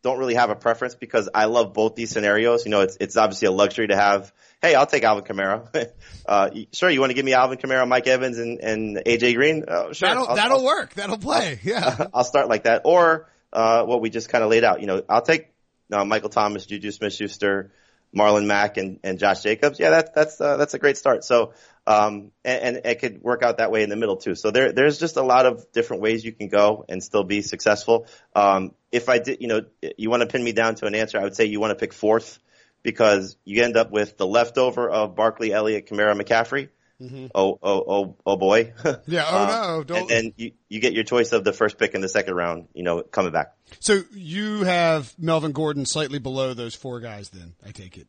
don't 0.09 0.19
really 0.19 0.35
have 0.35 0.51
a 0.51 0.57
preference 0.57 0.95
because 0.95 1.29
I 1.35 1.45
love 1.45 1.75
both 1.75 1.95
these 1.95 2.11
scenarios. 2.11 2.65
You 2.65 2.71
know, 2.71 2.81
it's, 2.81 2.97
it's 2.99 3.17
obviously 3.17 3.47
a 3.47 3.53
luxury 3.53 3.89
to 3.89 3.97
have, 3.97 4.33
hey, 4.63 4.75
I'll 4.75 4.87
take 4.87 5.05
Alvin 5.05 5.25
Kamara. 5.25 5.91
uh, 6.27 6.51
sure, 6.73 6.89
you 6.89 7.01
want 7.01 7.11
to 7.11 7.15
give 7.15 7.25
me 7.25 7.35
Alvin 7.35 7.59
Kamara, 7.59 7.87
Mike 7.87 8.07
Evans, 8.07 8.39
and, 8.39 8.59
and 8.61 8.97
AJ 8.97 9.35
Green? 9.35 9.65
Uh, 9.69 9.93
sure. 9.93 10.09
That'll, 10.09 10.29
I'll, 10.29 10.37
that'll 10.37 10.59
I'll, 10.59 10.65
work. 10.65 10.95
That'll 10.95 11.19
play. 11.19 11.61
Yeah. 11.63 12.07
I'll 12.15 12.25
start 12.25 12.49
like 12.49 12.65
that. 12.65 12.83
Or, 12.85 13.29
uh, 13.53 13.85
what 13.85 14.01
we 14.01 14.11
just 14.11 14.29
kind 14.29 14.43
of 14.43 14.51
laid 14.51 14.65
out. 14.65 14.81
You 14.81 14.87
know, 14.87 15.03
I'll 15.09 15.23
take 15.23 15.53
uh, 15.93 16.05
Michael 16.05 16.31
Thomas, 16.31 16.65
Juju 16.67 16.91
Smith-Schuster, 16.91 17.71
Marlon 18.17 18.47
Mack, 18.47 18.77
and, 18.77 19.01
and 19.03 19.19
Josh 19.19 19.43
Jacobs. 19.43 19.79
Yeah, 19.79 19.91
that's 19.91 20.11
that's 20.15 20.41
uh, 20.41 20.57
that's 20.57 20.75
a 20.75 20.79
great 20.79 20.97
start. 20.97 21.25
So, 21.25 21.53
um, 21.87 22.33
and, 22.45 22.77
and, 22.77 22.87
it 22.87 23.01
could 23.01 23.23
work 23.23 23.43
out 23.43 23.59
that 23.59 23.71
way 23.71 23.83
in 23.83 23.91
the 23.91 23.97
middle 23.97 24.17
too. 24.17 24.35
So 24.35 24.51
there 24.51 24.73
there's 24.73 24.99
just 24.99 25.17
a 25.17 25.23
lot 25.23 25.47
of 25.47 25.71
different 25.73 26.03
ways 26.03 26.25
you 26.25 26.33
can 26.33 26.49
go 26.49 26.85
and 26.89 27.03
still 27.03 27.25
be 27.25 27.43
successful. 27.43 28.07
Um, 28.35 28.75
if 28.91 29.09
I 29.09 29.19
did, 29.19 29.41
you 29.41 29.49
know, 29.49 29.63
you 29.97 30.11
want 30.11 30.23
to 30.23 30.27
pin 30.27 30.43
me 30.43 30.53
down 30.53 30.75
to 30.77 30.87
an 30.87 30.95
answer, 30.95 31.19
I 31.19 31.25
would 31.25 31.37
say 31.37 31.45
you 31.45 31.61
want 31.61 31.71
to 31.71 31.77
pick 31.77 31.93
fourth 31.93 32.39
because 32.83 33.37
you 33.45 33.63
end 33.63 33.77
up 33.77 33.91
with 33.91 34.17
the 34.17 34.27
leftover 34.27 34.89
of 34.89 35.15
Barkley, 35.15 35.53
Elliott, 35.53 35.87
Kamara, 35.87 36.19
McCaffrey. 36.19 36.69
Mm-hmm. 37.01 37.27
Oh, 37.35 37.59
oh, 37.63 37.85
oh, 37.87 38.17
oh 38.27 38.37
boy. 38.37 38.73
Yeah. 39.07 39.25
Oh 39.29 39.43
um, 39.43 39.49
no. 39.49 39.85
Don't. 39.85 40.01
And 40.01 40.11
then 40.11 40.33
you, 40.37 40.53
you 40.69 40.81
get 40.81 40.93
your 40.93 41.05
choice 41.05 41.33
of 41.33 41.45
the 41.45 41.53
first 41.53 41.79
pick 41.79 41.95
in 41.95 42.01
the 42.01 42.09
second 42.09 42.35
round, 42.35 42.69
you 42.75 42.83
know, 42.83 43.03
coming 43.03 43.33
back. 43.33 43.55
So 43.81 44.03
you 44.13 44.65
have 44.65 45.15
Melvin 45.19 45.53
Gordon 45.53 45.87
slightly 45.87 46.19
below 46.19 46.55
those 46.55 46.75
four 46.75 47.01
guys 47.01 47.31
then, 47.31 47.55
I 47.65 47.71
take 47.71 47.97
it. 47.97 48.09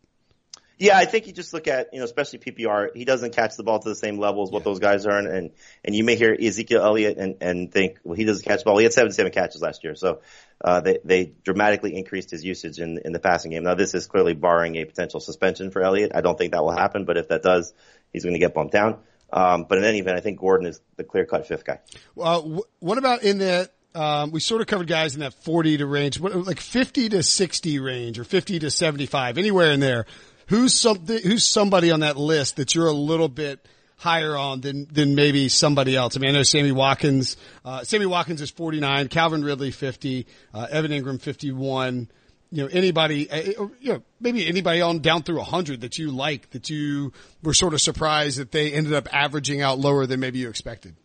Yeah, 0.79 0.97
I 0.97 1.03
think 1.03 1.27
you 1.27 1.33
just 1.33 1.53
look 1.53 1.67
at, 1.67 1.89
you 1.91 1.99
know, 1.99 2.05
especially 2.05 2.39
PPR, 2.39 2.95
he 2.95 3.03
doesn't 3.03 3.35
catch 3.35 3.57
the 3.57 3.63
ball 3.63 3.79
to 3.79 3.89
the 3.89 3.95
same 3.95 4.17
level 4.17 4.43
as 4.43 4.49
what 4.49 4.61
yeah. 4.61 4.63
those 4.63 4.79
guys 4.79 5.05
are. 5.05 5.17
And, 5.17 5.51
and 5.83 5.93
you 5.93 6.05
may 6.05 6.15
hear 6.15 6.33
Ezekiel 6.33 6.81
Elliott 6.81 7.17
and, 7.17 7.35
and 7.41 7.69
think, 7.69 7.99
well, 8.05 8.15
he 8.15 8.23
doesn't 8.23 8.45
catch 8.45 8.59
the 8.59 8.63
ball. 8.63 8.77
He 8.77 8.85
had 8.85 8.93
77 8.93 9.33
catches 9.33 9.61
last 9.61 9.83
year. 9.83 9.93
So, 9.95 10.21
uh, 10.63 10.79
they, 10.79 10.99
they 11.03 11.33
dramatically 11.43 11.97
increased 11.97 12.31
his 12.31 12.45
usage 12.45 12.79
in, 12.79 12.97
in 13.03 13.11
the 13.11 13.19
passing 13.19 13.51
game. 13.51 13.63
Now, 13.63 13.75
this 13.75 13.93
is 13.93 14.07
clearly 14.07 14.35
barring 14.35 14.77
a 14.77 14.85
potential 14.85 15.19
suspension 15.19 15.69
for 15.69 15.81
Elliott. 15.81 16.13
I 16.15 16.21
don't 16.21 16.37
think 16.37 16.53
that 16.53 16.63
will 16.63 16.71
happen, 16.71 17.03
but 17.03 17.17
if 17.17 17.27
that 17.27 17.43
does, 17.43 17.73
he's 18.13 18.23
going 18.23 18.33
to 18.33 18.39
get 18.39 18.53
bumped 18.53 18.73
down. 18.73 18.97
Um, 19.31 19.65
but 19.69 19.77
in 19.77 19.83
any 19.83 19.99
event, 19.99 20.17
I 20.17 20.21
think 20.21 20.39
Gordon 20.39 20.67
is 20.67 20.81
the 20.95 21.03
clear 21.03 21.25
cut 21.25 21.47
fifth 21.47 21.63
guy. 21.63 21.79
Well, 22.15 22.63
what 22.79 22.97
about 22.97 23.23
in 23.23 23.39
that, 23.39 23.71
um, 23.93 24.31
we 24.31 24.39
sort 24.39 24.61
of 24.61 24.67
covered 24.67 24.87
guys 24.87 25.13
in 25.13 25.21
that 25.21 25.33
40 25.33 25.77
to 25.77 25.85
range, 25.85 26.19
like 26.19 26.59
50 26.59 27.09
to 27.09 27.23
60 27.23 27.79
range 27.79 28.17
or 28.17 28.23
50 28.23 28.59
to 28.59 28.71
75, 28.71 29.37
anywhere 29.37 29.71
in 29.71 29.79
there 29.79 30.05
who's 30.49 30.73
something, 30.73 31.19
who's 31.21 31.43
somebody 31.43 31.91
on 31.91 32.01
that 32.01 32.17
list 32.17 32.57
that 32.57 32.75
you're 32.75 32.87
a 32.87 32.93
little 32.93 33.29
bit 33.29 33.65
higher 33.97 34.35
on 34.35 34.61
than, 34.61 34.87
than 34.91 35.15
maybe 35.15 35.47
somebody 35.47 35.95
else? 35.95 36.17
I 36.17 36.19
mean, 36.19 36.31
I 36.31 36.33
know 36.33 36.43
Sammy 36.43 36.71
Watkins, 36.71 37.37
uh, 37.63 37.83
Sammy 37.83 38.05
Watkins 38.05 38.41
is 38.41 38.49
49, 38.49 39.07
Calvin 39.07 39.43
Ridley 39.43 39.71
50, 39.71 40.27
uh, 40.53 40.67
Evan 40.69 40.91
Engram 40.91 41.21
51. 41.21 42.09
You 42.51 42.63
know, 42.63 42.69
anybody, 42.71 43.29
uh, 43.29 43.67
you 43.79 43.93
know, 43.93 44.03
maybe 44.19 44.47
anybody 44.47 44.81
on 44.81 44.99
down 44.99 45.23
through 45.23 45.37
100 45.37 45.81
that 45.81 45.97
you 45.99 46.09
like, 46.09 46.49
that 46.51 46.69
you 46.69 47.13
were 47.43 47.53
sort 47.53 47.73
of 47.73 47.81
surprised 47.81 48.39
that 48.39 48.51
they 48.51 48.73
ended 48.73 48.93
up 48.93 49.07
averaging 49.13 49.61
out 49.61 49.77
lower 49.77 50.07
than 50.07 50.19
maybe 50.19 50.39
you 50.39 50.49
expected. 50.49 50.95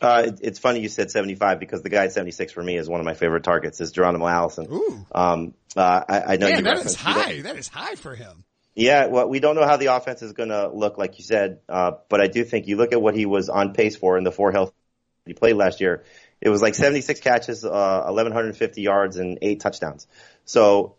Uh, 0.00 0.24
it, 0.26 0.38
it's 0.42 0.58
funny 0.58 0.80
you 0.80 0.88
said 0.88 1.10
75 1.10 1.60
because 1.60 1.82
the 1.82 1.88
guy 1.88 2.04
at 2.04 2.12
76 2.12 2.52
for 2.52 2.62
me 2.62 2.76
is 2.76 2.88
one 2.88 3.00
of 3.00 3.06
my 3.06 3.14
favorite 3.14 3.44
targets 3.44 3.80
is 3.80 3.92
Geronimo 3.92 4.26
Allison. 4.26 4.66
Ooh. 4.70 5.06
Um, 5.14 5.54
uh, 5.76 6.04
I, 6.08 6.20
I 6.20 6.36
know 6.36 6.48
Man, 6.48 6.58
you 6.58 6.64
that 6.64 6.78
is 6.78 6.94
high. 6.94 7.42
That 7.42 7.56
is 7.56 7.68
high 7.68 7.94
for 7.96 8.14
him. 8.14 8.44
Yeah, 8.74 9.06
well, 9.06 9.28
we 9.28 9.38
don't 9.38 9.54
know 9.54 9.66
how 9.66 9.76
the 9.76 9.94
offense 9.94 10.20
is 10.22 10.32
going 10.32 10.48
to 10.48 10.68
look, 10.68 10.98
like 10.98 11.18
you 11.18 11.24
said, 11.24 11.60
uh, 11.68 11.92
but 12.08 12.20
I 12.20 12.26
do 12.26 12.42
think 12.44 12.66
you 12.66 12.76
look 12.76 12.92
at 12.92 13.00
what 13.00 13.14
he 13.14 13.24
was 13.24 13.48
on 13.48 13.72
pace 13.72 13.94
for 13.94 14.18
in 14.18 14.24
the 14.24 14.32
four 14.32 14.50
health 14.50 14.72
he 15.26 15.32
played 15.32 15.54
last 15.56 15.80
year. 15.80 16.04
It 16.40 16.50
was 16.50 16.60
like 16.60 16.74
76 16.74 17.20
catches, 17.20 17.64
uh, 17.64 17.68
1150 18.04 18.82
yards, 18.82 19.16
and 19.16 19.38
eight 19.40 19.60
touchdowns. 19.60 20.06
So 20.44 20.96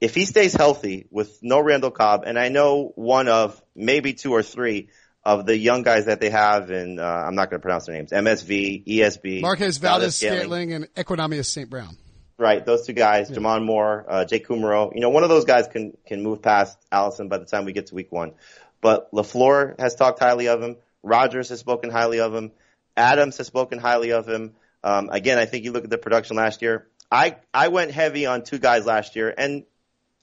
if 0.00 0.14
he 0.14 0.24
stays 0.24 0.54
healthy 0.54 1.06
with 1.10 1.42
no 1.42 1.60
Randall 1.60 1.90
Cobb, 1.90 2.24
and 2.26 2.38
I 2.38 2.48
know 2.48 2.92
one 2.94 3.28
of 3.28 3.60
maybe 3.74 4.14
two 4.14 4.32
or 4.32 4.42
three 4.42 4.88
of 5.24 5.46
the 5.46 5.56
young 5.56 5.82
guys 5.82 6.06
that 6.06 6.20
they 6.20 6.30
have, 6.30 6.70
and 6.70 6.98
uh, 6.98 7.04
I'm 7.04 7.34
not 7.34 7.50
going 7.50 7.60
to 7.60 7.62
pronounce 7.62 7.86
their 7.86 7.94
names, 7.94 8.10
MSV, 8.10 8.86
ESB, 8.86 9.40
Marquez 9.40 9.78
Valdes, 9.78 10.16
Scantling, 10.16 10.72
and 10.72 10.92
Equanimeous 10.94 11.46
St. 11.46 11.70
Brown 11.70 11.96
right? 12.42 12.66
Those 12.66 12.86
two 12.86 12.92
guys, 12.92 13.30
yeah. 13.30 13.36
J'Mon 13.36 13.64
Moore, 13.64 14.04
uh, 14.08 14.24
Jake 14.24 14.46
Kumerow. 14.46 14.94
You 14.94 15.00
know, 15.00 15.10
one 15.10 15.22
of 15.22 15.28
those 15.28 15.44
guys 15.44 15.68
can 15.68 15.96
can 16.04 16.22
move 16.22 16.42
past 16.42 16.76
Allison 16.90 17.28
by 17.28 17.38
the 17.38 17.46
time 17.46 17.64
we 17.64 17.72
get 17.72 17.86
to 17.86 17.94
week 17.94 18.12
one. 18.12 18.32
But 18.80 19.12
LaFleur 19.12 19.78
has 19.78 19.94
talked 19.94 20.18
highly 20.18 20.48
of 20.48 20.60
him. 20.60 20.76
Rodgers 21.02 21.48
has 21.50 21.60
spoken 21.60 21.88
highly 21.90 22.20
of 22.20 22.34
him. 22.34 22.50
Adams 22.96 23.38
has 23.38 23.46
spoken 23.46 23.78
highly 23.78 24.10
of 24.12 24.28
him. 24.28 24.54
Um, 24.84 25.08
again, 25.10 25.38
I 25.38 25.46
think 25.46 25.64
you 25.64 25.72
look 25.72 25.84
at 25.84 25.90
the 25.90 25.98
production 25.98 26.36
last 26.36 26.60
year. 26.62 26.88
I 27.12 27.36
I 27.52 27.68
went 27.68 27.90
heavy 27.90 28.24
on 28.24 28.42
two 28.42 28.58
guys 28.58 28.86
last 28.86 29.14
year, 29.16 29.32
and 29.36 29.64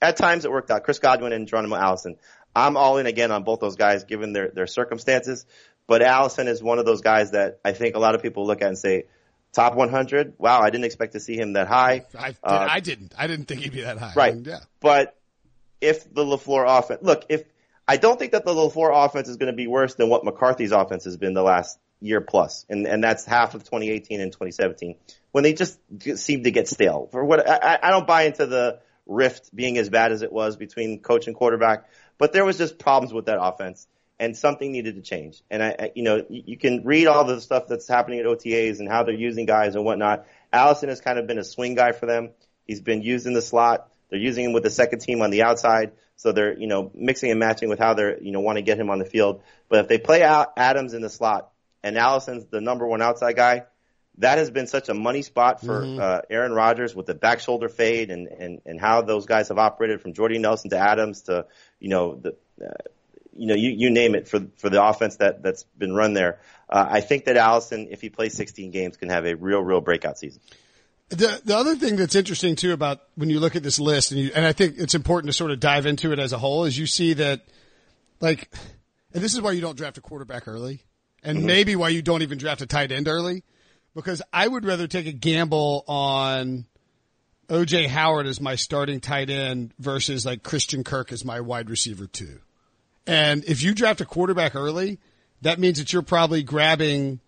at 0.01 0.17
times 0.17 0.43
it 0.43 0.51
worked 0.51 0.71
out. 0.71 0.83
Chris 0.83 0.97
Godwin 0.97 1.31
and 1.31 1.47
Geronimo 1.47 1.75
Allison. 1.75 2.17
I'm 2.55 2.75
all 2.77 2.97
in 2.97 3.05
again 3.05 3.31
on 3.31 3.43
both 3.43 3.59
those 3.59 3.75
guys 3.75 4.03
given 4.05 4.33
their 4.33 4.49
their 4.49 4.67
circumstances. 4.67 5.45
But 5.85 6.01
Allison 6.01 6.47
is 6.47 6.61
one 6.61 6.79
of 6.79 6.85
those 6.85 7.01
guys 7.01 7.31
that 7.31 7.59
I 7.63 7.71
think 7.73 7.95
a 7.95 7.99
lot 7.99 8.15
of 8.15 8.21
people 8.21 8.45
look 8.45 8.61
at 8.61 8.67
and 8.67 8.77
say, 8.77 9.05
top 9.53 9.75
100. 9.75 10.33
Wow, 10.37 10.61
I 10.61 10.69
didn't 10.69 10.85
expect 10.85 11.13
to 11.13 11.19
see 11.19 11.35
him 11.35 11.53
that 11.53 11.67
high. 11.67 12.05
I, 12.17 12.35
uh, 12.43 12.67
I 12.69 12.79
didn't. 12.79 13.13
I 13.17 13.27
didn't 13.27 13.45
think 13.45 13.61
he'd 13.61 13.71
be 13.71 13.81
that 13.81 13.97
high. 13.97 14.13
Right. 14.15 14.31
I 14.31 14.35
mean, 14.35 14.45
yeah. 14.45 14.59
But 14.79 15.15
if 15.81 16.11
the 16.13 16.23
LaFleur 16.23 16.65
offense, 16.67 17.01
look, 17.01 17.25
if 17.29 17.43
I 17.87 17.97
don't 17.97 18.19
think 18.19 18.33
that 18.33 18.45
the 18.45 18.53
LaFleur 18.53 19.05
offense 19.05 19.29
is 19.29 19.37
going 19.37 19.51
to 19.51 19.55
be 19.55 19.67
worse 19.67 19.95
than 19.95 20.09
what 20.09 20.23
McCarthy's 20.23 20.71
offense 20.71 21.05
has 21.05 21.17
been 21.17 21.33
the 21.33 21.43
last 21.43 21.79
year 22.01 22.21
plus, 22.21 22.65
and 22.69 22.87
and 22.87 23.03
that's 23.03 23.25
half 23.25 23.55
of 23.55 23.63
2018 23.63 24.21
and 24.21 24.31
2017 24.31 24.95
when 25.31 25.43
they 25.43 25.53
just 25.53 25.79
seem 26.15 26.43
to 26.43 26.51
get 26.51 26.67
stale. 26.67 27.07
For 27.11 27.23
what 27.23 27.47
I, 27.47 27.79
I 27.81 27.91
don't 27.91 28.07
buy 28.07 28.23
into 28.23 28.45
the 28.45 28.79
rift 29.05 29.53
being 29.55 29.77
as 29.77 29.89
bad 29.89 30.11
as 30.11 30.21
it 30.21 30.31
was 30.31 30.55
between 30.55 30.99
coach 30.99 31.27
and 31.27 31.35
quarterback, 31.35 31.89
but 32.17 32.33
there 32.33 32.45
was 32.45 32.57
just 32.57 32.77
problems 32.77 33.13
with 33.13 33.25
that 33.25 33.41
offense 33.41 33.87
and 34.19 34.35
something 34.35 34.71
needed 34.71 34.95
to 34.95 35.01
change. 35.01 35.41
And 35.49 35.63
I, 35.63 35.75
I, 35.79 35.91
you 35.95 36.03
know, 36.03 36.25
you 36.29 36.57
can 36.57 36.83
read 36.83 37.07
all 37.07 37.23
the 37.23 37.39
stuff 37.39 37.67
that's 37.67 37.87
happening 37.87 38.19
at 38.19 38.25
OTAs 38.25 38.79
and 38.79 38.89
how 38.89 39.03
they're 39.03 39.15
using 39.15 39.45
guys 39.45 39.75
and 39.75 39.85
whatnot. 39.85 40.25
Allison 40.51 40.89
has 40.89 40.99
kind 40.99 41.17
of 41.17 41.25
been 41.25 41.39
a 41.39 41.43
swing 41.43 41.73
guy 41.75 41.93
for 41.93 42.05
them. 42.05 42.31
He's 42.67 42.81
been 42.81 43.01
used 43.01 43.25
in 43.25 43.33
the 43.33 43.41
slot. 43.41 43.89
They're 44.09 44.19
using 44.19 44.45
him 44.45 44.53
with 44.53 44.63
the 44.63 44.69
second 44.69 44.99
team 44.99 45.21
on 45.21 45.31
the 45.31 45.43
outside. 45.43 45.93
So 46.17 46.33
they're, 46.33 46.57
you 46.57 46.67
know, 46.67 46.91
mixing 46.93 47.31
and 47.31 47.39
matching 47.39 47.69
with 47.69 47.79
how 47.79 47.93
they're, 47.93 48.21
you 48.21 48.31
know, 48.31 48.41
want 48.41 48.57
to 48.57 48.61
get 48.61 48.77
him 48.77 48.89
on 48.89 48.99
the 48.99 49.05
field. 49.05 49.41
But 49.69 49.79
if 49.79 49.87
they 49.87 49.97
play 49.97 50.21
out 50.21 50.51
Adams 50.57 50.93
in 50.93 51.01
the 51.01 51.09
slot 51.09 51.51
and 51.83 51.97
Allison's 51.97 52.45
the 52.45 52.61
number 52.61 52.85
one 52.85 53.01
outside 53.01 53.35
guy, 53.35 53.63
that 54.17 54.37
has 54.37 54.51
been 54.51 54.67
such 54.67 54.89
a 54.89 54.93
money 54.93 55.21
spot 55.21 55.61
for 55.61 55.81
Mhm. 55.83 55.99
uh, 55.99 56.21
Aaron 56.29 56.51
Rodgers 56.51 56.93
with 56.93 57.05
the 57.05 57.13
back 57.13 57.39
shoulder 57.39 57.69
fade 57.69 58.11
and, 58.11 58.27
and, 58.27 58.61
and 58.65 58.79
how 58.79 59.01
those 59.01 59.25
guys 59.25 59.47
have 59.47 59.57
operated 59.57 60.01
from 60.01 60.13
Jordy 60.13 60.37
Nelson 60.39 60.69
to 60.71 60.77
Adams 60.77 61.21
to 61.23 61.45
you 61.79 61.89
know 61.89 62.15
the 62.15 62.35
uh, 62.61 62.73
you 63.33 63.47
know 63.47 63.55
you, 63.55 63.69
you 63.69 63.89
name 63.89 64.15
it 64.15 64.27
for 64.27 64.41
for 64.57 64.69
the 64.69 64.83
offense 64.83 65.15
that 65.17 65.41
that's 65.41 65.63
been 65.77 65.93
run 65.95 66.13
there. 66.13 66.39
Uh, 66.69 66.85
I 66.89 66.99
think 67.01 67.25
that 67.25 67.37
Allison, 67.37 67.87
if 67.91 68.01
he 68.01 68.09
plays 68.09 68.33
16 68.35 68.71
games, 68.71 68.97
can 68.97 69.09
have 69.09 69.25
a 69.25 69.35
real 69.35 69.61
real 69.61 69.79
breakout 69.79 70.19
season. 70.19 70.41
The 71.07 71.41
the 71.45 71.55
other 71.55 71.75
thing 71.75 71.95
that's 71.95 72.13
interesting 72.15 72.55
too 72.57 72.73
about 72.73 72.99
when 73.15 73.29
you 73.29 73.39
look 73.39 73.55
at 73.55 73.63
this 73.63 73.79
list, 73.79 74.11
and 74.11 74.19
you, 74.19 74.31
and 74.35 74.45
I 74.45 74.51
think 74.51 74.75
it's 74.77 74.93
important 74.95 75.29
to 75.31 75.33
sort 75.33 75.51
of 75.51 75.59
dive 75.61 75.85
into 75.85 76.11
it 76.11 76.19
as 76.19 76.33
a 76.33 76.37
whole, 76.37 76.65
is 76.65 76.77
you 76.77 76.85
see 76.87 77.13
that, 77.13 77.41
like, 78.19 78.51
and 79.13 79.23
this 79.23 79.33
is 79.33 79.41
why 79.41 79.51
you 79.53 79.61
don't 79.61 79.77
draft 79.77 79.97
a 79.97 80.01
quarterback 80.01 80.47
early, 80.47 80.83
and 81.23 81.39
mm-hmm. 81.39 81.47
maybe 81.47 81.75
why 81.75 81.89
you 81.89 82.01
don't 82.01 82.21
even 82.21 82.37
draft 82.37 82.61
a 82.61 82.65
tight 82.65 82.91
end 82.91 83.07
early, 83.07 83.43
because 83.95 84.21
I 84.31 84.47
would 84.47 84.65
rather 84.65 84.87
take 84.87 85.07
a 85.07 85.11
gamble 85.11 85.83
on 85.87 86.65
OJ 87.49 87.87
Howard 87.87 88.27
as 88.27 88.39
my 88.39 88.55
starting 88.55 88.99
tight 88.99 89.29
end 89.29 89.73
versus 89.79 90.25
like 90.25 90.43
Christian 90.43 90.83
Kirk 90.83 91.11
as 91.11 91.25
my 91.25 91.41
wide 91.41 91.69
receiver 91.69 92.07
too. 92.07 92.39
And 93.07 93.43
if 93.45 93.63
you 93.63 93.73
draft 93.73 94.01
a 94.01 94.05
quarterback 94.05 94.55
early, 94.55 94.99
that 95.41 95.59
means 95.59 95.79
that 95.79 95.91
you're 95.91 96.01
probably 96.01 96.43
grabbing 96.43 97.19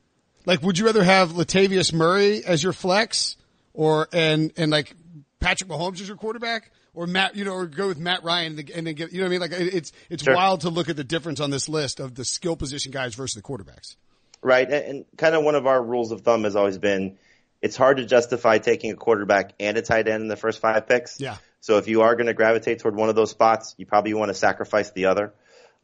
like, 0.45 0.61
would 0.63 0.77
you 0.77 0.85
rather 0.85 1.03
have 1.03 1.31
Latavius 1.31 1.93
Murray 1.93 2.43
as 2.43 2.63
your 2.63 2.73
flex 2.73 3.37
or, 3.73 4.07
and, 4.11 4.51
and 4.57 4.71
like 4.71 4.95
Patrick 5.39 5.69
Mahomes 5.69 6.01
as 6.01 6.07
your 6.07 6.17
quarterback 6.17 6.71
or 6.93 7.07
Matt, 7.07 7.35
you 7.35 7.45
know, 7.45 7.53
or 7.53 7.65
go 7.67 7.87
with 7.87 7.97
Matt 7.97 8.23
Ryan 8.23 8.57
and 8.57 8.67
then- 8.67 8.75
and 8.77 8.87
then 8.87 8.95
get, 8.95 9.11
you 9.11 9.19
know 9.19 9.25
what 9.25 9.29
I 9.29 9.31
mean? 9.31 9.39
Like 9.41 9.51
it- 9.51 9.73
it's, 9.73 9.91
it's 10.09 10.23
Sure. 10.23 10.35
wild 10.35 10.61
to 10.61 10.69
look 10.69 10.89
at 10.89 10.95
the 10.97 11.03
difference 11.03 11.39
on 11.39 11.49
this 11.49 11.69
list 11.69 11.99
of 11.99 12.15
the 12.15 12.25
skill 12.25 12.55
position 12.55 12.91
guys 12.91 13.15
versus 13.15 13.35
the 13.35 13.41
quarterbacks. 13.41 13.95
Right. 14.41 14.69
And, 14.69 14.85
and 14.85 15.05
kind 15.17 15.35
of 15.35 15.43
one 15.43 15.55
of 15.55 15.67
our 15.67 15.81
rules 15.81 16.11
of 16.11 16.21
thumb 16.21 16.43
has 16.43 16.55
always 16.55 16.77
been 16.77 17.17
it's 17.61 17.77
hard 17.77 17.97
to 17.97 18.05
justify 18.05 18.57
taking 18.57 18.91
a 18.91 18.95
quarterback 18.95 19.53
and 19.59 19.77
a 19.77 19.81
tight 19.83 20.07
end 20.07 20.23
in 20.23 20.27
the 20.27 20.35
first 20.35 20.59
five 20.59 20.87
picks. 20.87 21.19
Yeah. 21.19 21.37
So 21.59 21.77
if 21.77 21.87
you 21.87 22.01
are 22.01 22.15
going 22.15 22.25
to 22.25 22.33
gravitate 22.33 22.79
toward 22.79 22.95
one 22.95 23.09
of 23.09 23.15
those 23.15 23.29
spots, 23.29 23.75
you 23.77 23.85
probably 23.85 24.15
want 24.15 24.29
to 24.29 24.33
sacrifice 24.33 24.89
the 24.91 25.05
other. 25.05 25.31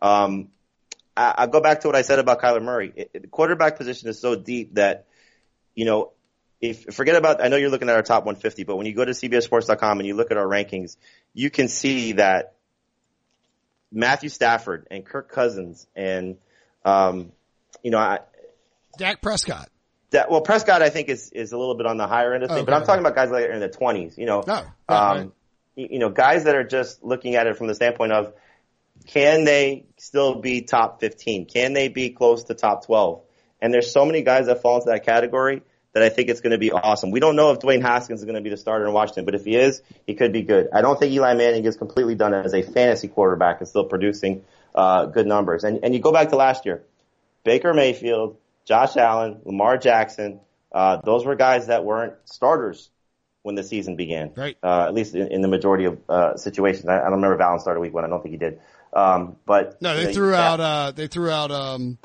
Um, 0.01 0.47
I, 1.15 1.35
I'll 1.37 1.47
go 1.47 1.61
back 1.61 1.81
to 1.81 1.87
what 1.87 1.95
I 1.95 2.01
said 2.01 2.17
about 2.17 2.41
Kyler 2.41 2.63
Murray. 2.63 2.91
It- 2.95 3.21
the 3.21 3.27
quarterback 3.27 3.77
position 3.77 4.09
is 4.09 4.19
so 4.19 4.35
deep 4.35 4.73
that, 4.73 5.05
you 5.75 5.85
know, 5.85 6.13
if 6.59 6.95
forget 6.95 7.15
about, 7.15 7.43
I 7.43 7.49
know 7.49 7.57
you're 7.57 7.69
looking 7.69 7.89
at 7.89 7.95
our 7.95 8.01
top 8.03 8.25
150, 8.25 8.63
but 8.63 8.77
when 8.77 8.85
you 8.85 8.93
go 8.93 9.05
to 9.05 9.11
CBSSports.com 9.11 9.99
and 9.99 10.07
you 10.07 10.15
look 10.15 10.31
at 10.31 10.37
our 10.37 10.47
rankings, 10.47 10.97
you 11.33 11.49
can 11.49 11.67
see 11.67 12.13
that 12.13 12.55
Matthew 13.91 14.29
Stafford 14.29 14.87
and 14.89 15.05
Kirk 15.05 15.31
Cousins 15.31 15.87
and, 15.95 16.37
um, 16.83 17.31
you 17.83 17.91
know, 17.91 17.99
I, 17.99 18.19
Dak 18.97 19.21
Prescott. 19.21 19.69
that, 20.11 20.31
well, 20.31 20.41
Prescott, 20.41 20.81
I 20.81 20.89
think 20.89 21.09
is 21.09 21.29
is 21.31 21.51
a 21.51 21.57
little 21.57 21.75
bit 21.75 21.85
on 21.85 21.97
the 21.97 22.07
higher 22.07 22.33
end 22.33 22.43
of 22.43 22.49
things, 22.49 22.65
but 22.65 22.73
I'm 22.73 22.83
talking 22.85 23.01
about 23.01 23.15
guys 23.15 23.29
like 23.29 23.49
in 23.49 23.59
the 23.59 23.69
20s. 23.69 24.17
You 24.17 24.25
know, 24.25 24.43
No, 24.47 24.63
yeah, 24.89 25.09
um, 25.09 25.17
right. 25.17 25.31
you, 25.75 25.87
you 25.91 25.99
know, 25.99 26.09
guys 26.09 26.45
that 26.45 26.55
are 26.55 26.63
just 26.63 27.03
looking 27.03 27.35
at 27.35 27.45
it 27.45 27.57
from 27.57 27.67
the 27.67 27.75
standpoint 27.75 28.11
of 28.13 28.33
can 29.05 29.45
they 29.45 29.85
still 29.97 30.41
be 30.41 30.61
top 30.61 30.99
15? 30.99 31.45
Can 31.45 31.73
they 31.73 31.87
be 31.87 32.09
close 32.09 32.45
to 32.45 32.55
top 32.55 32.85
12? 32.85 33.21
And 33.61 33.73
there's 33.73 33.91
so 33.91 34.05
many 34.05 34.23
guys 34.23 34.47
that 34.47 34.61
fall 34.61 34.77
into 34.77 34.89
that 34.89 35.05
category 35.05 35.61
that 35.97 36.03
I 36.05 36.09
think 36.09 36.29
it's 36.29 36.41
going 36.41 36.51
to 36.51 36.59
be 36.59 36.71
awesome. 36.71 37.09
We 37.09 37.19
don't 37.19 37.35
know 37.35 37.51
if 37.51 37.59
Dwayne 37.59 37.81
Haskins 37.81 38.19
is 38.19 38.25
going 38.25 38.35
to 38.35 38.41
be 38.41 38.51
the 38.51 38.57
starter 38.57 38.85
in 38.85 38.93
Washington, 38.93 39.25
but 39.25 39.33
if 39.33 39.45
he 39.45 39.55
is, 39.55 39.81
he 40.05 40.13
could 40.13 40.31
be 40.31 40.43
good. 40.43 40.69
I 40.71 40.81
don't 40.81 40.99
think 40.99 41.11
Eli 41.11 41.33
Manning 41.33 41.65
is 41.65 41.75
completely 41.75 42.13
done 42.13 42.35
as 42.35 42.53
a 42.53 42.61
fantasy 42.61 43.07
quarterback 43.07 43.59
and 43.59 43.67
still 43.67 43.85
producing 43.85 44.43
uh, 44.75 45.07
good 45.07 45.25
numbers. 45.25 45.63
And 45.63 45.83
and 45.83 45.95
you 45.95 45.99
go 45.99 46.11
back 46.11 46.29
to 46.29 46.35
last 46.35 46.65
year, 46.67 46.83
Baker 47.43 47.73
Mayfield, 47.73 48.37
Josh 48.65 48.95
Allen, 48.95 49.41
Lamar 49.43 49.77
Jackson, 49.77 50.39
uh, 50.71 50.97
those 50.97 51.25
were 51.25 51.35
guys 51.35 51.67
that 51.67 51.83
weren't 51.83 52.13
starters 52.25 52.89
when 53.41 53.55
the 53.55 53.63
season 53.63 53.95
began. 53.95 54.33
Right. 54.35 54.57
Uh, 54.61 54.85
at 54.87 54.93
least 54.93 55.15
in, 55.15 55.31
in 55.31 55.41
the 55.41 55.47
majority 55.47 55.85
of 55.85 55.97
uh, 56.07 56.37
situations. 56.37 56.85
I, 56.87 56.99
I 56.99 57.03
don't 57.03 57.13
remember 57.13 57.35
if 57.35 57.41
Allen 57.41 57.59
started 57.59 57.79
week 57.79 57.93
one. 57.93 58.05
I 58.05 58.07
don't 58.09 58.21
think 58.21 58.33
he 58.33 58.37
did. 58.37 58.59
Um, 58.93 59.37
but 59.45 59.81
No, 59.81 59.93
you 59.93 59.99
they 60.01 60.05
know, 60.07 60.13
threw 60.13 60.31
yeah, 60.31 60.51
out, 60.51 60.59
uh, 60.59 60.91
they 60.91 61.07
threw 61.07 61.29
out, 61.29 61.51
um, 61.51 61.97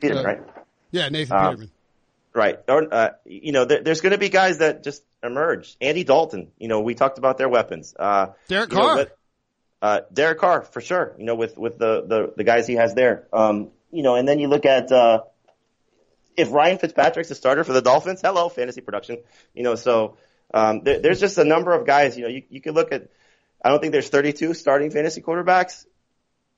Peterman, 0.00 0.24
uh, 0.24 0.28
right? 0.28 0.42
yeah, 0.90 1.08
Nathan 1.08 1.36
Um, 1.36 1.44
Peterman. 1.46 1.70
Right. 2.38 2.60
Or, 2.68 2.94
uh, 2.94 3.10
you 3.24 3.50
know, 3.50 3.64
there, 3.64 3.82
there's 3.82 4.00
going 4.00 4.12
to 4.12 4.18
be 4.18 4.28
guys 4.28 4.58
that 4.58 4.84
just 4.84 5.02
emerge. 5.24 5.76
Andy 5.80 6.04
Dalton. 6.04 6.52
You 6.56 6.68
know, 6.68 6.82
we 6.82 6.94
talked 6.94 7.18
about 7.18 7.36
their 7.36 7.48
weapons. 7.48 7.96
Uh, 7.98 8.28
Derek 8.46 8.70
you 8.70 8.78
know, 8.78 8.94
Carr. 8.94 9.06
uh, 9.82 10.00
Derek 10.12 10.38
Carr 10.38 10.62
for 10.62 10.80
sure. 10.80 11.16
You 11.18 11.24
know, 11.24 11.34
with 11.34 11.58
with 11.58 11.78
the 11.78 12.02
the, 12.06 12.32
the 12.36 12.44
guys 12.44 12.68
he 12.68 12.74
has 12.74 12.94
there. 12.94 13.26
Um, 13.32 13.72
you 13.90 14.04
know, 14.04 14.14
and 14.14 14.28
then 14.28 14.38
you 14.38 14.46
look 14.46 14.66
at 14.66 14.92
uh, 14.92 15.22
if 16.36 16.52
Ryan 16.52 16.78
Fitzpatrick's 16.78 17.32
a 17.32 17.34
starter 17.34 17.64
for 17.64 17.72
the 17.72 17.82
Dolphins. 17.82 18.20
Hello, 18.22 18.48
fantasy 18.48 18.82
production. 18.82 19.18
You 19.52 19.64
know, 19.64 19.74
so 19.74 20.16
um, 20.54 20.82
there, 20.84 21.00
there's 21.00 21.18
just 21.18 21.38
a 21.38 21.44
number 21.44 21.72
of 21.72 21.88
guys. 21.88 22.16
You 22.16 22.22
know, 22.22 22.28
you 22.28 22.44
you 22.50 22.60
could 22.60 22.76
look 22.76 22.92
at. 22.92 23.08
I 23.64 23.70
don't 23.70 23.80
think 23.80 23.90
there's 23.90 24.08
32 24.08 24.54
starting 24.54 24.92
fantasy 24.92 25.22
quarterbacks, 25.22 25.84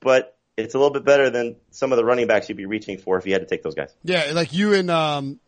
but 0.01 0.37
it's 0.59 0.75
a 0.75 0.79
little 0.79 0.93
bit 0.93 1.07
better 1.07 1.31
than 1.31 1.57
some 1.71 1.91
of 1.91 1.97
the 1.97 2.05
running 2.05 2.27
backs 2.27 2.51
you'd 2.51 2.59
be 2.59 2.67
reaching 2.67 2.99
for 2.99 3.17
if 3.17 3.25
you 3.25 3.33
had 3.33 3.41
to 3.41 3.47
take 3.47 3.63
those 3.63 3.75
guys. 3.75 3.95
Yeah, 4.05 4.33
like 4.35 4.53
you 4.53 4.75
and 4.75 4.91
um, 4.91 5.41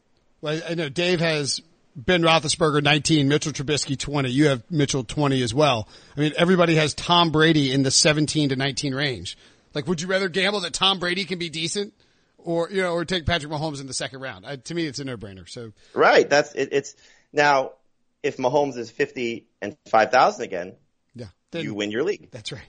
I 0.44 0.74
know 0.74 0.88
Dave 0.88 1.20
has 1.20 1.60
Ben 1.94 2.22
Roethlisberger 2.22 2.82
19, 2.82 3.28
Mitchell 3.28 3.52
Trubisky 3.52 3.98
20. 3.98 4.30
You 4.30 4.46
have 4.46 4.62
Mitchell 4.70 5.04
20 5.04 5.42
as 5.42 5.54
well. 5.54 5.88
I 6.16 6.20
mean, 6.20 6.32
everybody 6.36 6.76
has 6.76 6.94
Tom 6.94 7.30
Brady 7.30 7.72
in 7.72 7.82
the 7.82 7.90
17 7.90 8.48
to 8.50 8.56
19 8.56 8.94
range. 8.94 9.36
Like, 9.74 9.86
would 9.86 10.00
you 10.00 10.08
rather 10.08 10.28
gamble 10.28 10.60
that 10.60 10.72
Tom 10.72 10.98
Brady 10.98 11.24
can 11.24 11.38
be 11.38 11.48
decent, 11.48 11.94
or 12.38 12.68
you 12.70 12.82
know, 12.82 12.92
or 12.92 13.04
take 13.04 13.24
Patrick 13.24 13.50
Mahomes 13.50 13.80
in 13.80 13.86
the 13.86 13.94
second 13.94 14.20
round? 14.20 14.44
I, 14.44 14.56
to 14.56 14.74
me, 14.74 14.86
it's 14.86 14.98
a 14.98 15.04
no-brainer. 15.04 15.48
So 15.48 15.72
Right. 15.94 16.28
That's 16.28 16.52
it, 16.52 16.70
it's 16.72 16.94
now 17.32 17.72
if 18.22 18.36
Mahomes 18.36 18.76
is 18.76 18.90
fifty 18.90 19.46
and 19.62 19.76
five 19.88 20.10
thousand 20.10 20.44
again, 20.44 20.74
yeah, 21.14 21.26
then, 21.52 21.64
you 21.64 21.74
win 21.74 21.90
your 21.90 22.04
league. 22.04 22.30
that's 22.30 22.52
right. 22.52 22.60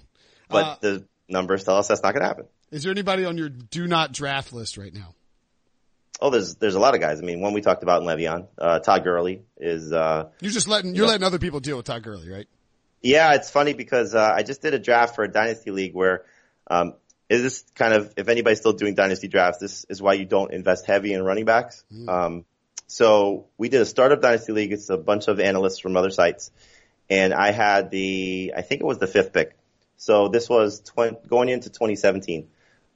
But 0.47 0.65
Uh, 0.65 0.75
the 0.79 1.07
numbers 1.27 1.63
tell 1.63 1.77
us 1.77 1.87
that's 1.87 2.03
not 2.03 2.13
going 2.13 2.21
to 2.21 2.27
happen. 2.27 2.45
is 2.71 2.83
there 2.83 2.91
anybody 2.91 3.25
on 3.25 3.37
your 3.37 3.49
do 3.49 3.87
not 3.87 4.13
draft 4.13 4.53
list 4.53 4.77
right 4.77 4.93
now? 4.93 5.13
Oh, 6.21 6.29
there's 6.29 6.55
there's 6.55 6.75
a 6.75 6.79
lot 6.79 6.93
of 6.95 7.01
guys. 7.01 7.19
I 7.19 7.23
mean, 7.23 7.41
one 7.41 7.53
we 7.53 7.61
talked 7.61 7.83
about 7.83 8.01
in 8.01 8.07
Le'Veon, 8.07 8.47
uh, 8.57 8.79
Todd 8.79 9.03
Gurley 9.03 9.41
is. 9.57 9.91
Uh, 9.91 10.29
You're 10.41 10.51
just 10.51 10.67
letting 10.67 10.95
you're 10.95 11.05
Yeah. 11.05 11.11
letting 11.11 11.25
other 11.25 11.39
people 11.39 11.59
deal 11.59 11.77
with 11.77 11.85
Todd 11.85 12.03
Gurley, 12.03 12.29
right? 12.29 12.47
yeah, 13.01 13.33
it's 13.33 13.49
funny 13.49 13.73
because 13.73 14.15
uh, 14.15 14.31
I 14.33 14.43
just 14.43 14.61
did 14.61 14.73
a 14.73 14.79
draft 14.79 15.15
for 15.15 15.23
a 15.23 15.31
dynasty 15.31 15.71
league 15.71 15.93
where. 15.93 16.23
Um, 16.69 16.93
is 17.29 17.41
this 17.41 17.63
kind 17.75 17.93
of 17.93 18.13
if 18.15 18.27
anybody's 18.27 18.59
still 18.59 18.73
doing 18.73 18.93
dynasty 18.95 19.27
drafts? 19.27 19.57
This 19.59 19.85
is 19.89 20.01
why 20.01 20.13
you 20.13 20.25
don't 20.25 20.53
invest 20.53 20.85
heavy 20.85 21.13
in 21.13 21.23
running 21.23 21.45
backs. 21.45 21.83
Um, 22.07 22.45
so 22.87 23.47
we 23.57 23.69
did 23.69 23.81
a 23.81 23.85
startup 23.85 24.21
dynasty 24.21 24.51
league. 24.53 24.71
It's 24.71 24.89
a 24.89 24.97
bunch 24.97 25.27
of 25.27 25.39
analysts 25.39 25.79
from 25.79 25.97
other 25.97 26.11
sites, 26.11 26.51
and 27.09 27.33
I 27.33 27.51
had 27.51 27.89
the 27.89 28.53
I 28.55 28.61
think 28.61 28.81
it 28.81 28.85
was 28.85 28.99
the 28.99 29.07
fifth 29.07 29.33
pick. 29.33 29.57
So 29.97 30.27
this 30.27 30.47
was 30.49 30.81
20, 30.81 31.27
going 31.27 31.49
into 31.49 31.69
2017. 31.69 32.47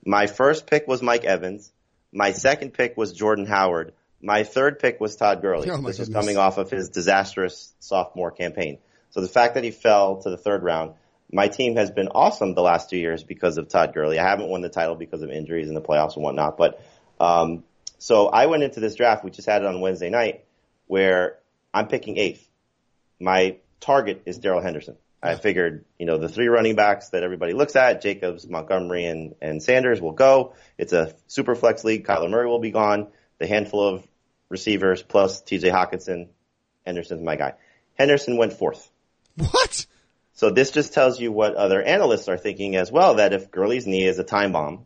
My 0.06 0.28
first 0.28 0.68
pick 0.68 0.88
was 0.88 1.02
Mike 1.02 1.24
Evans. 1.24 1.72
My 2.12 2.32
second 2.32 2.74
pick 2.74 2.98
was 2.98 3.14
Jordan 3.14 3.46
Howard. 3.46 3.94
My 4.22 4.44
third 4.44 4.80
pick 4.80 5.00
was 5.00 5.16
Todd 5.16 5.42
Gurley. 5.42 5.70
Oh, 5.70 5.82
this 5.82 6.00
was 6.00 6.10
coming 6.10 6.38
off 6.38 6.58
of 6.58 6.70
his 6.70 6.90
disastrous 6.90 7.74
sophomore 7.80 8.32
campaign. 8.32 8.80
So 9.12 9.22
the 9.22 9.28
fact 9.28 9.56
that 9.56 9.64
he 9.64 9.72
fell 9.72 10.22
to 10.22 10.30
the 10.30 10.38
third 10.38 10.64
round, 10.64 10.94
my 11.32 11.48
team 11.48 11.76
has 11.76 11.92
been 11.92 12.08
awesome 12.08 12.54
the 12.54 12.62
last 12.62 12.90
two 12.90 12.98
years 12.98 13.24
because 13.24 13.58
of 13.58 13.68
Todd 13.68 13.94
Gurley. 13.94 14.20
I 14.20 14.28
haven't 14.28 14.50
won 14.50 14.62
the 14.62 14.70
title 14.70 14.96
because 14.96 15.22
of 15.22 15.30
injuries 15.30 15.68
in 15.68 15.76
the 15.76 15.82
playoffs 15.82 16.16
and 16.16 16.24
whatnot, 16.24 16.58
but 16.58 16.82
um, 17.20 17.64
so 18.00 18.28
I 18.28 18.46
went 18.46 18.64
into 18.64 18.80
this 18.80 18.96
draft. 18.96 19.24
We 19.24 19.32
just 19.32 19.48
had 19.48 19.62
it 19.62 19.68
on 19.68 19.82
Wednesday 19.82 20.10
night, 20.10 20.46
where 20.88 21.40
I'm 21.74 21.88
picking 21.88 22.18
eighth. 22.18 22.48
My 23.20 23.58
target 23.80 24.24
is 24.26 24.38
Darrell 24.38 24.62
Henderson. 24.62 24.98
I 25.22 25.36
figured, 25.36 25.86
you 25.98 26.06
know, 26.06 26.18
the 26.18 26.30
three 26.30 26.48
running 26.48 26.76
backs 26.76 27.10
that 27.10 27.24
everybody 27.24 27.54
looks 27.54 27.76
at, 27.76 28.02
Jacobs, 28.02 28.48
Montgomery, 28.48 29.06
and, 29.06 29.36
and 29.42 29.64
Sanders 29.64 30.00
will 30.00 30.12
go. 30.12 30.54
It's 30.78 30.94
a 30.94 31.16
super 31.28 31.56
flex 31.56 31.84
league. 31.84 32.06
Kyler 32.06 32.30
Murray 32.30 32.48
will 32.48 32.60
be 32.60 32.72
gone. 32.72 33.08
The 33.40 33.48
handful 33.48 33.88
of 33.88 34.08
receivers 34.50 35.02
plus 35.02 35.42
TJ 35.42 35.72
Hockenson, 35.72 36.30
Henderson's 36.86 37.24
my 37.24 37.36
guy. 37.36 37.54
Henderson 37.96 38.38
went 38.38 38.54
fourth. 38.54 38.90
What? 39.38 39.86
So 40.34 40.52
this 40.52 40.70
just 40.70 40.94
tells 40.94 41.20
you 41.20 41.32
what 41.32 41.56
other 41.56 41.82
analysts 41.82 42.30
are 42.30 42.38
thinking 42.38 42.76
as 42.76 42.92
well, 42.92 43.16
that 43.16 43.34
if 43.34 43.50
Gurley's 43.50 43.88
knee 43.88 44.06
is 44.06 44.20
a 44.20 44.24
time 44.24 44.52
bomb, 44.52 44.86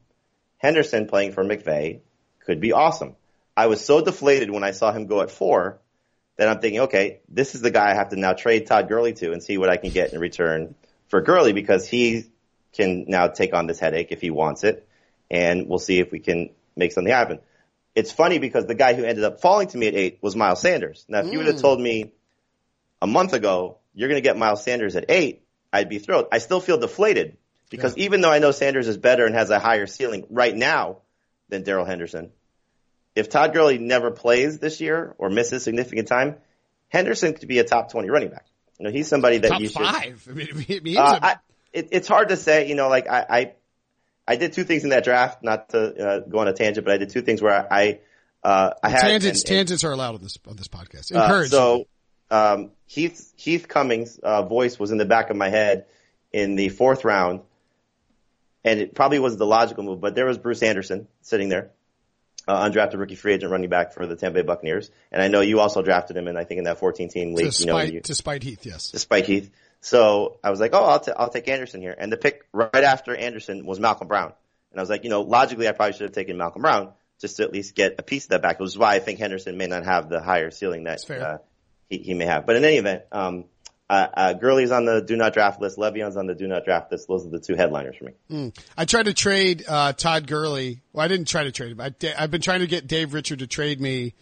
Henderson 0.57 1.07
playing 1.07 1.33
for 1.33 1.43
McVay 1.43 1.99
could 2.39 2.61
be 2.61 2.71
awesome. 2.71 3.15
I 3.55 3.67
was 3.67 3.83
so 3.83 4.01
deflated 4.01 4.49
when 4.49 4.63
I 4.63 4.71
saw 4.71 4.93
him 4.93 5.07
go 5.07 5.21
at 5.21 5.29
four 5.29 5.80
that 6.41 6.49
I'm 6.49 6.59
thinking, 6.59 6.79
okay, 6.81 7.19
this 7.29 7.53
is 7.53 7.61
the 7.61 7.69
guy 7.69 7.91
I 7.91 7.93
have 7.93 8.09
to 8.09 8.15
now 8.15 8.33
trade 8.33 8.65
Todd 8.65 8.89
Gurley 8.89 9.13
to 9.13 9.31
and 9.31 9.43
see 9.43 9.59
what 9.59 9.69
I 9.69 9.77
can 9.77 9.91
get 9.91 10.11
in 10.11 10.19
return 10.19 10.73
for 11.07 11.21
Gurley 11.21 11.53
because 11.53 11.87
he 11.87 12.25
can 12.73 13.05
now 13.07 13.27
take 13.27 13.53
on 13.53 13.67
this 13.67 13.77
headache 13.77 14.07
if 14.09 14.21
he 14.21 14.31
wants 14.31 14.63
it. 14.63 14.87
And 15.29 15.69
we'll 15.69 15.77
see 15.77 15.99
if 15.99 16.11
we 16.11 16.17
can 16.17 16.49
make 16.75 16.93
something 16.93 17.13
happen. 17.13 17.41
It's 17.93 18.11
funny 18.11 18.39
because 18.39 18.65
the 18.65 18.73
guy 18.73 18.95
who 18.95 19.03
ended 19.03 19.23
up 19.23 19.39
falling 19.39 19.67
to 19.67 19.77
me 19.77 19.85
at 19.85 19.93
eight 19.93 20.17
was 20.23 20.35
Miles 20.35 20.61
Sanders. 20.61 21.05
Now, 21.07 21.19
if 21.19 21.31
you 21.31 21.37
would 21.37 21.45
have 21.45 21.57
hmm. 21.57 21.61
told 21.61 21.79
me 21.79 22.11
a 23.03 23.05
month 23.07 23.33
ago, 23.33 23.77
you're 23.93 24.09
going 24.09 24.17
to 24.17 24.27
get 24.27 24.35
Miles 24.35 24.63
Sanders 24.63 24.95
at 24.95 25.05
eight, 25.09 25.43
I'd 25.71 25.89
be 25.89 25.99
thrilled. 25.99 26.25
I 26.31 26.39
still 26.39 26.59
feel 26.59 26.79
deflated 26.79 27.37
because 27.69 27.95
even 27.97 28.21
though 28.21 28.31
I 28.31 28.39
know 28.39 28.49
Sanders 28.49 28.87
is 28.87 28.97
better 28.97 29.27
and 29.27 29.35
has 29.35 29.51
a 29.51 29.59
higher 29.59 29.85
ceiling 29.85 30.25
right 30.31 30.55
now 30.55 31.01
than 31.49 31.61
Darrell 31.61 31.85
Henderson, 31.85 32.31
if 33.15 33.29
Todd 33.29 33.53
Gurley 33.53 33.77
never 33.77 34.11
plays 34.11 34.59
this 34.59 34.79
year 34.81 35.15
or 35.17 35.29
misses 35.29 35.63
significant 35.63 36.07
time, 36.07 36.37
Henderson 36.89 37.33
could 37.33 37.47
be 37.47 37.59
a 37.59 37.63
top 37.63 37.91
20 37.91 38.09
running 38.09 38.29
back. 38.29 38.45
You 38.79 38.85
know, 38.85 38.91
he's 38.91 39.07
somebody 39.07 39.37
that 39.39 39.49
Top 39.49 39.61
you 39.61 39.67
should. 39.67 39.81
five. 39.81 40.27
I 40.29 40.33
mean, 40.33 40.47
it 40.67 40.83
means 40.83 40.97
Uh, 40.97 41.19
I, 41.21 41.35
it, 41.73 41.89
it's 41.91 42.07
hard 42.07 42.29
to 42.29 42.37
say. 42.37 42.67
You 42.67 42.75
know, 42.75 42.89
like 42.89 43.07
I, 43.09 43.25
I, 43.29 43.53
I 44.27 44.35
did 44.37 44.53
two 44.53 44.63
things 44.63 44.83
in 44.83 44.89
that 44.91 45.03
draft. 45.03 45.43
Not 45.43 45.69
to 45.69 46.07
uh, 46.07 46.19
go 46.19 46.39
on 46.39 46.47
a 46.47 46.53
tangent, 46.53 46.85
but 46.85 46.93
I 46.93 46.97
did 46.97 47.09
two 47.09 47.21
things 47.21 47.41
where 47.41 47.71
I, 47.71 47.99
uh, 48.43 48.71
I 48.81 48.89
had 48.89 49.01
tangents. 49.01 49.25
and- 49.25 49.35
and- 49.37 49.45
tangents 49.57 49.83
are 49.83 49.91
allowed 49.91 50.15
on 50.15 50.21
this 50.21 50.37
on 50.47 50.55
this 50.55 50.67
podcast. 50.67 51.15
uh, 51.15 51.21
Encourage. 51.23 51.49
so 51.51 51.85
um, 52.31 52.71
Heath 52.87 53.33
Heath 53.37 53.67
Cummings' 53.67 54.17
uh, 54.19 54.43
voice 54.43 54.79
was 54.79 54.91
in 54.91 54.97
the 54.97 55.05
back 55.05 55.29
of 55.29 55.35
my 55.37 55.49
head 55.49 55.85
in 56.33 56.55
the 56.55 56.69
fourth 56.69 57.03
round, 57.05 57.41
and 58.63 58.79
it 58.79 58.95
probably 58.95 59.19
was 59.19 59.37
the 59.37 59.45
logical 59.45 59.83
move. 59.83 60.01
But 60.01 60.15
there 60.15 60.25
was 60.25 60.37
Bruce 60.37 60.63
Anderson 60.63 61.07
sitting 61.21 61.49
there, 61.49 61.71
uh, 62.51 62.69
undrafted 62.69 62.99
rookie 62.99 63.15
free 63.15 63.33
agent 63.33 63.51
running 63.51 63.69
back 63.69 63.93
for 63.93 64.05
the 64.05 64.15
Tampa 64.15 64.39
Bay 64.39 64.41
Buccaneers, 64.45 64.91
and 65.11 65.21
I 65.21 65.29
know 65.29 65.41
you 65.41 65.59
also 65.59 65.81
drafted 65.81 66.17
him 66.17 66.27
and 66.27 66.37
I 66.37 66.43
think 66.43 66.59
in 66.59 66.63
that 66.65 66.79
14 66.79 67.09
team 67.09 67.33
league. 67.33 67.57
You 67.59 67.65
know, 67.65 67.79
you, 67.79 68.01
to 68.01 68.15
spite 68.15 68.43
Heath. 68.43 68.65
Yes. 68.65 68.91
despite 68.91 69.25
Heath. 69.25 69.51
So 69.79 70.37
I 70.43 70.51
was 70.51 70.59
like, 70.59 70.73
oh, 70.73 70.83
I'll, 70.83 70.99
t- 70.99 71.13
I'll 71.15 71.29
take 71.29 71.47
Anderson 71.47 71.81
here. 71.81 71.95
And 71.97 72.11
the 72.11 72.17
pick 72.17 72.45
right 72.51 72.83
after 72.83 73.15
Anderson 73.15 73.65
was 73.65 73.79
Malcolm 73.79 74.07
Brown. 74.07 74.33
And 74.71 74.79
I 74.79 74.81
was 74.81 74.89
like, 74.89 75.03
you 75.03 75.09
know, 75.09 75.21
logically, 75.21 75.67
I 75.67 75.71
probably 75.71 75.93
should 75.93 76.03
have 76.03 76.11
taken 76.11 76.37
Malcolm 76.37 76.61
Brown 76.61 76.91
just 77.19 77.37
to 77.37 77.43
at 77.43 77.51
least 77.51 77.73
get 77.73 77.95
a 77.97 78.03
piece 78.03 78.25
of 78.25 78.29
that 78.29 78.41
back, 78.41 78.59
which 78.59 78.67
is 78.67 78.77
why 78.77 78.95
I 78.95 78.99
think 78.99 79.19
Henderson 79.19 79.57
may 79.57 79.67
not 79.67 79.85
have 79.85 80.09
the 80.09 80.21
higher 80.21 80.51
ceiling 80.51 80.83
that 80.83 80.99
uh, 81.09 81.37
he, 81.89 81.97
he 81.97 82.13
may 82.13 82.25
have. 82.25 82.45
But 82.45 82.57
in 82.57 82.65
any 82.65 82.77
event, 82.77 83.03
um, 83.11 83.45
uh, 83.91 84.07
uh, 84.13 84.33
Gurley's 84.33 84.71
on 84.71 84.85
the 84.85 85.01
do 85.01 85.17
not 85.17 85.33
draft 85.33 85.59
list. 85.59 85.77
Le'Veon's 85.77 86.15
on 86.15 86.25
the 86.25 86.33
do 86.33 86.47
not 86.47 86.63
draft 86.63 86.93
list. 86.93 87.09
Those 87.09 87.25
are 87.25 87.29
the 87.29 87.39
two 87.39 87.55
headliners 87.55 87.97
for 87.97 88.05
me. 88.05 88.53
I 88.77 88.85
tried 88.85 89.07
to 89.07 89.13
trade 89.13 89.65
uh, 89.67 89.91
Todd 89.91 90.27
Gurley. 90.27 90.79
Well, 90.93 91.03
I 91.03 91.09
didn't 91.09 91.27
try 91.27 91.43
to 91.43 91.51
trade 91.51 91.73
him. 91.73 91.81
I, 91.81 91.93
I've 92.17 92.31
been 92.31 92.39
trying 92.39 92.61
to 92.61 92.67
get 92.67 92.87
Dave 92.87 93.13
Richard 93.13 93.39
to 93.39 93.47
trade 93.47 93.81
me 93.81 94.13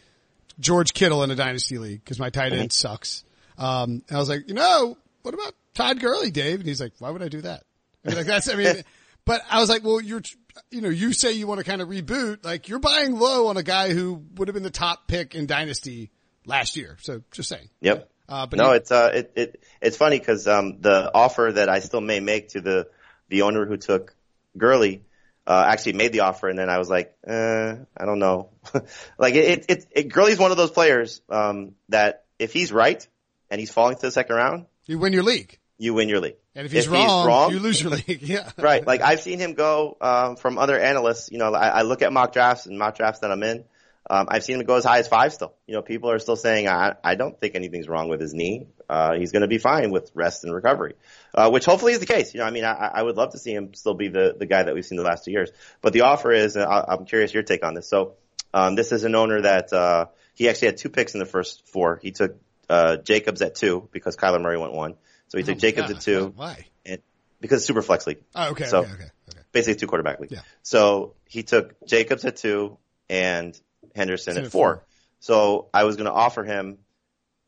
George 0.59 0.95
Kittle 0.95 1.22
in 1.22 1.30
a 1.30 1.36
dynasty 1.36 1.78
league 1.78 2.03
because 2.03 2.17
my 2.17 2.32
tight 2.32 2.51
end 2.51 2.72
sucks. 2.72 3.24
Um, 3.59 4.01
and 4.07 4.17
I 4.17 4.17
was 4.17 4.28
like, 4.28 4.47
you 4.47 4.55
know, 4.55 4.97
what 5.22 5.36
about 5.36 5.53
Todd 5.76 5.99
Gurley, 5.99 6.32
Dave? 6.32 6.61
And 6.61 6.67
he's 6.67 6.82
like, 6.82 6.93
why 6.97 7.11
would 7.11 7.22
I 7.22 7.28
do 7.28 7.41
that? 7.41 7.63
I 8.03 8.09
mean, 8.09 8.17
like 8.17 8.26
that's, 8.26 8.49
I 8.49 8.55
mean, 8.55 8.74
but 9.26 9.43
I 9.51 9.59
was 9.59 9.70
like, 9.70 9.84
well, 9.84 10.01
you're, 10.01 10.24
you 10.72 10.82
know, 10.82 10.89
you 10.89 11.13
say 11.13 11.34
you 11.34 11.45
want 11.45 11.59
to 11.59 11.63
kind 11.63 11.84
of 11.84 11.89
reboot, 11.89 12.43
like 12.43 12.70
you're 12.70 12.80
buying 12.80 13.20
low 13.20 13.47
on 13.47 13.57
a 13.57 13.63
guy 13.63 13.93
who 13.93 14.24
would 14.36 14.47
have 14.47 14.55
been 14.55 14.63
the 14.63 14.72
top 14.72 15.07
pick 15.07 15.36
in 15.36 15.45
dynasty 15.45 16.09
last 16.47 16.76
year. 16.76 16.97
So 17.01 17.22
just 17.30 17.49
saying. 17.49 17.70
Yep. 17.82 18.09
Uh, 18.30 18.46
but 18.46 18.58
no, 18.60 18.72
it's 18.72 18.92
uh, 18.92 19.12
it, 19.14 19.32
it 19.36 19.64
it's 19.82 19.98
funny 19.98 20.20
because 20.20 20.48
um, 20.48 20.80
the 20.82 21.12
offer 21.14 21.52
that 21.56 21.68
I 21.70 21.80
still 21.80 22.02
may 22.02 22.20
make 22.20 22.50
to 22.50 22.62
the 22.62 22.88
the 23.30 23.42
owner 23.44 23.66
who 23.66 23.78
took 23.78 24.16
Gurley 24.58 25.04
uh, 25.48 25.66
actually 25.68 25.94
made 25.94 26.14
the 26.14 26.22
offer, 26.22 26.48
and 26.48 26.58
then 26.60 26.70
I 26.70 26.78
was 26.78 26.90
like, 26.90 27.16
uh, 27.28 27.76
I 27.98 28.06
don't 28.06 28.20
know. 28.20 28.50
like 29.18 29.34
it, 29.36 29.66
it, 29.68 29.86
it, 29.92 30.04
Gurley's 30.10 30.38
one 30.40 30.52
of 30.52 30.58
those 30.58 30.72
players 30.72 31.22
um, 31.30 31.74
that 31.90 32.26
if 32.38 32.54
he's 32.54 32.72
right 32.72 33.06
and 33.50 33.60
he's 33.60 33.72
falling 33.72 33.96
to 33.96 34.02
the 34.02 34.12
second 34.12 34.36
round, 34.36 34.66
You 34.86 35.00
win 35.00 35.12
your 35.14 35.24
league. 35.24 35.58
you 35.80 35.94
win 35.96 36.08
your 36.10 36.20
league. 36.20 36.36
And 36.56 36.66
if 36.66 36.72
he's, 36.72 36.86
If 36.86 36.92
wrong, 36.92 37.02
he's 37.02 37.28
wrong- 37.28 37.52
you 37.52 37.60
lose 37.60 37.82
your 37.82 37.92
league. 37.92 38.22
Yeah. 38.22 38.52
right. 38.58 38.86
Like 38.86 39.02
I've 39.02 39.22
seen 39.22 39.40
him 39.40 39.54
go 39.54 39.98
um, 40.02 40.36
from 40.36 40.58
other 40.58 40.78
analysts. 40.78 41.32
You 41.32 41.38
know, 41.40 41.54
I, 41.54 41.68
I 41.70 41.82
look 41.84 42.02
at 42.02 42.12
mock 42.14 42.34
drafts 42.34 42.66
and 42.66 42.78
mock 42.78 42.96
drafts 42.96 43.22
that 43.22 43.32
I'm 43.32 43.42
in. 43.44 43.64
Um, 44.12 44.26
I've 44.30 44.43
seen 44.43 44.60
him 44.60 44.66
go 44.66 44.76
as 44.76 44.84
high 44.84 44.97
as 44.99 45.07
five 45.07 45.34
still. 45.34 45.53
You 45.68 45.76
know, 45.76 45.82
people 45.84 46.10
are 46.10 46.18
still 46.20 46.36
saying, 46.36 46.68
I, 46.68 46.95
I 47.03 47.14
don't 47.16 47.39
think 47.39 47.53
anything's 47.55 47.88
wrong 47.88 48.10
with 48.10 48.20
his 48.20 48.34
knee. 48.34 48.68
Uh, 48.89 49.14
he's 49.14 49.32
going 49.32 49.43
to 49.43 49.47
be 49.47 49.60
fine 49.60 49.91
with 49.91 50.10
rest 50.16 50.43
and 50.43 50.53
recovery, 50.53 50.95
uh, 51.36 51.49
which 51.51 51.66
hopefully 51.66 51.93
is 51.93 51.99
the 51.99 52.07
case. 52.07 52.34
You 52.34 52.39
know, 52.39 52.45
I 52.47 52.51
mean, 52.51 52.66
I, 52.66 52.74
I 52.95 53.03
would 53.03 53.18
love 53.18 53.34
to 53.34 53.38
see 53.38 53.53
him 53.53 53.74
still 53.76 53.93
be 53.93 54.07
the, 54.07 54.36
the 54.38 54.47
guy 54.47 54.64
that 54.64 54.74
we've 54.74 54.86
seen 54.86 54.97
the 54.97 55.03
last 55.03 55.26
two 55.26 55.32
years. 55.32 55.51
But 55.82 55.93
the 55.93 56.01
offer 56.01 56.32
is, 56.32 56.57
uh, 56.57 56.62
I- 56.66 56.93
I'm 56.93 57.05
curious 57.05 57.34
your 57.34 57.43
take 57.43 57.64
on 57.64 57.76
this. 57.76 57.88
So, 57.88 58.14
um, 58.53 58.74
this 58.76 58.91
is 58.91 59.03
an 59.03 59.14
owner 59.14 59.41
that, 59.41 59.72
uh, 59.72 60.05
he 60.34 60.49
actually 60.49 60.70
had 60.70 60.78
two 60.78 60.89
picks 60.89 61.14
in 61.14 61.20
the 61.20 61.26
first 61.28 61.68
four. 61.68 61.99
He 62.01 62.10
took, 62.12 62.36
uh, 62.68 62.97
Jacobs 62.97 63.41
at 63.43 63.53
two 63.55 63.89
because 63.91 64.16
Kyler 64.16 64.41
Murray 64.41 64.57
went 64.57 64.74
one. 64.74 64.95
So 65.28 65.38
he 65.38 65.43
took 65.43 65.57
Oh, 65.57 65.60
Jacobs 65.60 65.89
God. 65.89 65.95
at 65.97 66.01
two 66.01 66.34
Why? 66.36 66.66
and 66.86 66.99
because 67.41 67.60
it's 67.60 67.68
super 67.68 67.84
flex 67.84 68.07
league 68.07 68.24
Oh, 68.34 68.49
okay. 68.51 68.66
So- 68.66 68.80
okay. 68.80 68.91
Okay. 68.93 69.03
Okay. 69.30 69.39
basically 69.51 69.80
two 69.80 69.86
quarterback 69.88 70.20
league. 70.20 70.32
Yeah. 70.32 70.41
So 70.64 71.14
he 71.26 71.43
took 71.43 71.76
Jacobs 71.86 72.26
at 72.26 72.38
two 72.38 72.78
and 73.07 73.60
Henderson 73.96 74.38
at 74.38 74.44
four. 74.44 74.50
four. 74.52 74.84
So 75.20 75.70
I 75.74 75.84
was 75.84 75.96
going 75.96 76.06
to 76.06 76.12
offer 76.14 76.44
him 76.44 76.78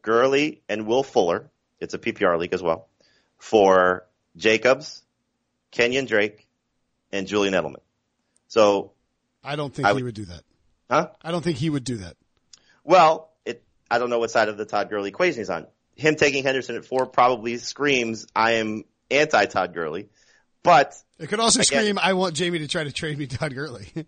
Gurley 0.02 0.62
and 0.70 0.86
Will 0.88 1.04
Fuller. 1.04 1.50
It's 1.80 1.94
a 1.94 2.00
PPR 2.00 2.38
league 2.38 2.54
as 2.54 2.62
well 2.62 2.88
for 3.38 4.06
Jacobs, 4.36 5.02
Kenyan 5.72 6.08
Drake, 6.08 6.48
and 7.12 7.28
Julian 7.28 7.54
Edelman. 7.54 7.82
So, 8.48 8.92
I 9.44 9.56
don't 9.56 9.74
think 9.74 9.86
I 9.88 9.92
he 9.92 9.96
would- 9.96 10.04
would 10.06 10.16
do 10.16 10.26
that. 10.26 10.44
huh? 10.90 11.10
I 11.22 11.32
don't 11.32 11.44
think 11.44 11.58
he 11.58 11.70
would 11.70 11.84
do 11.84 11.98
that. 11.98 12.16
Well, 12.84 13.32
it, 13.46 13.64
I 13.90 13.98
don't 14.00 14.10
know 14.10 14.20
what 14.20 14.32
side 14.32 14.50
of 14.50 14.58
the 14.58 14.66
Todd 14.66 14.90
Gurley 14.90 15.10
equation 15.10 15.40
he's 15.40 15.50
on. 15.50 15.68
Him 15.96 16.16
taking 16.16 16.44
Henderson 16.44 16.76
at 16.76 16.86
four 16.86 17.06
probably 17.06 17.58
screams 17.58 18.28
I 18.36 18.54
am 18.54 18.84
anti 19.10 19.46
Todd 19.46 19.74
Gurley, 19.74 20.10
but 20.64 20.96
It 21.20 21.28
could 21.30 21.40
also 21.40 21.62
Again- 21.62 21.82
scream, 21.84 22.00
"I 22.02 22.14
want 22.14 22.36
Jamey 22.36 22.60
to 22.60 22.68
try 22.68 22.84
to 22.84 22.92
trade 22.92 23.18
me 23.18 23.28
Todd 23.28 23.54
Gurley." 23.54 23.88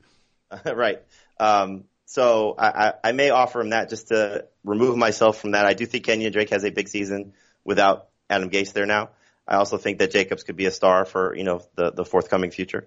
right. 0.66 1.02
Um, 1.40 1.86
so 2.14 2.54
I, 2.60 2.68
I, 2.68 2.94
I 3.06 3.12
may 3.12 3.32
offer 3.32 3.60
him 3.60 3.72
that 3.72 3.90
just 3.90 4.10
to 4.10 4.46
remove 4.64 4.96
myself 4.98 5.42
from 5.42 5.52
that. 5.52 5.66
I 5.66 5.74
do 5.74 5.88
think 5.88 6.06
Kenyan 6.06 6.32
Drake 6.32 6.52
has 6.52 6.64
a 6.64 6.70
big 6.70 6.88
season 6.88 7.34
without 7.64 8.10
Adam 8.30 8.52
Gase 8.52 8.72
there 8.72 8.86
now. 8.86 9.10
I 9.48 9.56
also 9.56 9.78
think 9.78 9.98
that 9.98 10.12
Jacobs 10.12 10.44
could 10.44 10.56
be 10.56 10.68
a 10.68 10.72
star 10.72 11.06
for 11.06 11.36
you 11.36 11.44
know 11.44 11.64
the 11.76 11.92
the 11.92 12.06
forthcoming 12.06 12.52
future. 12.52 12.86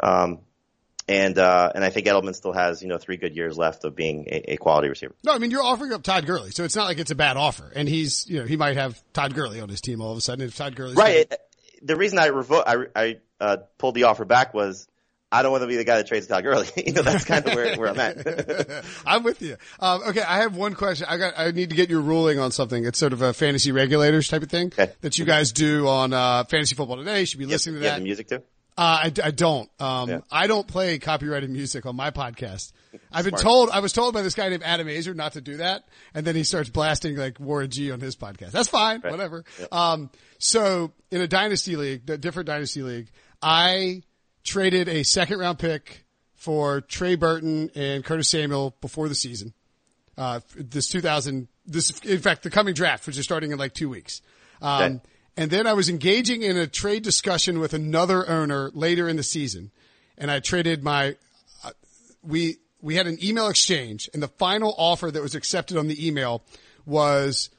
Um, 0.00 0.42
and 1.08 1.36
uh, 1.38 1.72
and 1.74 1.82
I 1.82 1.90
think 1.90 2.06
Edelman 2.06 2.36
still 2.36 2.52
has 2.52 2.80
you 2.80 2.86
know 2.86 2.98
three 2.98 3.16
good 3.16 3.34
years 3.34 3.58
left 3.58 3.84
of 3.84 3.96
being 3.96 4.28
a, 4.28 4.52
a 4.52 4.56
quality 4.58 4.88
receiver. 4.88 5.16
no, 5.24 5.32
I 5.32 5.38
mean 5.38 5.50
you're 5.50 5.64
offering 5.64 5.92
up 5.92 6.04
Todd 6.04 6.24
Gurley, 6.24 6.52
so 6.52 6.62
it's 6.62 6.76
not 6.76 6.84
like 6.84 6.98
it's 6.98 7.10
a 7.10 7.16
bad 7.16 7.36
offer. 7.36 7.72
And 7.74 7.88
he's, 7.88 8.28
you 8.28 8.38
know, 8.38 8.46
he 8.46 8.56
might 8.56 8.76
have 8.76 9.02
Todd 9.12 9.34
Gurley 9.34 9.60
on 9.60 9.68
his 9.68 9.80
team 9.80 10.00
all 10.00 10.12
of 10.12 10.18
a 10.18 10.20
sudden. 10.20 10.46
If 10.46 10.56
Todd 10.56 10.76
Gurley's 10.76 10.94
Right. 10.94 11.16
It, 11.16 11.40
the 11.82 11.96
reason 11.96 12.20
I 12.20 12.28
revo- 12.28 12.64
I, 12.94 13.00
I 13.00 13.16
uh, 13.40 13.56
pulled 13.76 13.96
the 13.96 14.04
offer 14.04 14.24
back 14.24 14.54
was 14.54 14.86
I 15.30 15.42
don't 15.42 15.52
want 15.52 15.62
to 15.62 15.66
be 15.66 15.76
the 15.76 15.84
guy 15.84 15.96
that 15.96 16.06
trades 16.06 16.26
Todd 16.26 16.42
Gurley. 16.42 16.68
you 16.86 16.92
know 16.92 17.02
that's 17.02 17.24
kind 17.24 17.46
of 17.46 17.54
where 17.54 17.76
where 17.76 17.88
I'm 17.88 18.00
at. 18.00 18.84
I'm 19.06 19.22
with 19.22 19.42
you. 19.42 19.56
Um, 19.78 20.02
okay, 20.08 20.22
I 20.22 20.38
have 20.38 20.56
one 20.56 20.74
question. 20.74 21.06
I 21.08 21.16
got. 21.18 21.34
I 21.36 21.50
need 21.50 21.70
to 21.70 21.76
get 21.76 21.90
your 21.90 22.00
ruling 22.00 22.38
on 22.38 22.50
something. 22.50 22.84
It's 22.86 22.98
sort 22.98 23.12
of 23.12 23.20
a 23.20 23.32
fantasy 23.34 23.70
regulators 23.72 24.28
type 24.28 24.42
of 24.42 24.48
thing 24.50 24.68
Okay. 24.68 24.90
that 25.02 25.18
you 25.18 25.24
guys 25.26 25.52
do 25.52 25.86
on 25.86 26.12
uh, 26.14 26.44
fantasy 26.44 26.74
football 26.74 26.96
today. 26.96 27.20
You 27.20 27.26
should 27.26 27.38
be 27.40 27.46
listening 27.46 27.76
to 27.76 27.80
that. 27.82 27.98
the 27.98 28.04
music 28.04 28.28
too. 28.28 28.42
Uh, 28.78 29.10
I, 29.10 29.12
I 29.24 29.30
don't. 29.32 29.68
Um, 29.80 30.08
Yeah. 30.08 30.20
I 30.30 30.46
don't 30.46 30.66
play 30.66 31.00
copyrighted 31.00 31.50
music 31.50 31.84
on 31.84 31.96
my 31.96 32.12
podcast. 32.12 32.70
I've 33.12 33.24
been 33.24 33.34
told, 33.34 33.70
I 33.70 33.80
was 33.80 33.92
told 33.92 34.14
by 34.14 34.22
this 34.22 34.36
guy 34.36 34.48
named 34.48 34.62
Adam 34.64 34.86
Aizer 34.86 35.16
not 35.16 35.32
to 35.32 35.40
do 35.40 35.56
that. 35.56 35.82
And 36.14 36.24
then 36.24 36.36
he 36.36 36.44
starts 36.44 36.70
blasting 36.70 37.16
like 37.16 37.40
Warren 37.40 37.70
G 37.70 37.90
on 37.90 37.98
his 37.98 38.14
podcast. 38.14 38.52
That's 38.52 38.68
fine. 38.68 39.00
Whatever. 39.00 39.44
Um, 39.72 40.10
so 40.38 40.92
in 41.10 41.20
a 41.20 41.26
dynasty 41.26 41.74
league, 41.74 42.08
a 42.08 42.16
different 42.16 42.46
dynasty 42.46 42.82
league, 42.82 43.08
I 43.42 44.04
traded 44.48 44.88
a 44.88 45.02
second 45.04 45.38
round 45.38 45.58
pick 45.58 46.04
for 46.34 46.80
Trey 46.80 47.14
Burton 47.14 47.70
and 47.74 48.04
Curtis 48.04 48.28
Samuel 48.30 48.74
before 48.80 49.08
the 49.08 49.14
season. 49.14 49.52
Uh, 50.16 50.40
this 50.56 50.88
2000, 50.88 51.46
this, 51.66 51.98
in 52.00 52.18
fact, 52.20 52.42
the 52.42 52.50
coming 52.50 52.74
draft, 52.74 53.06
which 53.06 53.16
is 53.18 53.24
starting 53.24 53.52
in 53.52 53.58
like 53.58 53.74
two 53.74 53.88
weeks. 53.88 54.20
Um, 54.60 54.82
Okay. 54.82 55.00
and 55.36 55.50
then 55.50 55.66
I 55.66 55.74
was 55.74 55.88
engaging 55.88 56.42
in 56.42 56.56
a 56.56 56.66
trade 56.66 57.02
discussion 57.02 57.60
with 57.60 57.72
another 57.74 58.28
owner 58.28 58.70
later 58.74 59.08
in 59.08 59.16
the 59.16 59.22
season. 59.22 59.70
And 60.16 60.30
I 60.30 60.40
traded 60.40 60.82
my, 60.82 61.16
uh, 61.64 61.70
we, 62.22 62.56
we 62.82 62.96
had 62.96 63.06
an 63.06 63.18
email 63.22 63.48
exchange 63.48 64.08
and 64.12 64.22
the 64.22 64.28
final 64.28 64.74
offer 64.78 65.10
that 65.10 65.22
was 65.22 65.34
accepted 65.36 65.76
on 65.76 65.86
the 65.88 66.06
email 66.06 66.42
was 66.86 67.50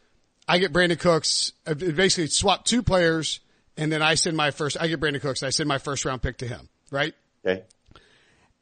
I 0.48 0.58
get 0.58 0.74
Brandin 0.74 1.00
Cooks, 1.00 1.54
uh, 1.68 1.74
basically 1.76 2.28
swap 2.28 2.66
two 2.66 2.82
players 2.84 3.40
and 3.78 3.90
then 3.92 4.02
I 4.02 4.16
send 4.16 4.36
my 4.36 4.52
first, 4.52 4.76
I 4.80 4.88
get 4.88 5.00
Brandin 5.00 5.22
Cooks, 5.22 5.44
I 5.44 5.52
send 5.52 5.70
my 5.70 5.78
first 5.78 6.04
round 6.04 6.22
pick 6.22 6.38
to 6.40 6.48
him, 6.48 6.68
right? 6.92 7.14
Okay. 7.46 7.64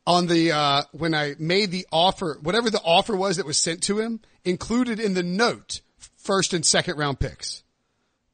on 0.05 0.27
the 0.27 0.51
uh 0.51 0.83
when 0.91 1.13
I 1.13 1.35
made 1.39 1.71
the 1.71 1.85
offer, 1.91 2.37
whatever 2.41 2.69
the 2.69 2.81
offer 2.81 3.15
was 3.15 3.37
that 3.37 3.45
was 3.45 3.57
sent 3.57 3.83
to 3.83 3.99
him, 3.99 4.19
included 4.45 4.99
in 4.99 5.13
the 5.13 5.23
note 5.23 5.81
first 6.17 6.53
and 6.53 6.65
second 6.65 6.97
round 6.97 7.19
picks. 7.19 7.63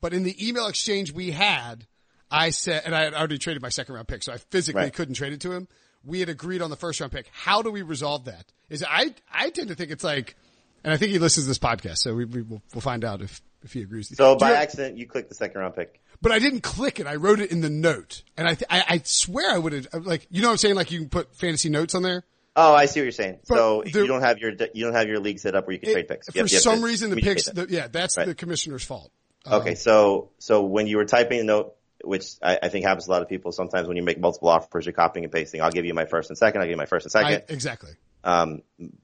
But 0.02 0.14
in 0.14 0.24
the 0.24 0.36
email 0.48 0.68
exchange 0.68 1.12
we 1.14 1.32
had, 1.32 1.88
I 2.30 2.50
said, 2.50 2.84
and 2.86 2.94
I 2.96 3.04
had 3.04 3.14
already 3.14 3.38
traded 3.38 3.62
my 3.62 3.70
second 3.70 3.96
round 3.96 4.08
pick, 4.08 4.24
so 4.24 4.34
I 4.34 4.38
physically 4.38 4.82
Right. 4.84 4.94
couldn't 4.94 5.14
trade 5.16 5.34
it 5.34 5.42
to 5.42 5.52
him. 5.52 5.68
We 6.04 6.20
had 6.20 6.28
agreed 6.30 6.62
on 6.62 6.70
the 6.70 6.76
first 6.76 7.00
round 7.00 7.14
pick. 7.14 7.28
How 7.32 7.62
do 7.62 7.72
we 7.72 7.82
resolve 7.82 8.26
that? 8.26 8.52
Is 8.70 8.84
I 8.88 9.16
I 9.32 9.50
tend 9.50 9.70
to 9.70 9.76
think 9.76 9.90
it's 9.92 10.04
like, 10.04 10.36
and 10.84 10.92
I 10.94 10.98
think 10.98 11.12
he 11.12 11.20
listens 11.20 11.46
to 11.46 11.50
this 11.50 11.60
podcast, 11.60 12.00
so 12.00 12.14
we, 12.14 12.26
we 12.26 12.42
will 12.42 12.62
we'll 12.74 12.82
find 12.82 13.06
out 13.06 13.22
if 13.22 13.42
if 13.64 13.72
he 13.72 13.82
agrees. 13.82 14.16
So 14.16 14.36
by 14.36 14.50
you- 14.50 14.56
accident, 14.58 14.98
you 14.98 15.08
clicked 15.08 15.30
the 15.30 15.36
second 15.36 15.62
round 15.62 15.76
pick. 15.76 16.03
But 16.24 16.32
I 16.32 16.40
didn't 16.40 16.62
click 16.62 17.00
it. 17.00 17.06
I 17.06 17.18
wrote 17.18 17.40
it 17.40 17.52
in 17.52 17.62
the 17.62 17.70
note, 17.70 18.24
and 18.36 18.48
I 18.48 18.56
th- 18.56 18.68
I, 18.70 18.84
I 18.90 19.02
swear 19.04 19.52
I 19.54 19.58
would 19.60 19.74
have 19.74 20.06
like 20.08 20.26
you 20.32 20.42
know 20.42 20.48
what 20.48 20.54
I'm 20.54 20.58
saying 20.58 20.76
like 20.76 20.90
you 20.90 21.00
can 21.00 21.10
put 21.10 21.36
fantasy 21.36 21.70
notes 21.70 21.94
on 21.94 22.02
there. 22.02 22.24
Oh, 22.56 22.74
I 22.74 22.86
see 22.86 23.00
what 23.02 23.06
you're 23.06 23.12
saying. 23.12 23.40
But 23.48 23.58
so 23.58 23.84
the- 23.84 23.92
you 24.00 24.08
don't 24.08 24.22
have 24.22 24.40
your 24.40 24.52
you 24.74 24.86
don't 24.86 24.96
have 24.96 25.08
your 25.08 25.20
league 25.20 25.38
set 25.40 25.54
up 25.56 25.68
where 25.68 25.74
you 25.74 25.80
can 25.80 25.90
It- 25.90 25.94
trade 25.94 26.08
picks. 26.08 26.28
You 26.30 26.32
for 26.32 26.40
have- 26.40 26.52
have 26.52 26.62
some 26.62 26.82
reason, 26.84 27.10
the 27.12 27.18
picks, 27.22 27.46
the, 27.50 27.68
yeah, 27.70 27.88
that's 27.88 28.18
Right. 28.18 28.26
the 28.26 28.34
commissioner's 28.36 28.84
fault. 28.84 29.12
Okay, 29.46 29.76
so 29.76 30.32
so 30.40 30.64
when 30.64 30.88
you 30.88 30.98
were 30.98 31.06
typing 31.06 31.40
a 31.42 31.44
note, 31.44 31.76
which 32.04 32.26
I, 32.42 32.58
I 32.64 32.70
think 32.70 32.86
happens 32.86 33.06
to 33.06 33.12
a 33.12 33.14
lot 33.14 33.22
of 33.22 33.30
people, 33.30 33.52
sometimes 33.52 33.88
when 33.88 33.98
you 33.98 34.04
make 34.04 34.20
multiple 34.20 34.50
offers, 34.50 34.86
you're 34.86 34.94
copying 34.94 35.26
and 35.26 35.32
pasting. 35.34 35.62
I'll 35.62 35.72
give 35.72 35.86
you 35.86 35.94
my 35.94 36.06
first 36.06 36.30
and 36.30 36.38
second. 36.38 36.62
I'll 36.62 36.68
give 36.68 36.72
you 36.72 36.78
my 36.78 36.86
first 36.86 37.06
and 37.06 37.26
I, 37.26 37.32
second. 37.32 37.54
exactly. 37.54 37.92
Um, 38.24 38.62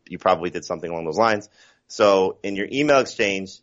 you 0.08 0.18
probably 0.18 0.50
did 0.50 0.64
something 0.64 0.90
along 0.90 1.04
those 1.06 1.18
lines. 1.18 1.50
So 1.88 2.38
in 2.44 2.56
your 2.56 2.68
email 2.72 3.00
exchange, 3.00 3.60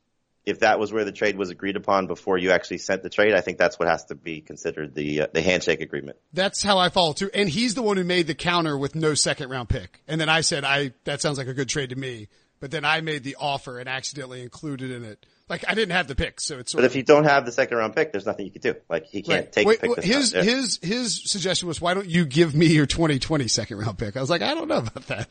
if 0.47 0.61
that 0.61 0.79
was 0.79 0.93
where 0.93 1.05
the 1.05 1.13
trade 1.13 1.37
was 1.37 1.51
agreed 1.51 1.75
upon 1.77 2.07
before 2.07 2.39
you 2.39 2.53
actually 2.53 2.79
sent 2.79 3.03
the 3.03 3.11
trade, 3.11 3.35
I 3.35 3.41
think 3.41 3.59
that's 3.59 3.79
what 3.79 3.89
has 3.89 4.05
to 4.07 4.15
be 4.15 4.41
considered 4.41 4.95
the 4.95 5.23
uh, 5.23 5.27
the 5.35 5.43
handshake 5.43 5.81
agreement. 5.81 6.17
That's 6.33 6.63
how 6.63 6.79
I 6.79 6.89
follow 6.89 7.13
too. 7.13 7.29
And 7.35 7.49
he's 7.49 7.75
the 7.75 7.83
one 7.83 7.97
who 7.97 8.05
made 8.05 8.29
the 8.29 8.35
counter 8.35 8.79
with 8.79 8.95
no 8.95 9.15
second 9.15 9.51
round 9.51 9.69
pick. 9.69 10.03
And 10.07 10.21
then 10.21 10.29
I 10.29 10.41
said, 10.43 10.65
I 10.65 10.93
that 11.05 11.21
sounds 11.21 11.37
like 11.37 11.49
a 11.49 11.55
good 11.55 11.69
trade 11.69 11.91
to 11.91 11.97
me. 11.97 12.29
But 12.59 12.71
then 12.71 12.87
I 12.87 13.03
made 13.03 13.23
the 13.23 13.37
offer 13.39 13.79
and 13.79 13.87
accidentally 13.89 14.41
included 14.41 14.91
in 14.91 15.05
it. 15.05 15.27
Like 15.49 15.65
I 15.69 15.75
didn't 15.75 15.93
have 15.93 16.09
the 16.09 16.15
pick, 16.15 16.41
so 16.41 16.59
it's. 16.59 16.75
But 16.75 16.85
if 16.85 16.97
you 16.97 17.03
don't 17.03 17.25
have 17.25 17.45
the 17.45 17.53
second 17.53 17.77
round 17.77 17.95
pick, 17.95 18.13
there's 18.13 18.25
nothing 18.25 18.47
you 18.47 18.53
can 18.53 18.63
do. 18.63 18.75
Like 18.89 19.07
he 19.07 19.23
can't 19.23 19.45
Right. 19.45 19.53
take 19.53 19.67
Wait, 19.67 19.81
this 19.81 20.05
his. 20.05 20.33
His 20.33 20.79
his 20.83 21.31
suggestion 21.31 21.69
was, 21.69 21.81
why 21.81 21.93
don't 21.95 22.09
you 22.09 22.25
give 22.25 22.55
me 22.55 22.67
your 22.67 22.87
2020 22.87 23.47
second 23.49 23.79
round 23.79 23.99
pick? 23.99 24.17
I 24.17 24.21
was 24.21 24.31
like, 24.31 24.43
I 24.43 24.55
don't 24.55 24.69
know 24.69 24.79
about 24.79 25.07
that. 25.09 25.29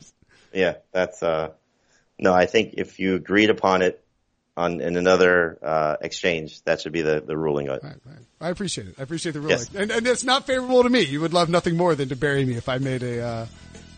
Yeah, 0.52 0.74
that's 0.92 1.22
uh 1.22 1.50
no, 2.18 2.32
I 2.32 2.46
think 2.46 2.74
if 2.78 2.98
you 2.98 3.14
agreed 3.16 3.50
upon 3.50 3.82
it 3.82 4.02
on 4.56 4.80
in 4.80 4.96
another 4.96 5.58
uh 5.62 5.96
exchange, 6.00 6.62
that 6.62 6.80
should 6.80 6.92
be 6.92 7.02
the, 7.02 7.20
the 7.20 7.36
ruling 7.36 7.68
of 7.68 7.76
it. 7.78 7.82
Right, 7.84 7.96
right. 8.06 8.18
I 8.40 8.48
appreciate 8.50 8.88
it. 8.88 8.94
I 8.98 9.02
appreciate 9.02 9.32
the 9.32 9.40
ruling, 9.40 9.58
Yes. 9.58 9.74
and 9.74 9.90
and 9.90 10.06
it's 10.06 10.24
not 10.24 10.46
favorable 10.46 10.82
to 10.82 10.88
me. 10.88 11.02
You 11.02 11.20
would 11.20 11.34
love 11.34 11.48
nothing 11.48 11.76
more 11.76 11.94
than 11.94 12.08
to 12.10 12.16
bury 12.16 12.44
me 12.44 12.54
if 12.56 12.68
I 12.68 12.78
made 12.78 13.02
a 13.02 13.20
uh, 13.22 13.46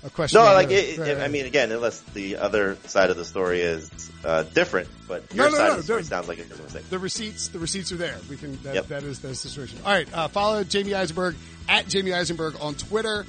a 0.05 0.11
question. 0.11 0.41
No, 0.41 0.45
like 0.55 0.71
it, 0.71 0.99
right, 0.99 1.09
it, 1.11 1.19
I 1.19 1.29
mean, 1.29 1.45
again, 1.47 1.73
unless 1.73 2.01
the 2.15 2.37
other 2.37 2.77
side 2.87 3.11
of 3.11 3.17
the 3.17 3.25
story 3.25 3.61
is 3.61 3.91
uh, 4.25 4.45
different, 4.45 4.89
but 5.09 5.33
your 5.35 5.51
no, 5.51 5.57
side 5.57 5.65
no, 5.67 5.71
of 5.73 5.77
the 5.79 5.83
story 5.83 6.03
no. 6.03 6.07
sounds 6.07 6.29
like 6.29 6.39
it 6.39 6.49
was 6.49 6.61
a 6.61 6.63
mistake. 6.63 6.89
the 6.91 6.99
receipts, 7.01 7.49
the 7.49 7.59
receipts 7.59 7.91
are 7.93 7.97
there. 7.97 8.17
We 8.31 8.37
can. 8.37 8.57
That, 8.63 8.75
Yep. 8.77 8.87
that 8.89 9.03
is 9.03 9.19
the 9.21 9.35
situation. 9.35 9.81
All 9.85 9.93
right, 9.93 10.09
uh, 10.15 10.29
follow 10.29 10.63
Jamey 10.65 10.95
Eisenberg 10.95 11.35
at 11.69 11.87
Jamey 11.87 12.15
Eisenberg 12.15 12.55
on 12.61 12.75
Twitter. 12.75 13.27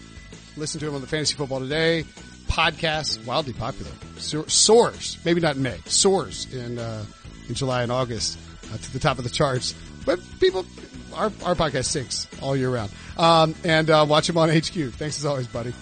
Listen 0.58 0.80
to 0.82 0.88
him 0.88 0.96
on 0.96 1.02
the 1.02 1.08
Fantasy 1.08 1.36
Football 1.36 1.60
Today 1.62 2.06
podcast. 2.48 3.26
Wildly 3.26 3.54
popular. 3.54 3.92
So- 4.18 4.46
Soars, 4.48 5.18
maybe 5.26 5.42
not 5.42 5.56
in 5.56 5.62
May. 5.64 5.78
Soars 5.86 6.52
in 6.54 6.78
uh, 6.80 7.04
in 7.50 7.56
July 7.56 7.84
and 7.84 7.92
August 7.92 8.38
uh, 8.72 8.78
to 8.78 8.94
the 8.94 9.00
top 9.00 9.18
of 9.18 9.24
the 9.24 9.30
charts. 9.30 9.76
But 10.06 10.20
people, 10.40 10.66
our 11.14 11.32
our 11.44 11.56
podcast 11.56 11.86
sinks 11.86 12.28
all 12.42 12.56
year 12.56 12.70
round. 12.70 12.92
Um, 13.18 13.56
and 13.64 13.90
uh, 13.90 14.06
watch 14.08 14.30
him 14.30 14.38
on 14.38 14.50
HQ. 14.50 14.94
Thanks 14.94 15.18
as 15.18 15.26
always, 15.26 15.48
buddy. 15.48 15.74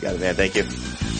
Got 0.00 0.14
it, 0.14 0.20
man. 0.20 0.34
Thank 0.34 0.54
you. 0.54 1.19